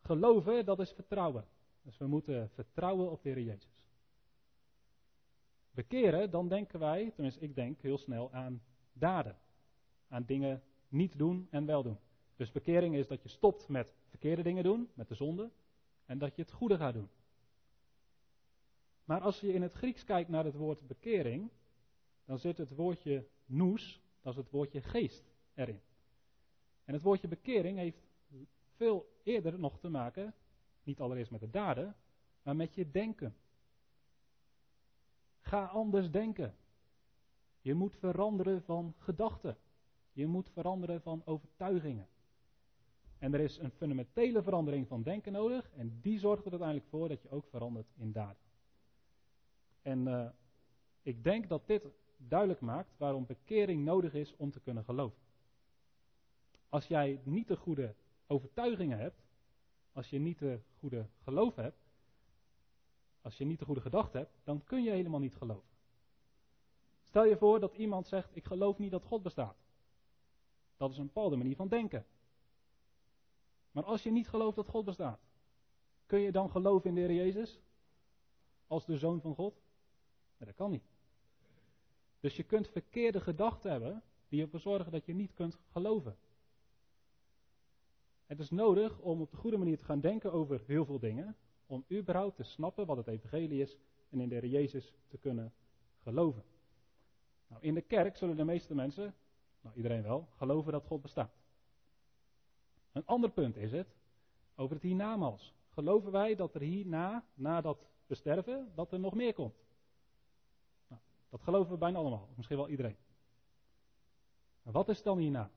Geloven, 0.00 0.64
dat 0.64 0.80
is 0.80 0.92
vertrouwen. 0.92 1.46
Dus 1.84 1.98
we 1.98 2.06
moeten 2.06 2.50
vertrouwen 2.50 3.10
op 3.10 3.22
de 3.22 3.28
Heer 3.28 3.40
Jezus. 3.40 3.82
Bekeren, 5.70 6.30
dan 6.30 6.48
denken 6.48 6.78
wij, 6.78 7.10
tenminste 7.10 7.40
ik 7.40 7.54
denk 7.54 7.80
heel 7.80 7.98
snel 7.98 8.32
aan 8.32 8.62
daden. 8.92 9.38
Aan 10.08 10.24
dingen 10.24 10.62
niet 10.88 11.18
doen 11.18 11.48
en 11.50 11.66
wel 11.66 11.82
doen. 11.82 11.98
Dus 12.36 12.52
bekering 12.52 12.94
is 12.94 13.06
dat 13.06 13.22
je 13.22 13.28
stopt 13.28 13.68
met 13.68 13.94
verkeerde 14.08 14.42
dingen 14.42 14.64
doen, 14.64 14.90
met 14.94 15.08
de 15.08 15.14
zonde, 15.14 15.50
en 16.06 16.18
dat 16.18 16.36
je 16.36 16.42
het 16.42 16.52
goede 16.52 16.76
gaat 16.76 16.94
doen. 16.94 17.08
Maar 19.04 19.20
als 19.20 19.40
je 19.40 19.52
in 19.52 19.62
het 19.62 19.72
Grieks 19.72 20.04
kijkt 20.04 20.28
naar 20.28 20.44
het 20.44 20.54
woord 20.54 20.86
bekering, 20.86 21.50
dan 22.24 22.38
zit 22.38 22.58
het 22.58 22.70
woordje 22.70 23.26
nous, 23.46 24.00
dat 24.22 24.32
is 24.32 24.38
het 24.38 24.50
woordje 24.50 24.82
geest, 24.82 25.34
erin. 25.54 25.80
En 26.84 26.94
het 26.94 27.02
woordje 27.02 27.28
bekering 27.28 27.78
heeft 27.78 28.06
veel 28.76 29.18
eerder 29.22 29.58
nog 29.58 29.78
te 29.78 29.88
maken, 29.88 30.34
niet 30.84 31.00
allereerst 31.00 31.30
met 31.30 31.40
de 31.40 31.50
daden, 31.50 31.96
maar 32.42 32.56
met 32.56 32.74
je 32.74 32.90
denken. 32.90 33.36
Ga 35.40 35.64
anders 35.64 36.10
denken. 36.10 36.54
Je 37.60 37.74
moet 37.74 37.96
veranderen 37.96 38.62
van 38.62 38.94
gedachten. 38.98 39.56
Je 40.12 40.26
moet 40.26 40.50
veranderen 40.50 41.02
van 41.02 41.22
overtuigingen. 41.24 42.08
En 43.18 43.34
er 43.34 43.40
is 43.40 43.58
een 43.58 43.70
fundamentele 43.70 44.42
verandering 44.42 44.88
van 44.88 45.02
denken 45.02 45.32
nodig. 45.32 45.70
En 45.76 45.98
die 46.00 46.18
zorgt 46.18 46.44
er 46.44 46.50
uiteindelijk 46.50 46.88
voor 46.90 47.08
dat 47.08 47.22
je 47.22 47.30
ook 47.30 47.46
verandert 47.46 47.86
in 47.96 48.12
daden. 48.12 48.42
En 49.82 50.06
uh, 50.06 50.28
ik 51.02 51.24
denk 51.24 51.48
dat 51.48 51.66
dit 51.66 51.84
duidelijk 52.16 52.60
maakt 52.60 52.94
waarom 52.96 53.26
bekering 53.26 53.84
nodig 53.84 54.14
is 54.14 54.36
om 54.36 54.50
te 54.50 54.60
kunnen 54.60 54.84
geloven. 54.84 55.18
Als 56.68 56.86
jij 56.86 57.20
niet 57.24 57.48
de 57.48 57.56
goede 57.56 57.94
overtuigingen 58.26 58.98
hebt, 58.98 59.23
als 59.94 60.10
je 60.10 60.18
niet 60.18 60.38
de 60.38 60.60
goede 60.78 61.06
geloof 61.22 61.54
hebt, 61.54 61.78
als 63.22 63.36
je 63.38 63.44
niet 63.44 63.58
de 63.58 63.64
goede 63.64 63.80
gedachte 63.80 64.16
hebt, 64.16 64.38
dan 64.44 64.64
kun 64.64 64.82
je 64.82 64.90
helemaal 64.90 65.20
niet 65.20 65.36
geloven. 65.36 65.68
Stel 67.02 67.24
je 67.24 67.36
voor 67.36 67.60
dat 67.60 67.74
iemand 67.74 68.06
zegt: 68.06 68.36
Ik 68.36 68.44
geloof 68.44 68.78
niet 68.78 68.90
dat 68.90 69.04
God 69.04 69.22
bestaat. 69.22 69.56
Dat 70.76 70.90
is 70.90 70.98
een 70.98 71.06
bepaalde 71.06 71.36
manier 71.36 71.56
van 71.56 71.68
denken. 71.68 72.06
Maar 73.70 73.84
als 73.84 74.02
je 74.02 74.10
niet 74.10 74.28
gelooft 74.28 74.56
dat 74.56 74.68
God 74.68 74.84
bestaat, 74.84 75.20
kun 76.06 76.20
je 76.20 76.32
dan 76.32 76.50
geloven 76.50 76.88
in 76.88 76.94
de 76.94 77.00
Heer 77.00 77.12
Jezus? 77.12 77.60
Als 78.66 78.84
de 78.84 78.98
zoon 78.98 79.20
van 79.20 79.34
God? 79.34 79.54
Nee, 80.36 80.48
dat 80.48 80.56
kan 80.56 80.70
niet. 80.70 80.84
Dus 82.20 82.36
je 82.36 82.42
kunt 82.42 82.68
verkeerde 82.68 83.20
gedachten 83.20 83.70
hebben 83.70 84.02
die 84.28 84.42
ervoor 84.42 84.60
zorgen 84.60 84.92
dat 84.92 85.06
je 85.06 85.14
niet 85.14 85.34
kunt 85.34 85.58
geloven. 85.70 86.16
Het 88.26 88.38
is 88.38 88.50
nodig 88.50 88.98
om 88.98 89.20
op 89.20 89.30
de 89.30 89.36
goede 89.36 89.56
manier 89.56 89.78
te 89.78 89.84
gaan 89.84 90.00
denken 90.00 90.32
over 90.32 90.62
heel 90.66 90.84
veel 90.84 90.98
dingen, 90.98 91.36
om 91.66 91.84
überhaupt 91.90 92.36
te 92.36 92.42
snappen 92.42 92.86
wat 92.86 92.96
het 92.96 93.06
evangelie 93.06 93.60
is 93.60 93.76
en 94.10 94.20
in 94.20 94.28
de 94.28 94.34
Heer 94.34 94.46
Jezus 94.46 94.94
te 95.08 95.18
kunnen 95.18 95.52
geloven. 96.02 96.44
Nou, 97.46 97.62
in 97.62 97.74
de 97.74 97.80
kerk 97.80 98.16
zullen 98.16 98.36
de 98.36 98.44
meeste 98.44 98.74
mensen 98.74 99.14
Nou, 99.60 99.76
iedereen 99.76 100.02
wel. 100.02 100.28
Geloven 100.36 100.72
dat 100.72 100.84
God 100.84 101.02
bestaat. 101.02 101.34
Een 102.92 103.06
ander 103.06 103.30
punt 103.30 103.56
is 103.56 103.72
het 103.72 103.96
over 104.54 104.74
het 104.74 104.84
hiernamaals. 104.84 105.54
Geloven 105.68 106.12
wij 106.12 106.34
dat 106.34 106.54
er 106.54 106.60
hierna, 106.60 107.24
na 107.34 107.60
dat 107.60 107.86
we 108.06 108.14
sterven, 108.14 108.72
dat 108.74 108.92
er 108.92 109.00
nog 109.00 109.14
meer 109.14 109.34
komt? 109.34 109.54
Nou, 110.88 111.00
dat 111.28 111.40
geloven 111.40 111.72
we 111.72 111.78
bijna 111.78 111.98
allemaal, 111.98 112.28
misschien 112.36 112.56
wel 112.56 112.68
iedereen. 112.68 112.96
Wat 114.62 114.88
is 114.88 115.02
dan 115.02 115.18
hierna? 115.18 115.50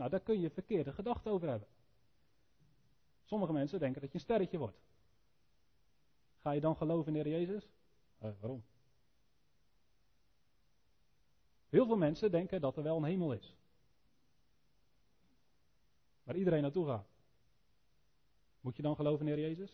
Nou, 0.00 0.12
daar 0.12 0.20
kun 0.20 0.40
je 0.40 0.50
verkeerde 0.50 0.92
gedachten 0.92 1.30
over 1.30 1.48
hebben. 1.48 1.68
Sommige 3.24 3.52
mensen 3.52 3.78
denken 3.78 4.00
dat 4.00 4.10
je 4.10 4.18
een 4.18 4.24
sterretje 4.24 4.58
wordt. 4.58 4.80
Ga 6.38 6.50
je 6.50 6.60
dan 6.60 6.76
geloven 6.76 7.16
in 7.16 7.22
de 7.22 7.28
Heer 7.28 7.38
Jezus? 7.38 7.70
Uh, 8.22 8.30
waarom? 8.40 8.64
Heel 11.68 11.86
veel 11.86 11.96
mensen 11.96 12.30
denken 12.30 12.60
dat 12.60 12.76
er 12.76 12.82
wel 12.82 12.96
een 12.96 13.04
hemel 13.04 13.32
is. 13.32 13.56
Waar 16.22 16.36
iedereen 16.36 16.62
naartoe 16.62 16.86
gaat. 16.86 17.08
Moet 18.60 18.76
je 18.76 18.82
dan 18.82 18.96
geloven 18.96 19.26
in 19.26 19.34
de 19.34 19.40
Heer 19.40 19.48
Jezus? 19.48 19.70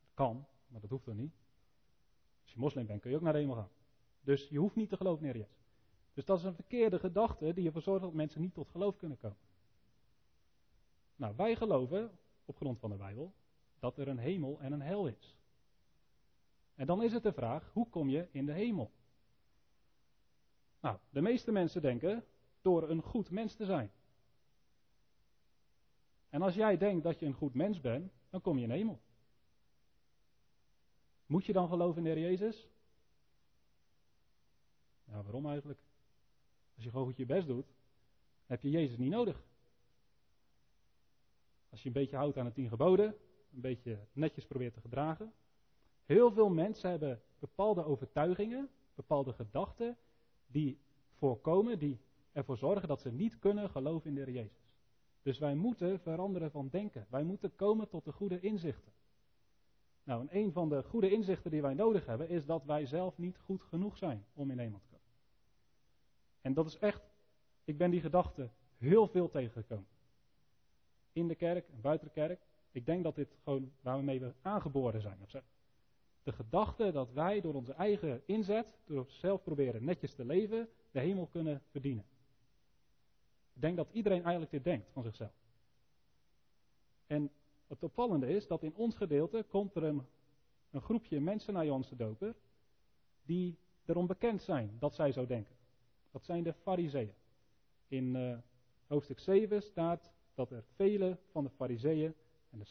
Dat 0.00 0.14
kan, 0.14 0.46
maar 0.66 0.80
dat 0.80 0.90
hoeft 0.90 1.06
dan 1.06 1.16
niet. 1.16 1.34
Als 2.42 2.52
je 2.52 2.58
moslim 2.58 2.86
bent 2.86 3.00
kun 3.00 3.10
je 3.10 3.16
ook 3.16 3.22
naar 3.22 3.32
de 3.32 3.38
hemel 3.38 3.54
gaan. 3.54 3.70
Dus 4.20 4.48
je 4.48 4.58
hoeft 4.58 4.76
niet 4.76 4.88
te 4.88 4.96
geloven 4.96 5.26
in 5.26 5.32
de 5.32 5.38
Heer 5.38 5.46
Jezus. 5.46 5.63
Dus 6.14 6.24
dat 6.24 6.38
is 6.38 6.44
een 6.44 6.54
verkeerde 6.54 6.98
gedachte 6.98 7.54
die 7.54 7.66
ervoor 7.66 7.82
zorgt 7.82 8.02
dat 8.02 8.12
mensen 8.12 8.40
niet 8.40 8.54
tot 8.54 8.68
geloof 8.68 8.96
kunnen 8.96 9.18
komen. 9.18 9.38
Nou, 11.16 11.36
wij 11.36 11.56
geloven, 11.56 12.18
op 12.44 12.56
grond 12.56 12.78
van 12.78 12.90
de 12.90 12.96
Bijbel, 12.96 13.34
dat 13.78 13.98
er 13.98 14.08
een 14.08 14.18
hemel 14.18 14.60
en 14.60 14.72
een 14.72 14.82
hel 14.82 15.06
is. 15.06 15.36
En 16.74 16.86
dan 16.86 17.02
is 17.02 17.12
het 17.12 17.22
de 17.22 17.32
vraag, 17.32 17.70
hoe 17.72 17.88
kom 17.88 18.08
je 18.08 18.28
in 18.30 18.46
de 18.46 18.52
hemel? 18.52 18.92
Nou, 20.80 20.98
de 21.10 21.20
meeste 21.20 21.52
mensen 21.52 21.82
denken 21.82 22.24
door 22.62 22.90
een 22.90 23.02
goed 23.02 23.30
mens 23.30 23.54
te 23.54 23.64
zijn. 23.64 23.90
En 26.28 26.42
als 26.42 26.54
jij 26.54 26.76
denkt 26.76 27.04
dat 27.04 27.18
je 27.18 27.26
een 27.26 27.34
goed 27.34 27.54
mens 27.54 27.80
bent, 27.80 28.12
dan 28.30 28.40
kom 28.40 28.56
je 28.56 28.62
in 28.62 28.68
de 28.68 28.74
hemel. 28.74 29.00
Moet 31.26 31.44
je 31.44 31.52
dan 31.52 31.68
geloven 31.68 31.98
in 31.98 32.04
de 32.04 32.20
Heer 32.20 32.30
Jezus? 32.30 32.68
Ja, 35.04 35.22
waarom 35.22 35.46
eigenlijk? 35.46 35.80
Als 36.74 36.84
je 36.84 36.90
gewoon 36.90 37.06
goed 37.06 37.16
je 37.16 37.26
best 37.26 37.46
doet, 37.46 37.66
heb 38.46 38.62
je 38.62 38.70
Jezus 38.70 38.96
niet 38.96 39.10
nodig. 39.10 39.44
Als 41.70 41.82
je 41.82 41.88
een 41.88 41.94
beetje 41.94 42.16
houdt 42.16 42.38
aan 42.38 42.44
de 42.44 42.52
tien 42.52 42.68
geboden, 42.68 43.06
een 43.54 43.60
beetje 43.60 43.98
netjes 44.12 44.46
probeert 44.46 44.74
te 44.74 44.80
gedragen. 44.80 45.32
Heel 46.04 46.32
veel 46.32 46.50
mensen 46.50 46.90
hebben 46.90 47.22
bepaalde 47.38 47.84
overtuigingen, 47.84 48.70
bepaalde 48.94 49.32
gedachten, 49.32 49.96
die 50.46 50.78
voorkomen, 51.12 51.78
die 51.78 52.00
ervoor 52.32 52.56
zorgen 52.56 52.88
dat 52.88 53.00
ze 53.00 53.12
niet 53.12 53.38
kunnen 53.38 53.70
geloven 53.70 54.08
in 54.08 54.14
de 54.14 54.20
Heer 54.22 54.34
Jezus. 54.34 54.64
Dus 55.22 55.38
wij 55.38 55.54
moeten 55.54 56.00
veranderen 56.00 56.50
van 56.50 56.68
denken. 56.68 57.06
Wij 57.10 57.22
moeten 57.22 57.56
komen 57.56 57.88
tot 57.88 58.04
de 58.04 58.12
goede 58.12 58.40
inzichten. 58.40 58.92
Nou, 60.04 60.20
en 60.20 60.36
een 60.36 60.52
van 60.52 60.68
de 60.68 60.82
goede 60.82 61.10
inzichten 61.10 61.50
die 61.50 61.62
wij 61.62 61.74
nodig 61.74 62.06
hebben, 62.06 62.28
is 62.28 62.46
dat 62.46 62.64
wij 62.64 62.86
zelf 62.86 63.18
niet 63.18 63.38
goed 63.38 63.62
genoeg 63.62 63.96
zijn 63.96 64.24
om 64.32 64.50
in 64.50 64.58
hemel 64.58 64.78
te 64.78 64.86
komen. 64.86 64.93
En 66.44 66.54
dat 66.54 66.66
is 66.66 66.78
echt, 66.78 67.02
ik 67.64 67.78
ben 67.78 67.90
die 67.90 68.00
gedachte 68.00 68.50
heel 68.76 69.06
veel 69.06 69.30
tegengekomen. 69.30 69.86
In 71.12 71.28
de 71.28 71.34
kerk 71.34 71.68
en 71.68 71.80
buiten 71.80 72.06
de 72.06 72.12
kerk. 72.12 72.40
Ik 72.70 72.86
denk 72.86 73.02
dat 73.02 73.14
dit 73.14 73.36
gewoon 73.42 73.72
waarmee 73.80 74.20
we 74.20 74.34
aangeboren 74.42 75.00
zijn. 75.00 75.18
Of 75.22 75.30
zo. 75.30 75.40
De 76.22 76.32
gedachte 76.32 76.92
dat 76.92 77.12
wij 77.12 77.40
door 77.40 77.54
onze 77.54 77.72
eigen 77.72 78.22
inzet, 78.26 78.78
door 78.84 79.04
zelf 79.08 79.42
proberen 79.42 79.84
netjes 79.84 80.14
te 80.14 80.24
leven, 80.24 80.68
de 80.90 81.00
hemel 81.00 81.26
kunnen 81.26 81.62
verdienen. 81.70 82.04
Ik 83.54 83.60
denk 83.60 83.76
dat 83.76 83.90
iedereen 83.92 84.22
eigenlijk 84.22 84.50
dit 84.50 84.64
denkt 84.64 84.90
van 84.92 85.02
zichzelf. 85.02 85.34
En 87.06 87.30
het 87.66 87.82
opvallende 87.82 88.28
is 88.28 88.46
dat 88.46 88.62
in 88.62 88.74
ons 88.74 88.94
gedeelte 88.94 89.44
komt 89.48 89.74
er 89.74 89.82
een, 89.82 90.06
een 90.70 90.82
groepje 90.82 91.20
mensen 91.20 91.52
naar 91.52 91.64
Johannes 91.64 91.88
de 91.88 91.96
Doper 91.96 92.34
die 93.22 93.58
erom 93.84 94.06
bekend 94.06 94.42
zijn 94.42 94.76
dat 94.78 94.94
zij 94.94 95.12
zo 95.12 95.26
denken. 95.26 95.53
Dat 96.14 96.24
zijn 96.24 96.42
de 96.42 96.52
fariseeën. 96.52 97.14
In 97.88 98.14
uh, 98.14 98.36
hoofdstuk 98.86 99.18
7 99.18 99.62
staat 99.62 100.12
dat 100.34 100.50
er 100.50 100.64
vele 100.74 101.18
van 101.30 101.44
de 101.44 101.50
fariseeën 101.50 102.14
en 102.50 102.58
de 102.58 102.64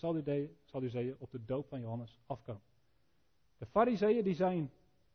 Sadduceeën 0.64 1.16
op 1.20 1.32
de 1.32 1.46
doop 1.46 1.68
van 1.68 1.80
Johannes 1.80 2.20
afkomen. 2.26 2.62
De 3.58 3.66
fariseeën 3.66 4.24
die 4.24 4.36
zijn 4.36 4.72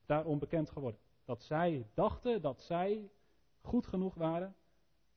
daarom 0.07 0.39
bekend 0.39 0.71
geworden. 0.71 1.01
Dat 1.25 1.43
zij 1.43 1.87
dachten 1.95 2.43
dat 2.43 2.63
zij 2.63 3.11
goed 3.61 3.87
genoeg 3.87 4.15
waren 4.15 4.55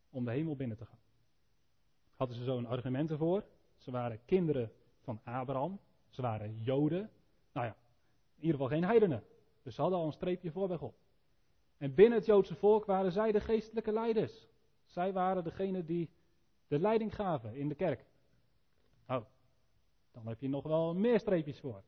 om 0.09 0.25
de 0.25 0.31
hemel 0.31 0.55
binnen 0.55 0.77
te 0.77 0.85
gaan. 0.85 0.99
Hadden 2.15 2.37
ze 2.37 2.43
zo'n 2.43 2.65
argumenten 2.65 3.17
voor? 3.17 3.45
Ze 3.77 3.91
waren 3.91 4.25
kinderen 4.25 4.71
van 4.99 5.19
Abraham. 5.23 5.79
Ze 6.09 6.21
waren 6.21 6.61
Joden. 6.61 7.09
Nou 7.51 7.65
ja, 7.65 7.75
in 8.35 8.43
ieder 8.45 8.51
geval 8.51 8.67
geen 8.67 8.83
heidenen. 8.83 9.23
Dus 9.61 9.75
ze 9.75 9.81
hadden 9.81 9.99
al 9.99 10.05
een 10.05 10.11
streepje 10.11 10.51
voor 10.51 10.67
bij 10.67 10.77
God. 10.77 10.95
En 11.81 11.93
binnen 11.93 12.17
het 12.17 12.27
Joodse 12.27 12.55
volk 12.55 12.85
waren 12.85 13.11
zij 13.11 13.31
de 13.31 13.39
geestelijke 13.39 13.91
leiders. 13.91 14.47
Zij 14.85 15.13
waren 15.13 15.43
degene 15.43 15.85
die 15.85 16.09
de 16.67 16.79
leiding 16.79 17.15
gaven 17.15 17.55
in 17.55 17.67
de 17.67 17.75
kerk. 17.75 18.05
Nou, 19.07 19.23
dan 20.11 20.27
heb 20.27 20.41
je 20.41 20.49
nog 20.49 20.63
wel 20.63 20.93
meer 20.93 21.19
streepjes 21.19 21.59
voor. 21.59 21.83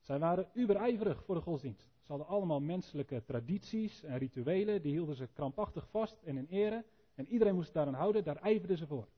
Zij 0.00 0.18
waren 0.18 0.48
uberijverig 0.52 1.24
voor 1.24 1.34
de 1.34 1.40
godsdienst. 1.40 1.80
Ze 1.80 2.06
hadden 2.06 2.26
allemaal 2.26 2.60
menselijke 2.60 3.24
tradities 3.24 4.02
en 4.02 4.18
rituelen, 4.18 4.82
die 4.82 4.92
hielden 4.92 5.16
ze 5.16 5.26
krampachtig 5.26 5.88
vast 5.88 6.22
en 6.22 6.36
in 6.36 6.46
ere. 6.46 6.84
En 7.14 7.28
iedereen 7.28 7.54
moest 7.54 7.72
daaraan 7.72 7.94
houden, 7.94 8.24
daar 8.24 8.36
ijverden 8.36 8.78
ze 8.78 8.86
voor. 8.86 9.08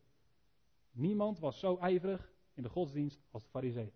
Niemand 0.90 1.38
was 1.38 1.58
zo 1.58 1.76
ijverig 1.76 2.32
in 2.54 2.62
de 2.62 2.68
godsdienst 2.68 3.20
als 3.30 3.42
de 3.42 3.48
fariseeën. 3.48 3.92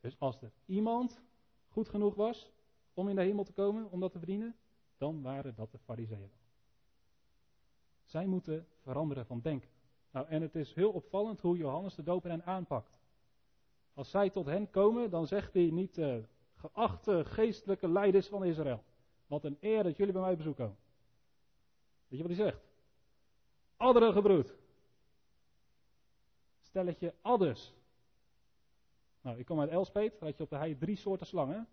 Dus 0.00 0.18
als 0.18 0.42
er 0.42 0.52
iemand 0.66 1.22
goed 1.68 1.88
genoeg 1.88 2.14
was 2.14 2.50
om 2.94 3.08
in 3.08 3.16
de 3.16 3.22
hemel 3.22 3.44
te 3.44 3.52
komen, 3.52 3.90
om 3.90 4.00
dat 4.00 4.12
te 4.12 4.18
verdienen, 4.18 4.56
dan 4.96 5.22
waren 5.22 5.54
dat 5.54 5.70
de 5.72 5.78
fariseeën. 5.78 6.30
Zij 8.04 8.26
moeten 8.26 8.66
veranderen 8.80 9.26
van 9.26 9.40
denken. 9.40 9.70
Nou, 10.10 10.26
en 10.28 10.42
het 10.42 10.54
is 10.54 10.74
heel 10.74 10.90
opvallend 10.90 11.40
hoe 11.40 11.56
Johannes 11.56 11.94
de 11.94 12.02
Doper 12.02 12.30
hen 12.30 12.44
aanpakt. 12.44 13.00
Als 13.94 14.10
zij 14.10 14.30
tot 14.30 14.46
hen 14.46 14.70
komen, 14.70 15.10
dan 15.10 15.26
zegt 15.26 15.52
hij 15.52 15.70
niet, 15.70 15.98
uh, 15.98 16.16
geachte 16.54 17.24
geestelijke 17.24 17.88
leiders 17.88 18.28
van 18.28 18.44
Israël. 18.44 18.82
Wat 19.26 19.44
een 19.44 19.56
eer 19.60 19.82
dat 19.82 19.96
jullie 19.96 20.12
bij 20.12 20.22
mij 20.22 20.36
bezoek 20.36 20.56
komen. 20.56 20.76
Weet 22.08 22.18
je 22.18 22.28
wat 22.28 22.36
hij 22.36 22.44
zegt? 22.44 22.64
Adderen 23.76 24.12
gebroed. 24.12 24.54
Stelletje 26.60 27.14
adders. 27.20 27.72
Nou, 29.20 29.38
ik 29.38 29.46
kom 29.46 29.60
uit 29.60 29.70
Elspet, 29.70 30.12
daar 30.12 30.28
had 30.28 30.36
je 30.36 30.42
op 30.42 30.50
de 30.50 30.56
hei 30.56 30.78
drie 30.78 30.96
soorten 30.96 31.26
slangen. 31.26 31.68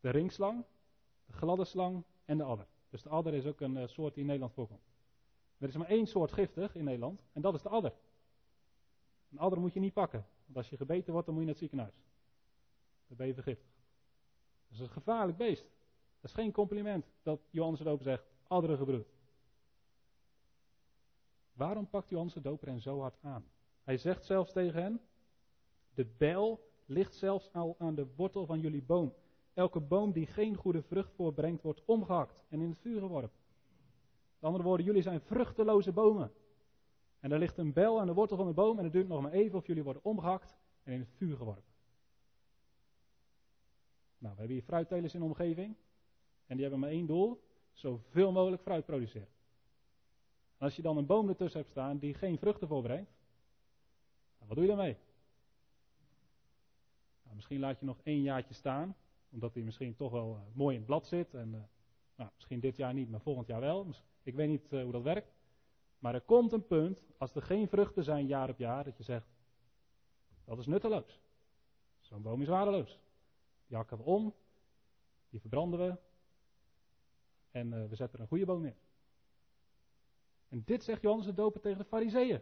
De 0.00 0.10
ringslang, 0.10 0.64
gladde 1.32 1.64
slang 1.64 2.04
en 2.24 2.36
de 2.36 2.42
adder. 2.42 2.66
Dus 2.90 3.02
de 3.02 3.08
adder 3.08 3.34
is 3.34 3.46
ook 3.46 3.60
een 3.60 3.76
uh, 3.76 3.86
soort 3.86 4.12
die 4.12 4.20
in 4.20 4.26
Nederland 4.26 4.54
voorkomt. 4.54 4.88
Er 5.58 5.68
is 5.68 5.76
maar 5.76 5.88
één 5.88 6.06
soort 6.06 6.32
giftig 6.32 6.74
in 6.74 6.84
Nederland 6.84 7.22
en 7.32 7.42
dat 7.42 7.54
is 7.54 7.62
de 7.62 7.68
adder. 7.68 7.92
Een 9.30 9.38
adder 9.38 9.60
moet 9.60 9.72
je 9.72 9.80
niet 9.80 9.92
pakken, 9.92 10.26
want 10.44 10.56
als 10.56 10.70
je 10.70 10.76
gebeten 10.76 11.12
wordt 11.12 11.26
dan 11.26 11.34
moet 11.34 11.44
je 11.44 11.50
naar 11.50 11.60
het 11.60 11.70
ziekenhuis. 11.70 11.94
Dan 13.06 13.16
ben 13.16 13.26
je 13.26 13.34
vergiftigd. 13.34 13.74
Dat 14.68 14.78
is 14.78 14.80
een 14.80 14.92
gevaarlijk 14.92 15.38
beest. 15.38 15.62
Dat 16.20 16.30
is 16.30 16.36
geen 16.36 16.52
compliment 16.52 17.06
dat 17.22 17.40
Johannes 17.50 17.78
de 17.78 17.84
Doper 17.84 18.04
zegt, 18.04 18.24
adderen 18.46 18.76
gebroed. 18.76 19.06
Waarom 21.52 21.88
pakt 21.88 22.08
Johannes 22.08 22.34
de 22.34 22.40
Doper 22.40 22.68
hen 22.68 22.80
zo 22.80 23.00
hard 23.00 23.16
aan? 23.20 23.44
Hij 23.82 23.96
zegt 23.96 24.24
zelfs 24.24 24.52
tegen 24.52 24.82
hen, 24.82 25.00
de 25.94 26.04
bijl 26.04 26.70
ligt 26.86 27.14
zelfs 27.14 27.52
al 27.52 27.74
aan 27.78 27.94
de 27.94 28.06
wortel 28.16 28.46
van 28.46 28.60
jullie 28.60 28.82
boom. 28.82 29.14
Elke 29.60 29.80
boom 29.80 30.12
die 30.12 30.26
geen 30.26 30.54
goede 30.54 30.82
vrucht 30.82 31.12
voorbrengt, 31.12 31.62
wordt 31.62 31.84
omgehakt 31.84 32.44
en 32.48 32.60
in 32.60 32.68
het 32.68 32.78
vuur 32.78 33.00
geworpen. 33.00 33.38
Met 34.34 34.42
andere 34.42 34.64
woorden, 34.64 34.86
jullie 34.86 35.02
zijn 35.02 35.20
vruchteloze 35.20 35.92
bomen. 35.92 36.32
En 37.18 37.32
er 37.32 37.38
ligt 37.38 37.58
een 37.58 37.72
bel 37.72 38.00
aan 38.00 38.06
de 38.06 38.12
wortel 38.12 38.36
van 38.36 38.46
de 38.46 38.52
boom 38.52 38.78
en 38.78 38.84
het 38.84 38.92
duurt 38.92 39.08
nog 39.08 39.22
maar 39.22 39.32
even 39.32 39.58
of 39.58 39.66
jullie 39.66 39.82
worden 39.82 40.04
omgehakt 40.04 40.56
en 40.82 40.92
in 40.92 41.00
het 41.00 41.08
vuur 41.16 41.36
geworpen. 41.36 41.72
Nou, 44.18 44.34
we 44.34 44.38
hebben 44.38 44.56
hier 44.56 44.62
fruittelers 44.64 45.14
in 45.14 45.20
de 45.20 45.26
omgeving. 45.26 45.76
En 46.46 46.54
die 46.54 46.60
hebben 46.60 46.80
maar 46.80 46.90
één 46.90 47.06
doel: 47.06 47.42
zoveel 47.72 48.32
mogelijk 48.32 48.62
fruit 48.62 48.84
produceren. 48.86 49.28
En 50.58 50.66
als 50.66 50.76
je 50.76 50.82
dan 50.82 50.96
een 50.96 51.06
boom 51.06 51.28
ertussen 51.28 51.60
hebt 51.60 51.72
staan 51.72 51.98
die 51.98 52.14
geen 52.14 52.38
vruchten 52.38 52.68
voorbrengt, 52.68 53.10
nou, 54.38 54.48
wat 54.48 54.56
doe 54.56 54.66
je 54.66 54.74
daarmee? 54.74 54.96
Nou, 57.22 57.34
misschien 57.36 57.60
laat 57.60 57.80
je 57.80 57.86
nog 57.86 58.00
één 58.02 58.22
jaartje 58.22 58.54
staan, 58.54 58.96
omdat 59.30 59.54
hij 59.54 59.62
misschien 59.62 59.94
toch 59.94 60.10
wel 60.10 60.36
uh, 60.36 60.56
mooi 60.56 60.74
in 60.74 60.80
het 60.80 60.86
blad 60.86 61.06
zit. 61.06 61.34
En 61.34 61.48
uh, 61.48 61.60
nou, 62.14 62.30
misschien 62.34 62.60
dit 62.60 62.76
jaar 62.76 62.94
niet, 62.94 63.10
maar 63.10 63.20
volgend 63.20 63.46
jaar 63.46 63.60
wel. 63.60 63.86
Ik 64.22 64.34
weet 64.34 64.48
niet 64.48 64.72
uh, 64.72 64.82
hoe 64.82 64.92
dat 64.92 65.02
werkt. 65.02 65.34
Maar 65.98 66.14
er 66.14 66.20
komt 66.20 66.52
een 66.52 66.66
punt, 66.66 67.02
als 67.18 67.34
er 67.34 67.42
geen 67.42 67.68
vruchten 67.68 68.04
zijn 68.04 68.26
jaar 68.26 68.48
op 68.48 68.58
jaar, 68.58 68.84
dat 68.84 68.96
je 68.96 69.02
zegt, 69.02 69.26
dat 70.44 70.58
is 70.58 70.66
nutteloos. 70.66 71.20
Zo'n 72.00 72.22
boom 72.22 72.42
is 72.42 72.48
waardeloos. 72.48 72.98
Die 73.66 73.76
hakken 73.76 73.96
we 73.96 74.02
om, 74.02 74.34
die 75.30 75.40
verbranden 75.40 75.78
we 75.78 75.96
en 77.50 77.88
we 77.88 77.96
zetten 77.96 78.16
er 78.16 78.20
een 78.20 78.28
goede 78.28 78.44
boom 78.44 78.64
in. 78.64 78.74
En 80.48 80.62
dit 80.64 80.84
zegt 80.84 81.02
Johannes 81.02 81.26
de 81.26 81.34
Doper 81.34 81.60
tegen 81.60 81.78
de 81.78 81.84
Fariseeën. 81.84 82.40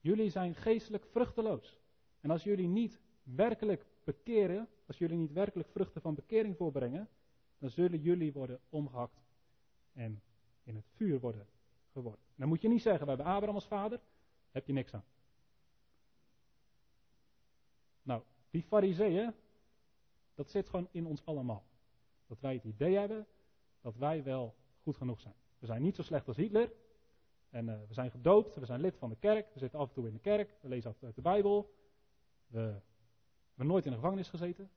Jullie 0.00 0.30
zijn 0.30 0.54
geestelijk 0.54 1.06
vruchteloos. 1.06 1.78
En 2.20 2.30
als 2.30 2.42
jullie 2.42 2.68
niet 2.68 3.00
werkelijk 3.22 3.86
bekeren, 4.08 4.68
als 4.86 4.98
jullie 4.98 5.16
niet 5.16 5.32
werkelijk 5.32 5.68
vruchten 5.68 6.00
van 6.00 6.14
bekering 6.14 6.56
voorbrengen, 6.56 7.08
dan 7.58 7.70
zullen 7.70 8.00
jullie 8.00 8.32
worden 8.32 8.60
omgehakt 8.68 9.20
en 9.92 10.22
in 10.64 10.74
het 10.74 10.88
vuur 10.94 11.20
worden 11.20 11.46
geworden. 11.92 12.20
Dan 12.34 12.48
moet 12.48 12.62
je 12.62 12.68
niet 12.68 12.82
zeggen, 12.82 13.02
we 13.02 13.08
hebben 13.08 13.26
Abraham 13.26 13.54
als 13.54 13.66
vader, 13.66 14.00
heb 14.50 14.66
je 14.66 14.72
niks 14.72 14.94
aan. 14.94 15.04
Nou, 18.02 18.22
die 18.50 18.62
fariseeën, 18.62 19.34
dat 20.34 20.50
zit 20.50 20.68
gewoon 20.68 20.88
in 20.90 21.06
ons 21.06 21.24
allemaal. 21.24 21.64
Dat 22.26 22.40
wij 22.40 22.54
het 22.54 22.64
idee 22.64 22.96
hebben 22.96 23.26
dat 23.80 23.96
wij 23.96 24.22
wel 24.22 24.54
goed 24.82 24.96
genoeg 24.96 25.20
zijn. 25.20 25.34
We 25.58 25.66
zijn 25.66 25.82
niet 25.82 25.96
zo 25.96 26.02
slecht 26.02 26.28
als 26.28 26.36
Hitler. 26.36 26.72
En 27.50 27.68
uh, 27.68 27.74
we 27.88 27.94
zijn 27.94 28.10
gedoopt, 28.10 28.54
we 28.54 28.66
zijn 28.66 28.80
lid 28.80 28.96
van 28.96 29.08
de 29.08 29.16
kerk, 29.16 29.52
we 29.52 29.58
zitten 29.58 29.78
af 29.78 29.88
en 29.88 29.94
toe 29.94 30.06
in 30.06 30.12
de 30.12 30.20
kerk, 30.20 30.54
we 30.60 30.68
lezen 30.68 30.88
af 30.88 30.92
en 30.92 30.98
toe 30.98 31.06
uit 31.06 31.16
de 31.16 31.22
Bijbel. 31.22 31.74
We 32.46 32.80
hebben 33.58 33.76
nooit 33.76 33.84
in 33.84 33.90
de 33.90 33.96
gevangenis 33.96 34.28
gezeten. 34.28 34.70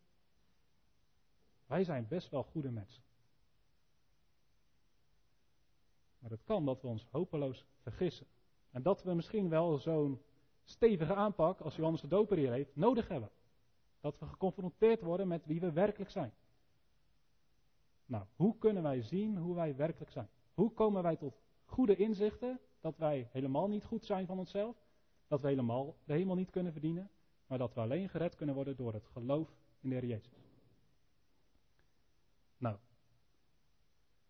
Wij 1.65 1.83
zijn 1.83 2.07
best 2.07 2.29
wel 2.29 2.43
goede 2.43 2.71
mensen. 2.71 3.03
Maar 6.19 6.31
het 6.31 6.43
kan 6.43 6.65
dat 6.65 6.81
we 6.81 6.87
ons 6.87 7.07
hopeloos 7.11 7.65
vergissen. 7.81 8.27
En 8.71 8.81
dat 8.81 9.03
we 9.03 9.13
misschien 9.13 9.49
wel 9.49 9.77
zo'n 9.77 10.21
stevige 10.63 11.15
aanpak 11.15 11.59
als 11.59 11.75
Johannes 11.75 12.01
de 12.01 12.07
Doper 12.07 12.37
hier 12.37 12.51
heeft, 12.51 12.75
nodig 12.75 13.07
hebben. 13.07 13.29
Dat 13.99 14.19
we 14.19 14.25
geconfronteerd 14.25 15.01
worden 15.01 15.27
met 15.27 15.45
wie 15.45 15.59
we 15.59 15.71
werkelijk 15.71 16.11
zijn. 16.11 16.33
Nou, 18.05 18.25
hoe 18.35 18.57
kunnen 18.57 18.83
wij 18.83 19.01
zien 19.01 19.37
hoe 19.37 19.55
wij 19.55 19.75
werkelijk 19.75 20.11
zijn? 20.11 20.29
Hoe 20.53 20.71
komen 20.71 21.03
wij 21.03 21.15
tot 21.15 21.41
goede 21.65 21.95
inzichten 21.95 22.59
dat 22.79 22.97
wij 22.97 23.29
helemaal 23.31 23.67
niet 23.67 23.83
goed 23.83 24.05
zijn 24.05 24.25
van 24.25 24.39
onszelf? 24.39 24.75
Dat 25.27 25.41
we 25.41 25.47
helemaal 25.47 25.95
de 26.03 26.13
hemel 26.13 26.35
niet 26.35 26.49
kunnen 26.49 26.71
verdienen, 26.71 27.09
maar 27.51 27.59
dat 27.59 27.73
we 27.73 27.79
alleen 27.79 28.09
gered 28.09 28.35
kunnen 28.35 28.55
worden 28.55 28.75
door 28.75 28.93
het 28.93 29.05
geloof 29.05 29.49
in 29.79 29.89
de 29.89 29.95
Heer 29.95 30.05
Jezus. 30.05 30.33
Nou, 32.57 32.77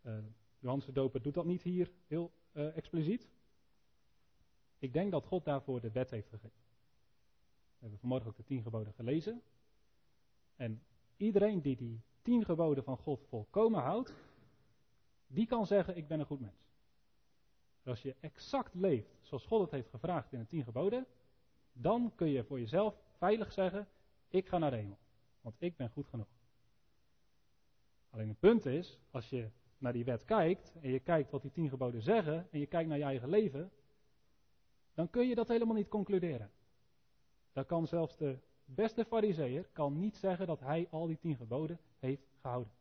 uh, 0.02 0.18
Johannes 0.58 0.86
de 0.86 0.92
Doper 0.92 1.22
doet 1.22 1.34
dat 1.34 1.44
niet 1.44 1.62
hier 1.62 1.92
heel 2.06 2.32
uh, 2.52 2.76
expliciet. 2.76 3.28
Ik 4.78 4.92
denk 4.92 5.10
dat 5.10 5.26
God 5.26 5.44
daarvoor 5.44 5.80
de 5.80 5.90
wet 5.90 6.10
heeft 6.10 6.28
gegeven. 6.28 6.60
We 7.74 7.78
hebben 7.78 7.98
vanmorgen 7.98 8.28
ook 8.28 8.36
de 8.36 8.44
tien 8.44 8.62
geboden 8.62 8.92
gelezen. 8.92 9.42
En 10.56 10.82
iedereen 11.16 11.60
die 11.60 11.76
die 11.76 12.02
tien 12.22 12.44
geboden 12.44 12.84
van 12.84 12.96
God 12.96 13.24
volkomen 13.28 13.80
houdt, 13.80 14.14
die 15.26 15.46
kan 15.46 15.66
zeggen: 15.66 15.96
Ik 15.96 16.08
ben 16.08 16.20
een 16.20 16.26
goed 16.26 16.40
mens. 16.40 16.66
Als 17.84 18.02
je 18.02 18.16
exact 18.20 18.74
leeft 18.74 19.18
zoals 19.20 19.46
God 19.46 19.60
het 19.60 19.70
heeft 19.70 19.90
gevraagd 19.90 20.32
in 20.32 20.38
de 20.38 20.46
tien 20.46 20.64
geboden, 20.64 21.06
dan 21.72 22.12
kun 22.14 22.28
je 22.28 22.44
voor 22.44 22.58
jezelf 22.58 23.10
veilig 23.22 23.52
zeggen: 23.52 23.88
Ik 24.28 24.48
ga 24.48 24.58
naar 24.58 24.70
de 24.70 24.76
hemel. 24.76 24.98
Want 25.40 25.54
ik 25.58 25.76
ben 25.76 25.90
goed 25.90 26.08
genoeg. 26.08 26.26
Alleen 28.10 28.28
het 28.28 28.38
punt 28.38 28.66
is, 28.66 28.98
als 29.10 29.30
je 29.30 29.50
naar 29.78 29.92
die 29.92 30.04
wet 30.04 30.24
kijkt 30.24 30.74
en 30.80 30.90
je 30.90 30.98
kijkt 30.98 31.30
wat 31.30 31.42
die 31.42 31.50
tien 31.50 31.68
geboden 31.68 32.02
zeggen 32.02 32.48
en 32.50 32.58
je 32.58 32.66
kijkt 32.66 32.88
naar 32.88 32.98
je 32.98 33.04
eigen 33.04 33.28
leven, 33.28 33.70
dan 34.94 35.10
kun 35.10 35.28
je 35.28 35.34
dat 35.34 35.48
helemaal 35.48 35.74
niet 35.74 35.88
concluderen. 35.88 36.50
Dan 37.52 37.66
kan 37.66 37.86
zelfs 37.86 38.16
de 38.16 38.38
beste 38.64 39.04
fariseer 39.04 39.68
kan 39.72 39.98
niet 39.98 40.16
zeggen 40.16 40.46
dat 40.46 40.60
hij 40.60 40.88
al 40.90 41.06
die 41.06 41.18
tien 41.18 41.36
geboden 41.36 41.80
heeft 41.98 42.28
gehouden. 42.40 42.72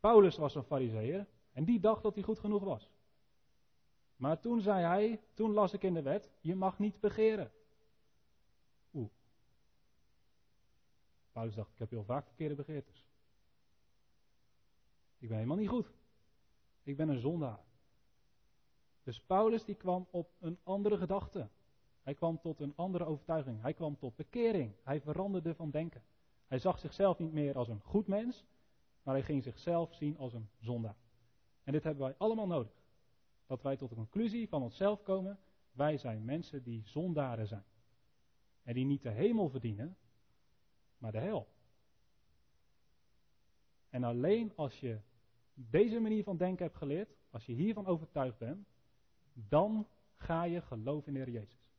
Paulus 0.00 0.36
was 0.36 0.54
een 0.54 0.64
fariseer 0.64 1.26
en 1.52 1.64
die 1.64 1.80
dacht 1.80 2.02
dat 2.02 2.14
hij 2.14 2.24
goed 2.24 2.38
genoeg 2.38 2.64
was. 2.64 2.90
Maar 4.16 4.40
toen 4.40 4.60
zei 4.60 4.84
hij, 4.84 5.20
toen 5.34 5.50
las 5.50 5.72
ik 5.72 5.82
in 5.82 5.94
de 5.94 6.02
wet, 6.02 6.30
je 6.40 6.54
mag 6.54 6.78
niet 6.78 7.00
begeren. 7.00 7.50
Paulus 11.36 11.54
dacht, 11.54 11.72
ik 11.72 11.78
heb 11.78 11.90
heel 11.90 12.04
vaak 12.04 12.26
verkeerde 12.26 12.54
begeertes. 12.54 13.06
Ik 15.18 15.28
ben 15.28 15.36
helemaal 15.36 15.56
niet 15.56 15.68
goed. 15.68 15.92
Ik 16.82 16.96
ben 16.96 17.08
een 17.08 17.20
zondaar. 17.20 17.58
Dus 19.02 19.20
Paulus 19.20 19.64
die 19.64 19.74
kwam 19.74 20.08
op 20.10 20.30
een 20.40 20.58
andere 20.62 20.96
gedachte. 20.96 21.48
Hij 22.02 22.14
kwam 22.14 22.40
tot 22.40 22.60
een 22.60 22.72
andere 22.76 23.04
overtuiging. 23.04 23.62
Hij 23.62 23.74
kwam 23.74 23.96
tot 23.96 24.16
bekering. 24.16 24.74
Hij 24.82 25.00
veranderde 25.00 25.54
van 25.54 25.70
denken. 25.70 26.02
Hij 26.46 26.58
zag 26.58 26.78
zichzelf 26.78 27.18
niet 27.18 27.32
meer 27.32 27.56
als 27.56 27.68
een 27.68 27.82
goed 27.82 28.06
mens, 28.06 28.44
maar 29.02 29.14
hij 29.14 29.24
ging 29.24 29.42
zichzelf 29.42 29.94
zien 29.94 30.18
als 30.18 30.32
een 30.32 30.48
zondaar. 30.60 30.96
En 31.64 31.72
dit 31.72 31.84
hebben 31.84 32.04
wij 32.04 32.14
allemaal 32.18 32.46
nodig. 32.46 32.72
Dat 33.46 33.62
wij 33.62 33.76
tot 33.76 33.88
de 33.88 33.94
conclusie 33.94 34.48
van 34.48 34.62
onszelf 34.62 35.02
komen, 35.02 35.38
wij 35.72 35.96
zijn 35.96 36.24
mensen 36.24 36.62
die 36.62 36.82
zondaren 36.84 37.46
zijn. 37.46 37.64
En 38.62 38.74
die 38.74 38.84
niet 38.84 39.02
de 39.02 39.10
hemel 39.10 39.48
verdienen, 39.48 39.96
maar 40.98 41.12
de 41.12 41.18
hel. 41.18 41.48
En 43.88 44.04
alleen 44.04 44.52
als 44.56 44.80
je 44.80 45.00
deze 45.54 46.00
manier 46.00 46.24
van 46.24 46.36
denken 46.36 46.64
hebt 46.64 46.76
geleerd, 46.76 47.16
als 47.30 47.46
je 47.46 47.52
hiervan 47.52 47.86
overtuigd 47.86 48.38
bent, 48.38 48.68
dan 49.32 49.88
ga 50.16 50.42
je 50.42 50.60
geloven 50.60 51.06
in 51.06 51.14
de 51.14 51.18
Heer 51.30 51.40
Jezus. 51.40 51.70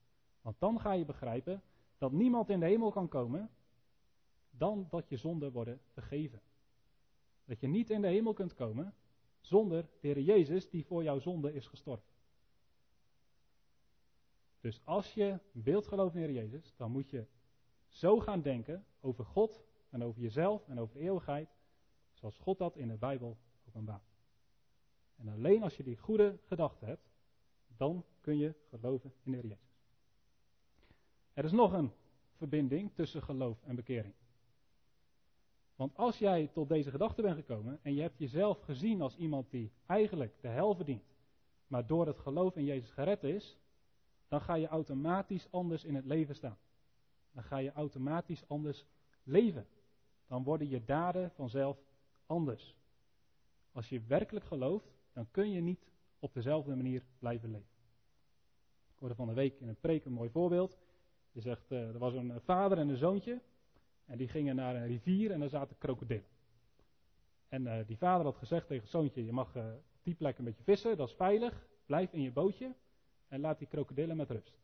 Want 0.41 0.59
dan 0.59 0.79
ga 0.79 0.91
je 0.91 1.05
begrijpen 1.05 1.61
dat 1.97 2.11
niemand 2.11 2.49
in 2.49 2.59
de 2.59 2.65
hemel 2.65 2.91
kan 2.91 3.07
komen 3.07 3.49
dan 4.49 4.87
dat 4.89 5.09
je 5.09 5.17
zonden 5.17 5.51
worden 5.51 5.81
vergeven. 5.91 6.41
Dat 7.45 7.59
je 7.59 7.67
niet 7.67 7.89
in 7.89 8.01
de 8.01 8.07
hemel 8.07 8.33
kunt 8.33 8.53
komen 8.53 8.95
zonder 9.39 9.81
de 9.81 10.07
Heer 10.07 10.19
Jezus 10.19 10.69
die 10.69 10.85
voor 10.85 11.03
jouw 11.03 11.19
zonde 11.19 11.53
is 11.53 11.67
gestorven. 11.67 12.15
Dus 14.59 14.81
als 14.83 15.13
je 15.13 15.39
wilt 15.51 15.87
geloven 15.87 16.21
in 16.21 16.27
de 16.27 16.33
Heer 16.33 16.41
Jezus, 16.41 16.73
dan 16.75 16.91
moet 16.91 17.09
je 17.09 17.25
zo 17.87 18.19
gaan 18.19 18.41
denken 18.41 18.85
over 19.07 19.25
God 19.25 19.63
en 19.89 20.03
over 20.03 20.21
jezelf 20.21 20.67
en 20.67 20.79
over 20.79 20.95
de 20.95 21.01
eeuwigheid, 21.01 21.49
zoals 22.13 22.37
God 22.37 22.57
dat 22.57 22.75
in 22.75 22.87
de 22.87 22.97
Bijbel 22.97 23.37
openbaart. 23.67 24.15
En 25.15 25.27
alleen 25.27 25.63
als 25.63 25.77
je 25.77 25.83
die 25.83 25.97
goede 25.97 26.39
gedachten 26.45 26.87
hebt, 26.87 27.09
dan 27.77 28.05
kun 28.21 28.37
je 28.37 28.53
geloven 28.69 29.13
in 29.23 29.31
de 29.31 29.37
Jezus. 29.37 29.57
Er 31.33 31.43
is 31.43 31.51
nog 31.51 31.73
een 31.73 31.91
verbinding 32.35 32.93
tussen 32.93 33.23
geloof 33.23 33.63
en 33.63 33.75
bekering. 33.75 34.13
Want 35.75 35.95
als 35.95 36.17
jij 36.17 36.47
tot 36.47 36.69
deze 36.69 36.91
gedachte 36.91 37.21
bent 37.21 37.35
gekomen 37.35 37.79
en 37.81 37.93
je 37.93 38.01
hebt 38.01 38.17
jezelf 38.17 38.61
gezien 38.61 39.01
als 39.01 39.15
iemand 39.15 39.51
die 39.51 39.71
eigenlijk 39.85 40.41
de 40.41 40.47
hel 40.47 40.75
verdient, 40.75 41.15
maar 41.67 41.87
door 41.87 42.07
het 42.07 42.19
geloof 42.19 42.55
in 42.55 42.63
Jezus 42.63 42.91
gered 42.91 43.23
is, 43.23 43.57
dan 44.27 44.41
ga 44.41 44.53
je 44.53 44.67
automatisch 44.67 45.51
anders 45.51 45.83
in 45.83 45.95
het 45.95 46.05
leven 46.05 46.35
staan. 46.35 46.57
Dan 47.31 47.43
ga 47.43 47.57
je 47.57 47.71
automatisch 47.71 48.47
anders 48.47 48.85
leven. 49.27 49.67
Dan 50.27 50.43
worden 50.43 50.69
je 50.69 50.85
daden 50.85 51.31
vanzelf 51.31 51.77
anders. 52.25 52.75
Als 53.71 53.89
je 53.89 54.01
werkelijk 54.07 54.45
gelooft, 54.45 54.87
dan 55.13 55.27
kun 55.31 55.51
je 55.51 55.61
niet 55.61 55.91
op 56.19 56.33
dezelfde 56.33 56.75
manier 56.75 57.03
blijven 57.19 57.51
leven. 57.51 57.75
Ik 58.93 58.99
hoorde 58.99 59.15
van 59.15 59.27
de 59.27 59.33
week 59.33 59.59
in 59.59 59.67
een 59.67 59.79
preek 59.79 60.05
een 60.05 60.13
mooi 60.13 60.29
voorbeeld. 60.29 60.77
Je 61.31 61.41
zegt, 61.41 61.71
uh, 61.71 61.87
er 61.87 61.97
was 61.97 62.13
een 62.13 62.41
vader 62.41 62.77
en 62.77 62.89
een 62.89 62.97
zoontje. 62.97 63.41
En 64.05 64.17
die 64.17 64.27
gingen 64.27 64.55
naar 64.55 64.75
een 64.75 64.87
rivier 64.87 65.31
en 65.31 65.39
daar 65.39 65.49
zaten 65.49 65.77
krokodillen. 65.77 66.25
En 67.47 67.65
uh, 67.65 67.79
die 67.87 67.97
vader 67.97 68.25
had 68.25 68.37
gezegd 68.37 68.67
tegen 68.67 68.83
het 68.83 68.91
zoontje: 68.91 69.25
Je 69.25 69.31
mag 69.31 69.55
uh, 69.55 69.63
op 69.73 70.03
die 70.03 70.15
plek 70.15 70.37
een 70.37 70.43
beetje 70.43 70.63
vissen, 70.63 70.97
dat 70.97 71.07
is 71.07 71.15
veilig. 71.15 71.67
Blijf 71.85 72.13
in 72.13 72.21
je 72.21 72.31
bootje 72.31 72.73
en 73.27 73.39
laat 73.39 73.57
die 73.57 73.67
krokodillen 73.67 74.17
met 74.17 74.29
rust. 74.29 74.57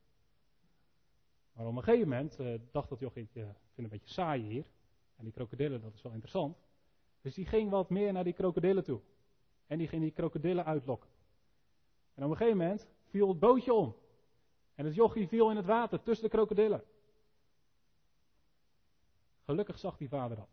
Maar 1.54 1.66
op 1.66 1.76
een 1.76 1.84
gegeven 1.84 2.10
moment 2.10 2.40
uh, 2.40 2.60
dacht 2.72 2.90
dat 2.90 3.00
jochie: 3.00 3.24
Ik 3.24 3.30
vind 3.32 3.48
het 3.48 3.58
een 3.76 3.90
beetje 3.90 4.14
saai 4.14 4.42
hier. 4.42 4.66
En 5.16 5.24
die 5.24 5.34
krokodillen, 5.34 5.82
dat 5.82 5.94
is 5.94 6.02
wel 6.02 6.12
interessant. 6.12 6.58
Dus 7.22 7.34
die 7.34 7.46
ging 7.46 7.70
wat 7.70 7.90
meer 7.90 8.14
naar 8.14 8.24
die 8.24 8.34
krokodillen 8.34 8.84
toe. 8.84 9.02
En 9.68 9.78
die 9.78 9.88
ging 9.88 10.02
die 10.02 10.12
krokodillen 10.12 10.66
uitlokken. 10.66 11.10
En 12.14 12.24
op 12.24 12.30
een 12.30 12.38
gegeven 12.38 12.58
moment 12.58 12.88
viel 13.04 13.28
het 13.28 13.40
bootje 13.40 13.74
om. 13.74 13.96
En 14.76 14.86
het 14.86 14.96
jochie 14.96 15.28
viel 15.28 15.50
in 15.50 15.56
het 15.56 15.66
water 15.66 16.02
tussen 16.02 16.24
de 16.24 16.36
krokodillen. 16.36 16.84
Gelukkig 19.46 19.80
zag 19.80 19.98
die 19.98 20.10
vader 20.10 20.38
dat. 20.38 20.50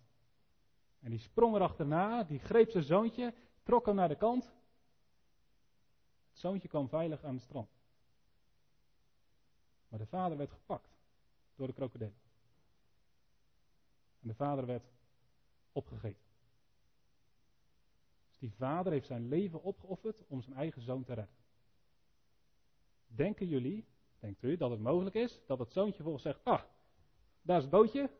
En 1.01 1.11
die 1.11 1.19
sprong 1.19 1.55
erachterna, 1.55 2.25
die 2.25 2.39
greep 2.39 2.71
zijn 2.71 2.85
zoontje, 2.85 3.35
trok 3.63 3.87
hem 3.87 3.95
naar 3.95 4.09
de 4.09 4.17
kant. 4.17 4.45
Het 6.31 6.39
zoontje 6.39 6.69
kwam 6.69 6.89
veilig 6.89 7.25
aan 7.25 7.35
het 7.35 7.43
strand. 7.43 7.80
Maar 9.91 9.99
de 9.99 10.07
vader 10.07 10.37
werd 10.37 10.51
gepakt 10.51 10.99
door 11.55 11.67
de 11.67 11.73
krokodillen. 11.73 12.21
En 14.21 14.29
de 14.29 14.35
vader 14.35 14.67
werd 14.67 14.85
opgegeten. 15.73 16.29
Dus 18.29 18.39
die 18.39 18.53
vader 18.53 18.93
heeft 18.93 19.07
zijn 19.07 19.29
leven 19.29 19.63
opgeofferd 19.63 20.27
om 20.27 20.43
zijn 20.43 20.57
eigen 20.57 20.83
zoon 20.83 21.05
te 21.05 21.15
redden. 21.15 21.35
Denken 23.07 23.47
jullie, 23.47 23.87
denkt 24.19 24.43
u, 24.43 24.57
dat 24.57 24.71
het 24.71 24.81
mogelijk 24.81 25.15
is 25.15 25.41
dat 25.47 25.59
het 25.59 25.73
zoontje 25.73 26.03
volgens 26.03 26.23
zegt: 26.23 26.45
Ah, 26.45 26.63
daar 27.43 27.57
is 27.57 27.63
het 27.63 27.73
bootje, 27.73 28.11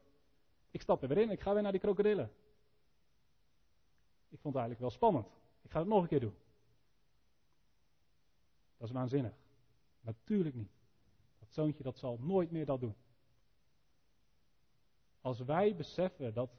ik 0.71 0.81
stap 0.81 1.03
er 1.03 1.09
weer 1.09 1.19
in, 1.19 1.31
ik 1.31 1.41
ga 1.41 1.53
weer 1.53 1.63
naar 1.63 1.73
die 1.73 1.81
krokodillen. 1.81 2.33
Ik 4.29 4.41
vond 4.41 4.55
het 4.55 4.63
eigenlijk 4.63 4.81
wel 4.81 4.91
spannend. 4.91 5.27
Ik 5.63 5.71
ga 5.71 5.79
het 5.79 5.89
nog 5.89 6.03
een 6.03 6.09
keer 6.09 6.21
doen. 6.21 6.35
Dat 8.77 8.89
is 8.89 8.95
waanzinnig. 8.95 9.33
Natuurlijk 10.01 10.55
niet. 10.55 10.80
Zoontje 11.51 11.83
dat 11.83 11.99
zal 11.99 12.19
nooit 12.21 12.51
meer 12.51 12.67
dat 12.67 12.81
doen. 12.81 12.95
Als 15.21 15.41
wij 15.41 15.77
beseffen 15.77 16.35
dat 16.35 16.51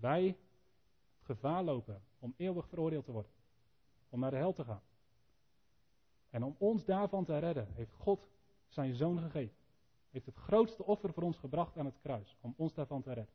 wij 0.00 0.26
het 0.26 0.36
gevaar 1.22 1.62
lopen 1.62 2.02
om 2.18 2.34
eeuwig 2.36 2.68
veroordeeld 2.68 3.04
te 3.04 3.12
worden, 3.12 3.32
om 4.08 4.20
naar 4.20 4.30
de 4.30 4.36
hel 4.36 4.52
te 4.52 4.64
gaan. 4.64 4.82
En 6.30 6.42
om 6.42 6.56
ons 6.58 6.84
daarvan 6.84 7.24
te 7.24 7.38
redden, 7.38 7.68
heeft 7.74 7.94
God 7.94 8.28
zijn 8.68 8.94
zoon 8.94 9.18
gegeven. 9.18 9.56
Heeft 10.10 10.26
het 10.26 10.36
grootste 10.36 10.84
offer 10.84 11.12
voor 11.12 11.22
ons 11.22 11.38
gebracht 11.38 11.76
aan 11.76 11.84
het 11.84 11.98
kruis, 12.00 12.36
om 12.40 12.54
ons 12.56 12.74
daarvan 12.74 13.02
te 13.02 13.12
redden. 13.12 13.34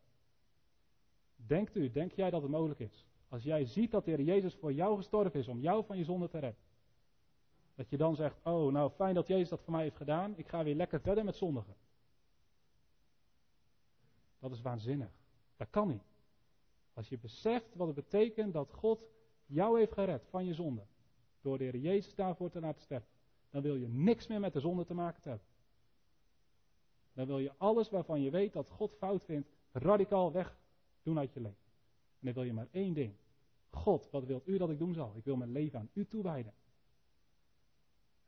Denkt 1.36 1.76
u, 1.76 1.90
denk 1.90 2.12
jij 2.12 2.30
dat 2.30 2.42
het 2.42 2.50
mogelijk 2.50 2.80
is? 2.80 3.06
Als 3.28 3.42
jij 3.42 3.64
ziet 3.64 3.90
dat 3.90 4.04
de 4.04 4.10
Heer 4.10 4.22
Jezus 4.22 4.54
voor 4.54 4.72
jou 4.72 4.96
gestorven 4.96 5.40
is 5.40 5.48
om 5.48 5.60
jou 5.60 5.84
van 5.84 5.98
je 5.98 6.04
zonde 6.04 6.28
te 6.28 6.38
redden. 6.38 6.60
Dat 7.80 7.90
je 7.90 7.96
dan 7.96 8.16
zegt, 8.16 8.36
oh 8.42 8.72
nou 8.72 8.90
fijn 8.90 9.14
dat 9.14 9.26
Jezus 9.26 9.48
dat 9.48 9.60
voor 9.60 9.72
mij 9.72 9.82
heeft 9.82 9.96
gedaan, 9.96 10.36
ik 10.36 10.48
ga 10.48 10.64
weer 10.64 10.74
lekker 10.74 11.00
verder 11.00 11.24
met 11.24 11.36
zondigen. 11.36 11.74
Dat 14.38 14.52
is 14.52 14.60
waanzinnig. 14.60 15.10
Dat 15.56 15.70
kan 15.70 15.88
niet. 15.88 16.02
Als 16.92 17.08
je 17.08 17.18
beseft 17.18 17.74
wat 17.74 17.86
het 17.86 17.96
betekent 17.96 18.52
dat 18.52 18.72
God 18.72 19.04
jou 19.46 19.78
heeft 19.78 19.92
gered 19.92 20.26
van 20.28 20.44
je 20.44 20.54
zonde. 20.54 20.86
Door 21.40 21.58
de 21.58 21.64
Heer 21.64 21.76
Jezus 21.76 22.14
daarvoor 22.14 22.50
te 22.50 22.60
laten 22.60 22.82
sterven. 22.82 23.08
Dan 23.50 23.62
wil 23.62 23.76
je 23.76 23.88
niks 23.88 24.26
meer 24.26 24.40
met 24.40 24.52
de 24.52 24.60
zonde 24.60 24.84
te 24.84 24.94
maken 24.94 25.22
hebben. 25.22 25.46
Dan 27.12 27.26
wil 27.26 27.38
je 27.38 27.52
alles 27.56 27.90
waarvan 27.90 28.20
je 28.20 28.30
weet 28.30 28.52
dat 28.52 28.70
God 28.70 28.94
fout 28.98 29.24
vindt, 29.24 29.48
radicaal 29.72 30.32
weg 30.32 30.58
doen 31.02 31.18
uit 31.18 31.32
je 31.32 31.40
leven. 31.40 31.64
En 32.18 32.26
dan 32.26 32.34
wil 32.34 32.42
je 32.42 32.52
maar 32.52 32.68
één 32.70 32.94
ding. 32.94 33.14
God, 33.70 34.10
wat 34.10 34.24
wilt 34.24 34.48
u 34.48 34.58
dat 34.58 34.70
ik 34.70 34.78
doen 34.78 34.94
zal? 34.94 35.12
Ik 35.16 35.24
wil 35.24 35.36
mijn 35.36 35.52
leven 35.52 35.78
aan 35.78 35.90
u 35.92 36.06
toewijden. 36.06 36.52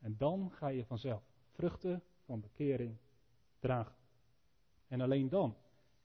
En 0.03 0.17
dan 0.17 0.51
ga 0.51 0.67
je 0.67 0.85
vanzelf 0.85 1.23
vruchten 1.51 2.03
van 2.25 2.41
bekering 2.41 2.97
dragen. 3.59 3.95
En 4.87 5.01
alleen 5.01 5.29
dan 5.29 5.55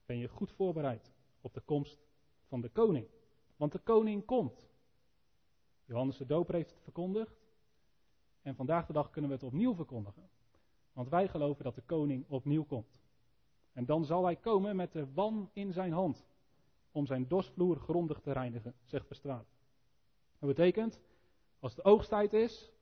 ben 0.06 0.16
je 0.16 0.28
goed 0.28 0.52
voorbereid 0.52 1.12
op 1.40 1.54
de 1.54 1.60
komst 1.60 2.06
van 2.46 2.60
de 2.60 2.68
koning. 2.68 3.06
Want 3.56 3.72
de 3.72 3.78
koning 3.78 4.24
komt. 4.24 4.68
Johannes 5.84 6.16
de 6.16 6.26
Doper 6.26 6.54
heeft 6.54 6.70
het 6.70 6.82
verkondigd. 6.82 7.46
En 8.42 8.54
vandaag 8.54 8.86
de 8.86 8.92
dag 8.92 9.10
kunnen 9.10 9.30
we 9.30 9.36
het 9.36 9.46
opnieuw 9.46 9.74
verkondigen. 9.74 10.28
Want 10.92 11.08
wij 11.08 11.28
geloven 11.28 11.64
dat 11.64 11.74
de 11.74 11.82
koning 11.82 12.24
opnieuw 12.28 12.64
komt. 12.64 13.00
En 13.72 13.84
dan 13.84 14.04
zal 14.04 14.24
hij 14.24 14.36
komen 14.36 14.76
met 14.76 14.92
de 14.92 15.12
wan 15.12 15.50
in 15.52 15.72
zijn 15.72 15.92
hand. 15.92 16.26
Om 16.92 17.06
zijn 17.06 17.28
dorsvloer 17.28 17.76
grondig 17.76 18.20
te 18.20 18.32
reinigen, 18.32 18.74
zegt 18.84 19.06
vers 19.06 19.18
12. 19.18 19.46
Dat 20.38 20.48
betekent, 20.48 21.00
als 21.58 21.74
de 21.74 21.84
oogsttijd 21.84 22.32
is, 22.32 22.72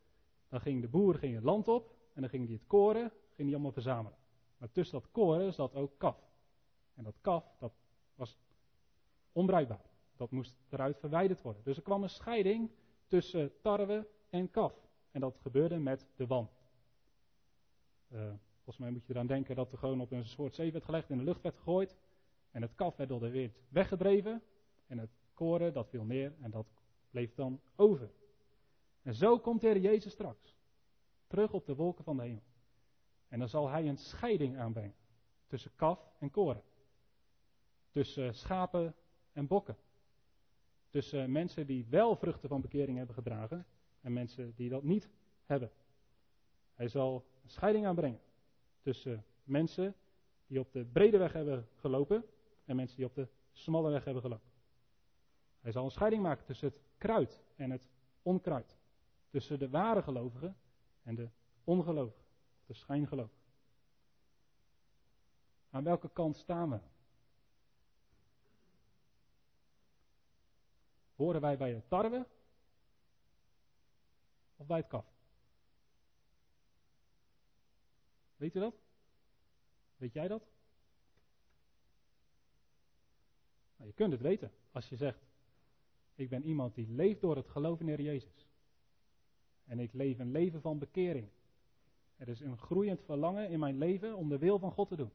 dan 0.49 0.61
ging 0.61 0.81
de 0.81 0.89
boer 0.89 1.15
ging 1.15 1.35
het 1.35 1.45
land 1.45 1.69
op. 1.69 1.95
En 2.13 2.21
dan 2.21 2.31
ging 2.31 2.45
hij 2.45 2.55
het 2.55 2.67
koren, 2.67 3.13
ging 3.35 3.49
hij 3.49 3.53
allemaal 3.53 3.73
verzamelen. 3.73 4.19
Maar 4.59 4.71
tussen 4.71 5.01
dat 5.01 5.11
koren 5.11 5.53
zat 5.53 5.75
ook 5.75 5.99
kaf. 5.99 6.19
En 6.95 7.05
dat 7.05 7.17
kaf, 7.21 7.45
dat 7.59 7.73
was 8.15 8.39
onbruikbaar. 9.33 9.85
Dat 10.17 10.31
moest 10.31 10.57
eruit 10.69 10.99
verwijderd 10.99 11.43
worden. 11.43 11.63
Dus 11.65 11.77
er 11.77 11.83
kwam 11.83 12.03
een 12.03 12.11
scheiding 12.11 12.71
tussen 13.07 13.61
tarwe 13.61 14.09
en 14.31 14.51
kaf. 14.51 14.75
En 15.11 15.21
dat 15.21 15.39
gebeurde 15.41 15.79
met 15.79 16.07
de 16.17 16.27
wan. 16.27 16.51
Uh, 18.13 18.21
volgens 18.55 18.79
mij 18.79 18.91
moet 18.91 19.07
je 19.07 19.13
eraan 19.13 19.27
denken 19.27 19.57
dat 19.57 19.73
er 19.73 19.79
gewoon 19.79 20.01
op 20.01 20.13
een 20.13 20.27
soort 20.27 20.55
zee 20.55 20.73
werd 20.73 20.85
gelegd, 20.85 21.11
in 21.11 21.19
de 21.19 21.25
lucht 21.25 21.43
werd 21.43 21.57
gegooid. 21.57 21.97
En 22.51 22.63
het 22.63 22.75
kaf 22.75 22.97
werd 22.97 23.09
door 23.09 23.21
de 23.21 23.31
wind 23.31 23.57
weggedreven. 23.69 24.43
En 24.87 24.99
het 24.99 25.11
koren, 25.35 25.73
dat 25.73 25.89
viel 25.89 26.05
neer 26.05 26.35
en 26.41 26.51
dat 26.51 26.67
bleef 27.11 27.35
dan 27.35 27.61
over. 27.77 28.11
En 29.07 29.15
zo 29.15 29.39
komt 29.39 29.61
de 29.61 29.67
Heer 29.67 29.81
Jezus 29.81 30.13
straks. 30.13 30.57
Terug 31.27 31.53
op 31.53 31.67
de 31.67 31.75
wolken 31.75 32.05
van 32.05 32.17
de 32.17 32.23
hemel. 32.23 32.43
En 33.29 33.39
dan 33.39 33.49
zal 33.49 33.69
hij 33.69 33.89
een 33.89 33.97
scheiding 33.97 34.59
aanbrengen. 34.59 34.95
Tussen 35.47 35.71
kaf 35.75 36.13
en 36.19 36.31
koren. 36.31 36.63
Tussen 37.91 38.35
schapen 38.35 38.95
en 39.33 39.47
bokken. 39.47 39.77
Tussen 40.91 41.33
mensen 41.33 41.67
die 41.67 41.87
wel 41.89 42.17
vruchten 42.17 42.49
van 42.49 42.61
bekering 42.61 42.97
hebben 42.97 43.15
gedragen. 43.15 43.67
En 44.01 44.13
mensen 44.13 44.55
die 44.57 44.69
dat 44.69 44.83
niet 44.83 45.09
hebben. 45.45 45.71
Hij 46.75 46.89
zal 46.89 47.27
een 47.43 47.51
scheiding 47.51 47.87
aanbrengen. 47.87 48.21
Tussen 48.81 49.25
mensen 49.45 49.95
die 50.47 50.61
op 50.61 50.73
de 50.73 50.85
brede 50.85 51.19
weg 51.19 51.33
hebben 51.33 51.69
gelopen. 51.75 52.25
En 52.65 52.77
mensen 52.77 52.97
die 52.97 53.07
op 53.07 53.15
de 53.15 53.29
smalle 53.53 53.91
weg 53.91 54.05
hebben 54.05 54.23
gelopen. 54.23 54.51
Hij 55.61 55.73
zal 55.73 55.85
een 55.85 55.91
scheiding 55.91 56.23
maken 56.23 56.45
tussen 56.45 56.69
het 56.69 56.81
kruid 56.99 57.43
en 57.57 57.71
het 57.71 57.89
onkruid. 58.23 58.76
Tussen 59.37 59.59
de 59.59 59.69
ware 59.69 60.03
gelovigen 60.03 60.57
en 61.03 61.15
de 61.15 61.29
ongelovigen. 61.65 62.25
De 62.67 62.75
schijngelovigen. 62.75 63.43
Aan 65.71 65.85
welke 65.85 66.09
kant 66.09 66.37
staan 66.37 66.71
we? 66.71 66.81
Horen 71.15 71.41
wij 71.41 71.57
bij 71.57 71.75
het 71.75 71.89
tarwe? 71.89 72.27
Of 74.57 74.67
bij 74.67 74.77
het 74.79 74.87
kaf? 74.87 75.07
Weet 78.37 78.55
u 78.55 78.61
dat? 78.61 78.75
Weet 79.97 80.13
jij 80.13 80.29
dat? 80.29 80.43
Nou, 83.77 83.89
je 83.89 83.95
kunt 83.95 84.13
het 84.13 84.21
weten 84.21 84.53
als 84.73 84.89
je 84.89 84.97
zegt: 84.97 85.27
Ik 86.15 86.29
ben 86.29 86.43
iemand 86.43 86.75
die 86.75 86.89
leeft 86.89 87.21
door 87.21 87.37
het 87.37 87.49
geloof 87.49 87.81
in 87.81 87.87
de 87.87 87.93
Heer 87.93 88.05
Jezus. 88.05 88.46
En 89.67 89.79
ik 89.79 89.93
leef 89.93 90.19
een 90.19 90.31
leven 90.31 90.61
van 90.61 90.79
bekering. 90.79 91.29
Er 92.17 92.29
is 92.29 92.41
een 92.41 92.59
groeiend 92.59 93.03
verlangen 93.03 93.51
in 93.51 93.59
mijn 93.59 93.79
leven 93.79 94.17
om 94.17 94.29
de 94.29 94.39
wil 94.39 94.59
van 94.59 94.73
God 94.73 94.89
te 94.89 94.97
doen. 94.97 95.13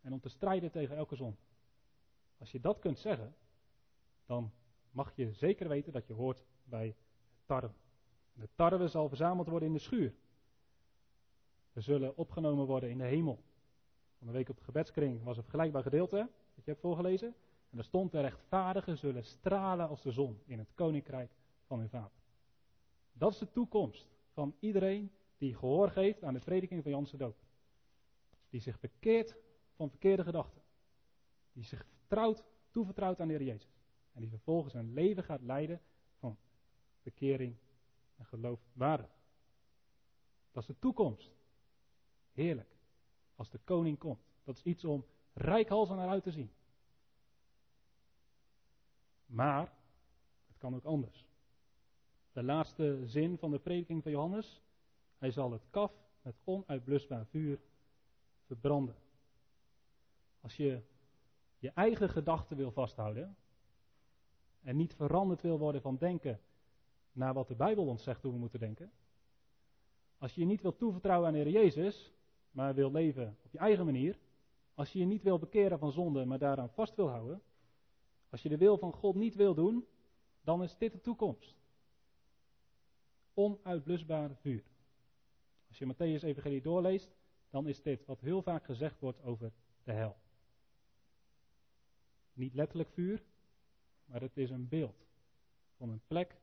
En 0.00 0.12
om 0.12 0.20
te 0.20 0.28
strijden 0.28 0.70
tegen 0.70 0.96
elke 0.96 1.16
zon. 1.16 1.36
Als 2.38 2.52
je 2.52 2.60
dat 2.60 2.78
kunt 2.78 2.98
zeggen, 2.98 3.34
dan 4.26 4.52
mag 4.90 5.16
je 5.16 5.32
zeker 5.32 5.68
weten 5.68 5.92
dat 5.92 6.06
je 6.06 6.12
hoort 6.12 6.44
bij 6.64 6.96
tarwe. 7.46 7.72
De 8.32 8.48
tarwe 8.54 8.88
zal 8.88 9.08
verzameld 9.08 9.48
worden 9.48 9.68
in 9.68 9.74
de 9.74 9.80
schuur. 9.80 10.14
We 11.72 11.80
zullen 11.80 12.16
opgenomen 12.16 12.66
worden 12.66 12.90
in 12.90 12.98
de 12.98 13.04
hemel. 13.04 13.42
Van 14.18 14.26
de 14.26 14.32
week 14.32 14.48
op 14.48 14.58
de 14.58 14.64
gebedskring 14.64 15.22
was 15.22 15.36
een 15.36 15.42
vergelijkbaar 15.42 15.82
gedeelte, 15.82 16.16
dat 16.54 16.64
je 16.64 16.70
hebt 16.70 16.80
voorgelezen. 16.80 17.34
En 17.70 17.76
daar 17.76 17.84
stond 17.84 18.12
de 18.12 18.20
rechtvaardigen 18.20 18.98
zullen 18.98 19.24
stralen 19.24 19.88
als 19.88 20.02
de 20.02 20.10
zon 20.10 20.40
in 20.44 20.58
het 20.58 20.72
koninkrijk 20.74 21.30
van 21.66 21.78
hun 21.78 21.88
vader. 21.88 22.21
Dat 23.12 23.32
is 23.32 23.38
de 23.38 23.52
toekomst 23.52 24.06
van 24.32 24.54
iedereen 24.60 25.12
die 25.38 25.54
gehoor 25.54 25.90
geeft 25.90 26.24
aan 26.24 26.34
de 26.34 26.40
prediking 26.40 26.82
van 26.82 26.92
Janse 26.92 27.16
Doop. 27.16 27.36
Die 28.50 28.60
zich 28.60 28.80
bekeert 28.80 29.36
van 29.74 29.90
verkeerde 29.90 30.22
gedachten. 30.22 30.62
Die 31.52 31.64
zich 31.64 31.86
vertrouwt, 31.86 32.44
toevertrouwt 32.70 33.20
aan 33.20 33.28
de 33.28 33.34
Heer 33.34 33.42
Jezus. 33.42 33.80
En 34.12 34.20
die 34.20 34.30
vervolgens 34.30 34.74
een 34.74 34.92
leven 34.92 35.24
gaat 35.24 35.42
leiden 35.42 35.80
van 36.18 36.38
bekering 37.02 37.56
en 38.16 38.24
geloofwaardig. 38.24 39.10
Dat 40.52 40.62
is 40.62 40.68
de 40.68 40.78
toekomst. 40.78 41.30
Heerlijk. 42.32 42.76
Als 43.34 43.50
de 43.50 43.58
koning 43.58 43.98
komt. 43.98 44.24
Dat 44.44 44.56
is 44.56 44.62
iets 44.62 44.84
om 44.84 45.04
rijkhalsend 45.32 45.98
naar 45.98 46.08
uit 46.08 46.22
te 46.22 46.30
zien. 46.30 46.50
Maar 49.26 49.72
het 50.46 50.58
kan 50.58 50.74
ook 50.74 50.84
anders. 50.84 51.26
De 52.32 52.42
laatste 52.42 53.00
zin 53.04 53.38
van 53.38 53.50
de 53.50 53.58
prediking 53.58 54.02
van 54.02 54.12
Johannes. 54.12 54.62
Hij 55.18 55.30
zal 55.30 55.52
het 55.52 55.66
kaf 55.70 55.92
met 56.22 56.34
onuitblusbaar 56.44 57.26
vuur 57.26 57.60
verbranden. 58.46 58.96
Als 60.40 60.56
je 60.56 60.82
je 61.58 61.70
eigen 61.70 62.08
gedachten 62.08 62.56
wil 62.56 62.70
vasthouden, 62.70 63.36
en 64.62 64.76
niet 64.76 64.94
veranderd 64.94 65.40
wil 65.40 65.58
worden 65.58 65.80
van 65.80 65.96
denken 65.96 66.40
naar 67.12 67.34
wat 67.34 67.48
de 67.48 67.54
Bijbel 67.54 67.86
ons 67.86 68.02
zegt 68.02 68.22
hoe 68.22 68.32
we 68.32 68.38
moeten 68.38 68.60
denken. 68.60 68.92
Als 70.18 70.34
je 70.34 70.40
je 70.40 70.46
niet 70.46 70.62
wil 70.62 70.76
toevertrouwen 70.76 71.28
aan 71.28 71.34
de 71.34 71.38
Heer 71.38 71.50
Jezus, 71.50 72.12
maar 72.50 72.74
wil 72.74 72.90
leven 72.92 73.36
op 73.44 73.52
je 73.52 73.58
eigen 73.58 73.84
manier. 73.84 74.18
Als 74.74 74.92
je 74.92 74.98
je 74.98 75.04
niet 75.04 75.22
wil 75.22 75.38
bekeren 75.38 75.78
van 75.78 75.92
zonde, 75.92 76.24
maar 76.24 76.38
daaraan 76.38 76.70
vast 76.70 76.94
wil 76.94 77.08
houden. 77.08 77.42
Als 78.30 78.42
je 78.42 78.48
de 78.48 78.56
wil 78.56 78.78
van 78.78 78.92
God 78.92 79.14
niet 79.14 79.34
wil 79.34 79.54
doen, 79.54 79.86
dan 80.40 80.62
is 80.62 80.76
dit 80.76 80.92
de 80.92 81.00
toekomst. 81.00 81.61
Onuitblusbaar 83.34 84.36
vuur. 84.36 84.64
Als 85.68 85.78
je 85.78 85.94
Matthäus 85.94 86.22
Evangelie 86.22 86.62
doorleest, 86.62 87.16
dan 87.50 87.68
is 87.68 87.82
dit 87.82 88.04
wat 88.04 88.20
heel 88.20 88.42
vaak 88.42 88.64
gezegd 88.64 89.00
wordt 89.00 89.22
over 89.22 89.52
de 89.82 89.92
hel. 89.92 90.16
Niet 92.32 92.54
letterlijk 92.54 92.90
vuur, 92.90 93.24
maar 94.04 94.20
het 94.20 94.36
is 94.36 94.50
een 94.50 94.68
beeld 94.68 95.06
van 95.76 95.88
een 95.88 96.02
plek 96.06 96.40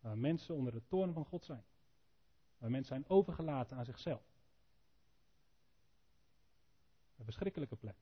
waar 0.00 0.18
mensen 0.18 0.54
onder 0.54 0.72
de 0.72 0.86
toorn 0.86 1.12
van 1.12 1.24
God 1.24 1.44
zijn. 1.44 1.64
Waar 2.58 2.70
mensen 2.70 2.94
zijn 2.94 3.08
overgelaten 3.08 3.76
aan 3.76 3.84
zichzelf. 3.84 4.22
Een 7.16 7.24
verschrikkelijke 7.24 7.76
plek. 7.76 7.96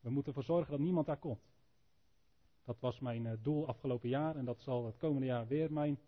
We 0.00 0.10
moeten 0.10 0.32
ervoor 0.32 0.54
zorgen 0.54 0.70
dat 0.70 0.80
niemand 0.80 1.06
daar 1.06 1.18
komt. 1.18 1.51
Dat 2.64 2.80
was 2.80 3.00
mijn 3.00 3.26
eh, 3.26 3.32
doel 3.42 3.66
afgelopen 3.66 4.08
jaar 4.08 4.36
en 4.36 4.44
dat 4.44 4.60
zal 4.60 4.86
het 4.86 4.96
komende 4.96 5.26
jaar 5.26 5.46
weer 5.46 5.72
mijn 5.72 5.98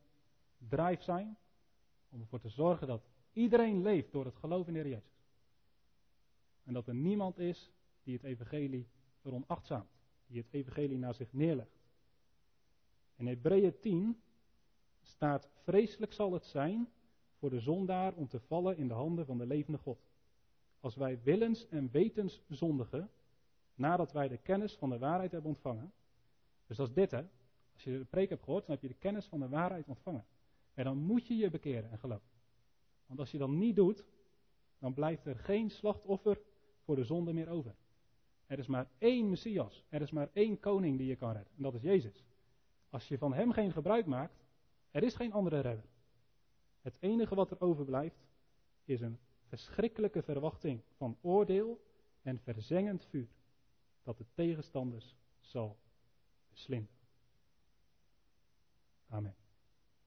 drijf 0.68 1.02
zijn. 1.02 1.36
Om 2.08 2.20
ervoor 2.20 2.40
te 2.40 2.48
zorgen 2.48 2.86
dat 2.86 3.02
iedereen 3.32 3.82
leeft 3.82 4.12
door 4.12 4.24
het 4.24 4.36
geloof 4.36 4.66
in 4.66 4.72
de 4.72 4.78
Jezus. 4.78 5.02
En 6.64 6.72
dat 6.72 6.86
er 6.86 6.94
niemand 6.94 7.38
is 7.38 7.72
die 8.02 8.14
het 8.14 8.24
evangelie 8.24 8.88
veronachtzaamt. 9.20 9.90
Die 10.26 10.38
het 10.38 10.52
evangelie 10.52 10.98
naar 10.98 11.14
zich 11.14 11.32
neerlegt. 11.32 11.82
In 13.16 13.26
Hebreeën 13.26 13.78
10 13.80 14.20
staat: 15.02 15.48
Vreselijk 15.62 16.12
zal 16.12 16.32
het 16.32 16.44
zijn 16.44 16.88
voor 17.38 17.50
de 17.50 17.60
zondaar 17.60 18.14
om 18.14 18.28
te 18.28 18.40
vallen 18.40 18.76
in 18.76 18.88
de 18.88 18.94
handen 18.94 19.26
van 19.26 19.38
de 19.38 19.46
levende 19.46 19.78
God. 19.78 19.98
Als 20.80 20.94
wij 20.94 21.22
willens 21.22 21.68
en 21.68 21.90
wetens 21.90 22.42
zondigen, 22.48 23.10
nadat 23.74 24.12
wij 24.12 24.28
de 24.28 24.36
kennis 24.36 24.76
van 24.76 24.90
de 24.90 24.98
waarheid 24.98 25.32
hebben 25.32 25.50
ontvangen. 25.50 25.92
Dus 26.66 26.76
dat 26.76 26.88
is 26.88 26.94
dit 26.94 27.10
hè. 27.10 27.22
Als 27.72 27.84
je 27.84 27.98
de 27.98 28.04
preek 28.04 28.28
hebt 28.28 28.42
gehoord, 28.42 28.66
dan 28.66 28.74
heb 28.74 28.82
je 28.82 28.88
de 28.88 28.98
kennis 28.98 29.26
van 29.26 29.40
de 29.40 29.48
waarheid 29.48 29.88
ontvangen. 29.88 30.26
En 30.74 30.84
dan 30.84 30.98
moet 30.98 31.26
je 31.26 31.36
je 31.36 31.50
bekeren 31.50 31.90
en 31.90 31.98
geloven. 31.98 32.28
Want 33.06 33.20
als 33.20 33.30
je 33.30 33.38
dat 33.38 33.48
niet 33.48 33.76
doet, 33.76 34.04
dan 34.78 34.94
blijft 34.94 35.26
er 35.26 35.36
geen 35.36 35.70
slachtoffer 35.70 36.40
voor 36.82 36.96
de 36.96 37.04
zonde 37.04 37.32
meer 37.32 37.48
over. 37.48 37.74
Er 38.46 38.58
is 38.58 38.66
maar 38.66 38.90
één 38.98 39.28
Messias. 39.30 39.84
Er 39.88 40.02
is 40.02 40.10
maar 40.10 40.30
één 40.32 40.60
koning 40.60 40.98
die 40.98 41.06
je 41.06 41.16
kan 41.16 41.32
redden. 41.32 41.52
En 41.56 41.62
dat 41.62 41.74
is 41.74 41.82
Jezus. 41.82 42.24
Als 42.90 43.08
je 43.08 43.18
van 43.18 43.34
hem 43.34 43.52
geen 43.52 43.72
gebruik 43.72 44.06
maakt, 44.06 44.44
er 44.90 45.02
is 45.02 45.14
geen 45.14 45.32
andere 45.32 45.60
redder. 45.60 45.84
Het 46.80 46.96
enige 47.00 47.34
wat 47.34 47.50
er 47.50 47.60
overblijft 47.60 48.28
is 48.84 49.00
een 49.00 49.18
verschrikkelijke 49.42 50.22
verwachting 50.22 50.82
van 50.96 51.18
oordeel 51.20 51.80
en 52.22 52.38
verzengend 52.38 53.04
vuur 53.04 53.28
dat 54.02 54.18
de 54.18 54.26
tegenstanders 54.34 55.16
zal 55.40 55.78
beslinden. 56.54 56.88
Amen. 59.10 59.43